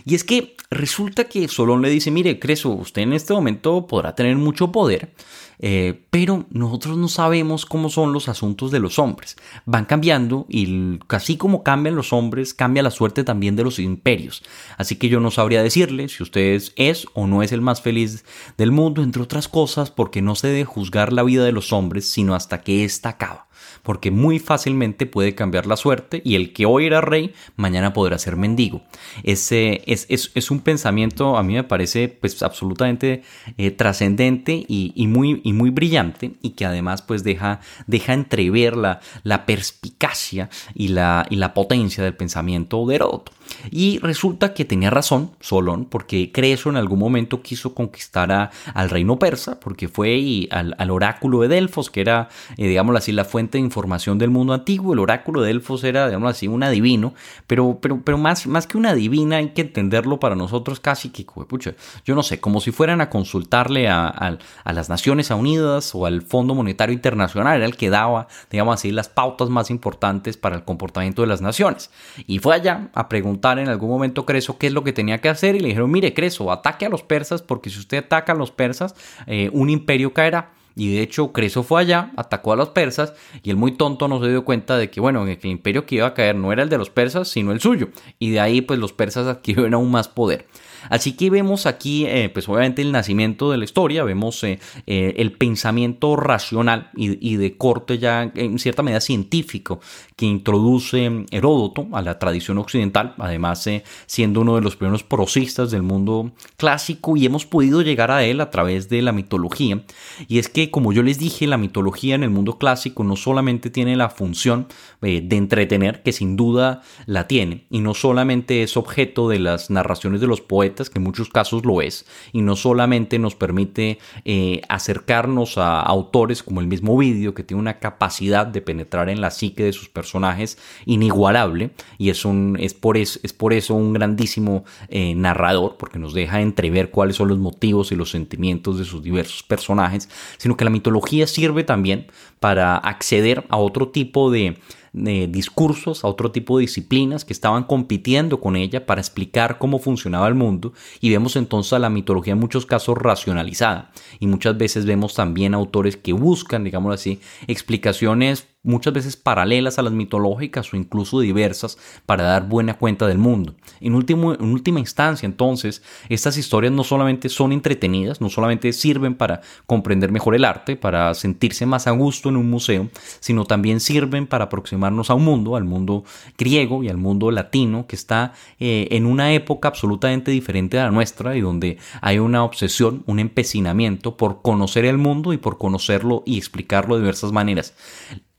Y 0.05 0.15
es 0.15 0.23
que 0.23 0.55
resulta 0.69 1.25
que 1.25 1.47
Solón 1.47 1.81
le 1.81 1.89
dice, 1.89 2.11
mire, 2.11 2.39
Creso, 2.39 2.69
usted 2.69 3.01
en 3.01 3.13
este 3.13 3.33
momento 3.33 3.87
podrá 3.87 4.15
tener 4.15 4.35
mucho 4.37 4.71
poder, 4.71 5.13
eh, 5.59 6.05
pero 6.09 6.45
nosotros 6.49 6.97
no 6.97 7.07
sabemos 7.07 7.65
cómo 7.65 7.89
son 7.89 8.13
los 8.13 8.29
asuntos 8.29 8.71
de 8.71 8.79
los 8.79 8.97
hombres. 8.97 9.35
Van 9.65 9.85
cambiando 9.85 10.45
y 10.49 10.99
así 11.09 11.37
como 11.37 11.61
cambian 11.61 11.95
los 11.95 12.13
hombres, 12.13 12.53
cambia 12.53 12.83
la 12.83 12.91
suerte 12.91 13.23
también 13.23 13.55
de 13.55 13.63
los 13.63 13.77
imperios. 13.77 14.43
Así 14.77 14.95
que 14.95 15.09
yo 15.09 15.19
no 15.19 15.29
sabría 15.29 15.61
decirle 15.61 16.09
si 16.09 16.23
usted 16.23 16.61
es 16.75 17.05
o 17.13 17.27
no 17.27 17.43
es 17.43 17.51
el 17.51 17.61
más 17.61 17.81
feliz 17.81 18.25
del 18.57 18.71
mundo, 18.71 19.03
entre 19.03 19.21
otras 19.21 19.47
cosas, 19.47 19.91
porque 19.91 20.21
no 20.21 20.35
se 20.35 20.47
debe 20.47 20.65
juzgar 20.65 21.13
la 21.13 21.23
vida 21.23 21.43
de 21.43 21.51
los 21.51 21.73
hombres, 21.73 22.07
sino 22.07 22.33
hasta 22.33 22.61
que 22.61 22.83
ésta 22.83 23.09
acaba 23.09 23.50
porque 23.83 24.11
muy 24.11 24.39
fácilmente 24.39 25.05
puede 25.05 25.35
cambiar 25.35 25.65
la 25.65 25.77
suerte 25.77 26.21
y 26.23 26.35
el 26.35 26.53
que 26.53 26.65
hoy 26.65 26.85
era 26.85 27.01
rey, 27.01 27.33
mañana 27.55 27.93
podrá 27.93 28.17
ser 28.17 28.35
mendigo. 28.35 28.81
Ese 29.23 29.81
es, 29.85 30.07
es, 30.09 30.51
un 30.51 30.59
pensamiento, 30.59 31.37
a 31.37 31.43
mí 31.43 31.53
me 31.53 31.63
parece 31.63 32.07
pues 32.09 32.41
absolutamente 32.43 33.23
eh, 33.57 33.71
trascendente 33.71 34.65
y, 34.67 35.07
muy, 35.07 35.41
y 35.43 35.53
muy 35.53 35.69
brillante 35.69 36.33
y 36.41 36.51
que 36.51 36.65
además 36.65 37.01
pues 37.01 37.23
deja, 37.23 37.59
deja 37.87 38.13
entrever 38.13 38.75
la, 38.75 38.99
la 39.23 39.45
perspicacia 39.45 40.49
y 40.73 40.89
la, 40.89 41.25
y 41.29 41.35
la 41.35 41.53
potencia 41.53 42.03
del 42.03 42.15
pensamiento 42.15 42.85
de 42.85 42.95
Heródoto. 42.95 43.31
Y 43.69 43.99
resulta 43.99 44.53
que 44.53 44.65
tenía 44.65 44.89
razón 44.89 45.31
Solón, 45.39 45.85
porque 45.85 46.31
Creso 46.31 46.69
en 46.69 46.77
algún 46.77 46.99
momento 46.99 47.41
quiso 47.41 47.73
conquistar 47.73 48.51
al 48.73 48.89
reino 48.89 49.19
persa, 49.19 49.59
porque 49.59 49.87
fue 49.87 50.15
y 50.17 50.47
al, 50.51 50.91
oráculo 50.91 51.41
de 51.41 51.47
Delfos, 51.47 51.89
que 51.89 52.01
era, 52.01 52.29
eh, 52.57 52.67
digamos 52.67 52.95
así, 52.95 53.11
la 53.11 53.25
fuente 53.25 53.57
de 53.57 53.63
información 53.71 54.17
del 54.17 54.29
mundo 54.29 54.53
antiguo. 54.53 54.93
El 54.93 54.99
oráculo 54.99 55.41
de 55.41 55.47
Delfos 55.47 55.83
era, 55.83 56.07
digamos 56.07 56.31
así, 56.31 56.47
un 56.47 56.63
adivino, 56.63 57.13
pero, 57.47 57.79
pero, 57.81 58.01
pero 58.03 58.17
más, 58.17 58.45
más 58.47 58.67
que 58.67 58.77
una 58.77 58.93
divina 58.93 59.37
hay 59.37 59.49
que 59.49 59.61
entenderlo 59.61 60.19
para 60.19 60.35
nosotros 60.35 60.79
casi 60.79 61.09
que, 61.09 61.23
pucha, 61.23 61.73
yo 62.05 62.15
no 62.15 62.23
sé, 62.23 62.39
como 62.39 62.59
si 62.61 62.71
fueran 62.71 63.01
a 63.01 63.09
consultarle 63.09 63.89
a, 63.89 64.07
a 64.07 64.73
las 64.73 64.89
Naciones 64.89 65.31
Unidas 65.31 65.95
o 65.95 66.05
al 66.05 66.21
Fondo 66.21 66.55
Monetario 66.55 66.93
Internacional, 66.93 67.57
era 67.57 67.65
el 67.65 67.77
que 67.77 67.89
daba, 67.89 68.27
digamos 68.49 68.75
así, 68.75 68.91
las 68.91 69.09
pautas 69.09 69.49
más 69.49 69.69
importantes 69.69 70.37
para 70.37 70.55
el 70.55 70.63
comportamiento 70.63 71.21
de 71.21 71.27
las 71.27 71.41
naciones. 71.41 71.89
Y 72.27 72.39
fue 72.39 72.55
allá 72.55 72.89
a 72.93 73.07
preguntar 73.09 73.59
en 73.59 73.69
algún 73.69 73.89
momento 73.89 74.25
Creso 74.25 74.57
qué 74.57 74.67
es 74.67 74.73
lo 74.73 74.83
que 74.83 74.93
tenía 74.93 75.19
que 75.19 75.29
hacer 75.29 75.55
y 75.55 75.59
le 75.59 75.69
dijeron, 75.69 75.91
mire 75.91 76.13
Creso, 76.13 76.51
ataque 76.51 76.85
a 76.85 76.89
los 76.89 77.03
persas 77.03 77.41
porque 77.41 77.69
si 77.69 77.79
usted 77.79 77.99
ataca 77.99 78.33
a 78.33 78.35
los 78.35 78.51
persas, 78.51 78.95
eh, 79.27 79.49
un 79.53 79.69
imperio 79.69 80.13
caerá. 80.13 80.51
Y 80.75 80.93
de 80.93 81.01
hecho, 81.01 81.31
Creso 81.31 81.63
fue 81.63 81.81
allá, 81.81 82.11
atacó 82.15 82.53
a 82.53 82.55
los 82.55 82.69
persas 82.69 83.13
y 83.43 83.49
el 83.49 83.57
muy 83.57 83.73
tonto 83.73 84.07
no 84.07 84.21
se 84.21 84.29
dio 84.29 84.45
cuenta 84.45 84.77
de 84.77 84.89
que, 84.89 85.01
bueno, 85.01 85.25
el 85.27 85.37
imperio 85.43 85.85
que 85.85 85.95
iba 85.95 86.07
a 86.07 86.13
caer 86.13 86.35
no 86.35 86.51
era 86.51 86.63
el 86.63 86.69
de 86.69 86.77
los 86.77 86.89
persas, 86.89 87.27
sino 87.27 87.51
el 87.51 87.59
suyo. 87.59 87.89
Y 88.19 88.31
de 88.31 88.39
ahí, 88.39 88.61
pues 88.61 88.79
los 88.79 88.93
persas 88.93 89.27
adquirieron 89.27 89.73
aún 89.73 89.91
más 89.91 90.07
poder. 90.07 90.47
Así 90.89 91.13
que 91.13 91.29
vemos 91.29 91.65
aquí, 91.65 92.05
eh, 92.05 92.29
pues 92.33 92.47
obviamente 92.49 92.81
el 92.81 92.91
nacimiento 92.91 93.51
de 93.51 93.57
la 93.57 93.63
historia, 93.63 94.03
vemos 94.03 94.43
eh, 94.43 94.59
eh, 94.87 95.13
el 95.17 95.33
pensamiento 95.33 96.15
racional 96.15 96.89
y, 96.95 97.35
de 97.35 97.57
corte 97.57 97.97
ya 97.97 98.31
en 98.35 98.59
cierta 98.59 98.83
medida 98.83 99.01
científico 99.01 99.79
que 100.15 100.25
introduce 100.25 101.25
Heródoto 101.31 101.87
a 101.93 102.01
la 102.01 102.19
tradición 102.19 102.57
occidental, 102.57 103.15
además 103.17 103.67
siendo 104.05 104.41
uno 104.41 104.55
de 104.55 104.61
los 104.61 104.75
primeros 104.75 105.03
prosistas 105.03 105.71
del 105.71 105.81
mundo 105.81 106.31
clásico 106.57 107.17
y 107.17 107.25
hemos 107.25 107.45
podido 107.45 107.81
llegar 107.81 108.11
a 108.11 108.23
él 108.23 108.41
a 108.41 108.49
través 108.49 108.89
de 108.89 109.01
la 109.01 109.11
mitología. 109.11 109.83
Y 110.27 110.39
es 110.39 110.49
que, 110.49 110.71
como 110.71 110.93
yo 110.93 111.03
les 111.03 111.17
dije, 111.17 111.47
la 111.47 111.57
mitología 111.57 112.15
en 112.15 112.23
el 112.23 112.29
mundo 112.29 112.57
clásico 112.57 113.03
no 113.03 113.15
solamente 113.15 113.69
tiene 113.69 113.95
la 113.95 114.09
función 114.09 114.67
de 115.01 115.35
entretener, 115.35 116.03
que 116.03 116.11
sin 116.11 116.35
duda 116.35 116.81
la 117.05 117.27
tiene, 117.27 117.65
y 117.69 117.79
no 117.79 117.93
solamente 117.93 118.63
es 118.63 118.77
objeto 118.77 119.29
de 119.29 119.39
las 119.39 119.69
narraciones 119.69 120.21
de 120.21 120.27
los 120.27 120.41
poetas, 120.41 120.70
que 120.71 120.99
en 120.99 121.03
muchos 121.03 121.29
casos 121.29 121.65
lo 121.65 121.81
es, 121.81 122.05
y 122.31 122.41
no 122.41 122.55
solamente 122.55 123.19
nos 123.19 123.35
permite 123.35 123.99
eh, 124.25 124.61
acercarnos 124.69 125.57
a 125.57 125.81
autores 125.81 126.43
como 126.43 126.61
el 126.61 126.67
mismo 126.67 126.97
vídeo, 126.97 127.33
que 127.33 127.43
tiene 127.43 127.61
una 127.61 127.79
capacidad 127.79 128.45
de 128.47 128.61
penetrar 128.61 129.09
en 129.09 129.21
la 129.21 129.31
psique 129.31 129.63
de 129.63 129.73
sus 129.73 129.89
personajes 129.89 130.57
inigualable, 130.85 131.71
y 131.97 132.09
es, 132.09 132.25
un, 132.25 132.57
es, 132.59 132.73
por, 132.73 132.97
es, 132.97 133.19
es 133.23 133.33
por 133.33 133.53
eso 133.53 133.75
un 133.75 133.93
grandísimo 133.93 134.63
eh, 134.89 135.13
narrador, 135.15 135.77
porque 135.77 135.99
nos 135.99 136.13
deja 136.13 136.41
entrever 136.41 136.91
cuáles 136.91 137.15
son 137.15 137.27
los 137.27 137.37
motivos 137.37 137.91
y 137.91 137.95
los 137.95 138.11
sentimientos 138.11 138.77
de 138.77 138.85
sus 138.85 139.03
diversos 139.03 139.43
personajes, 139.43 140.09
sino 140.37 140.57
que 140.57 140.65
la 140.65 140.71
mitología 140.71 141.27
sirve 141.27 141.63
también 141.63 142.07
para 142.39 142.77
acceder 142.77 143.45
a 143.49 143.57
otro 143.57 143.89
tipo 143.89 144.31
de 144.31 144.57
discursos, 144.93 146.03
a 146.03 146.07
otro 146.07 146.31
tipo 146.31 146.57
de 146.57 146.63
disciplinas 146.63 147.23
que 147.23 147.33
estaban 147.33 147.63
compitiendo 147.63 148.41
con 148.41 148.55
ella 148.55 148.85
para 148.85 148.99
explicar 149.01 149.57
cómo 149.57 149.79
funcionaba 149.79 150.27
el 150.27 150.35
mundo 150.35 150.73
y 150.99 151.09
vemos 151.09 151.35
entonces 151.35 151.73
a 151.73 151.79
la 151.79 151.89
mitología 151.89 152.33
en 152.33 152.39
muchos 152.39 152.65
casos 152.65 152.97
racionalizada. 152.97 153.91
Y 154.19 154.27
muchas 154.27 154.57
veces 154.57 154.85
vemos 154.85 155.13
también 155.13 155.53
autores 155.53 155.95
que 155.95 156.13
buscan, 156.13 156.63
digamos 156.63 156.93
así, 156.93 157.19
explicaciones 157.47 158.47
muchas 158.63 158.93
veces 158.93 159.17
paralelas 159.17 159.79
a 159.79 159.81
las 159.81 159.93
mitológicas 159.93 160.71
o 160.73 160.77
incluso 160.77 161.19
diversas 161.19 161.77
para 162.05 162.23
dar 162.23 162.47
buena 162.47 162.75
cuenta 162.75 163.07
del 163.07 163.17
mundo. 163.17 163.55
En, 163.79 163.93
en 163.93 164.51
última 164.51 164.79
instancia, 164.79 165.25
entonces, 165.25 165.81
estas 166.09 166.37
historias 166.37 166.71
no 166.71 166.83
solamente 166.83 167.29
son 167.29 167.53
entretenidas, 167.53 168.21
no 168.21 168.29
solamente 168.29 168.71
sirven 168.73 169.15
para 169.15 169.41
comprender 169.65 170.11
mejor 170.11 170.35
el 170.35 170.45
arte, 170.45 170.75
para 170.75 171.13
sentirse 171.13 171.65
más 171.65 171.87
a 171.87 171.91
gusto 171.91 172.29
en 172.29 172.37
un 172.37 172.49
museo, 172.49 172.89
sino 173.19 173.45
también 173.45 173.79
sirven 173.79 174.27
para 174.27 174.45
aproximarnos 174.45 175.09
a 175.09 175.15
un 175.15 175.25
mundo, 175.25 175.55
al 175.55 175.63
mundo 175.63 176.03
griego 176.37 176.83
y 176.83 176.89
al 176.89 176.97
mundo 176.97 177.31
latino, 177.31 177.87
que 177.87 177.95
está 177.95 178.33
eh, 178.59 178.87
en 178.91 179.05
una 179.05 179.33
época 179.33 179.69
absolutamente 179.69 180.31
diferente 180.31 180.79
a 180.79 180.85
la 180.85 180.91
nuestra 180.91 181.35
y 181.35 181.41
donde 181.41 181.77
hay 182.01 182.19
una 182.19 182.43
obsesión, 182.43 183.03
un 183.07 183.19
empecinamiento 183.19 184.17
por 184.17 184.41
conocer 184.41 184.85
el 184.85 184.97
mundo 184.97 185.33
y 185.33 185.37
por 185.37 185.57
conocerlo 185.57 186.23
y 186.25 186.37
explicarlo 186.37 186.95
de 186.95 187.01
diversas 187.01 187.31
maneras 187.31 187.73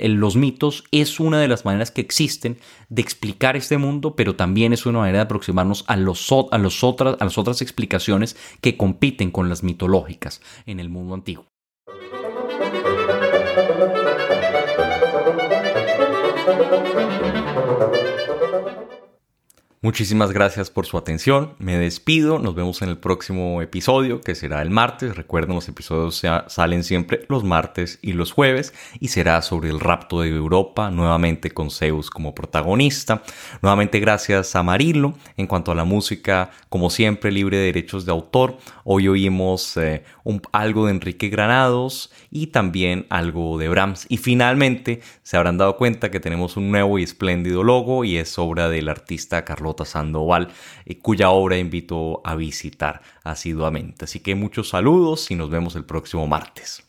los 0.09 0.37
mitos 0.37 0.85
es 0.91 1.21
una 1.21 1.41
de 1.41 1.49
las 1.49 1.65
maneras 1.65 1.91
que 1.91 2.01
existen 2.01 2.59
de 2.89 3.03
explicar 3.03 3.57
este 3.57 3.79
mundo, 3.79 4.17
pero 4.17 4.37
también 4.37 4.73
es 4.73 4.87
una 4.87 5.01
manera 5.01 5.19
de 5.19 5.25
aproximarnos 5.25 5.85
a, 5.87 5.97
los, 5.97 6.29
a, 6.51 6.59
los 6.59 6.85
otras, 6.85 7.17
a 7.21 7.25
las 7.25 7.39
otras 7.39 7.63
explicaciones 7.63 8.37
que 8.61 8.77
compiten 8.77 9.31
con 9.31 9.49
las 9.49 9.63
mitológicas 9.63 10.41
en 10.67 10.81
el 10.81 10.89
mundo 10.89 11.15
antiguo. 11.15 11.47
Muchísimas 19.85 20.31
gracias 20.31 20.71
por 20.71 20.87
su 20.87 20.97
atención. 20.97 21.55
Me 21.59 21.77
despido. 21.77 22.39
Nos 22.39 22.55
vemos 22.55 22.83
en 22.83 22.89
el 22.89 22.99
próximo 22.99 23.61
episodio, 23.63 24.21
que 24.21 24.37
será 24.37 24.63
el 24.63 24.71
martes. 24.71 25.17
Recuerden, 25.17 25.57
los 25.57 25.69
episodios 25.69 26.23
salen 26.47 26.85
siempre 26.85 27.27
los 27.29 27.43
martes 27.43 27.99
y 28.01 28.13
los 28.13 28.31
jueves. 28.31 28.73
Y 29.01 29.09
será 29.09 29.43
sobre 29.43 29.71
el 29.71 29.81
rapto 29.81 30.21
de 30.21 30.29
Europa, 30.29 30.93
nuevamente 30.93 31.51
con 31.51 31.73
Zeus 31.73 32.11
como 32.11 32.33
protagonista. 32.33 33.25
Nuevamente 33.61 33.99
gracias 33.99 34.55
a 34.55 34.63
Marilo. 34.63 35.15
En 35.37 35.49
cuanto 35.49 35.73
a 35.73 35.75
la 35.75 35.83
música, 35.83 36.53
como 36.69 36.89
siempre, 36.89 37.33
libre 37.33 37.57
de 37.57 37.65
derechos 37.65 38.07
de 38.07 38.13
autor. 38.13 38.59
Hoy 38.85 39.09
oímos 39.09 39.77
eh, 39.79 40.05
algo 40.53 40.87
de 40.87 40.93
Enrique 40.93 41.29
Granados 41.29 42.13
y 42.31 42.47
también 42.47 43.07
algo 43.11 43.59
de 43.59 43.69
Brahms. 43.69 44.07
Y 44.09 44.19
finalmente 44.19 45.01
se 45.25 45.37
habrán 45.37 45.59
dado 45.59 45.77
cuenta 45.77 46.13
que 46.13 46.21
tenemos 46.21 46.57
un 46.57 46.71
nuevo 46.71 47.01
y 47.01 47.03
espléndido 47.03 47.65
logo 47.65 48.05
y 48.05 48.19
es 48.19 48.39
obra 48.39 48.69
del 48.69 48.89
artista 48.89 49.45
Carlos 49.45 49.72
Sandoval, 49.85 50.49
eh, 50.87 50.99
cuya 50.99 51.31
obra 51.31 51.59
invito 51.59 52.21
a 52.25 52.35
visitar 52.35 53.03
asiduamente. 53.25 54.05
Así 54.05 54.21
que 54.21 54.35
muchos 54.35 54.69
saludos 54.69 55.31
y 55.31 55.35
nos 55.35 55.51
vemos 55.51 55.77
el 55.77 55.85
próximo 55.85 56.27
martes. 56.27 56.85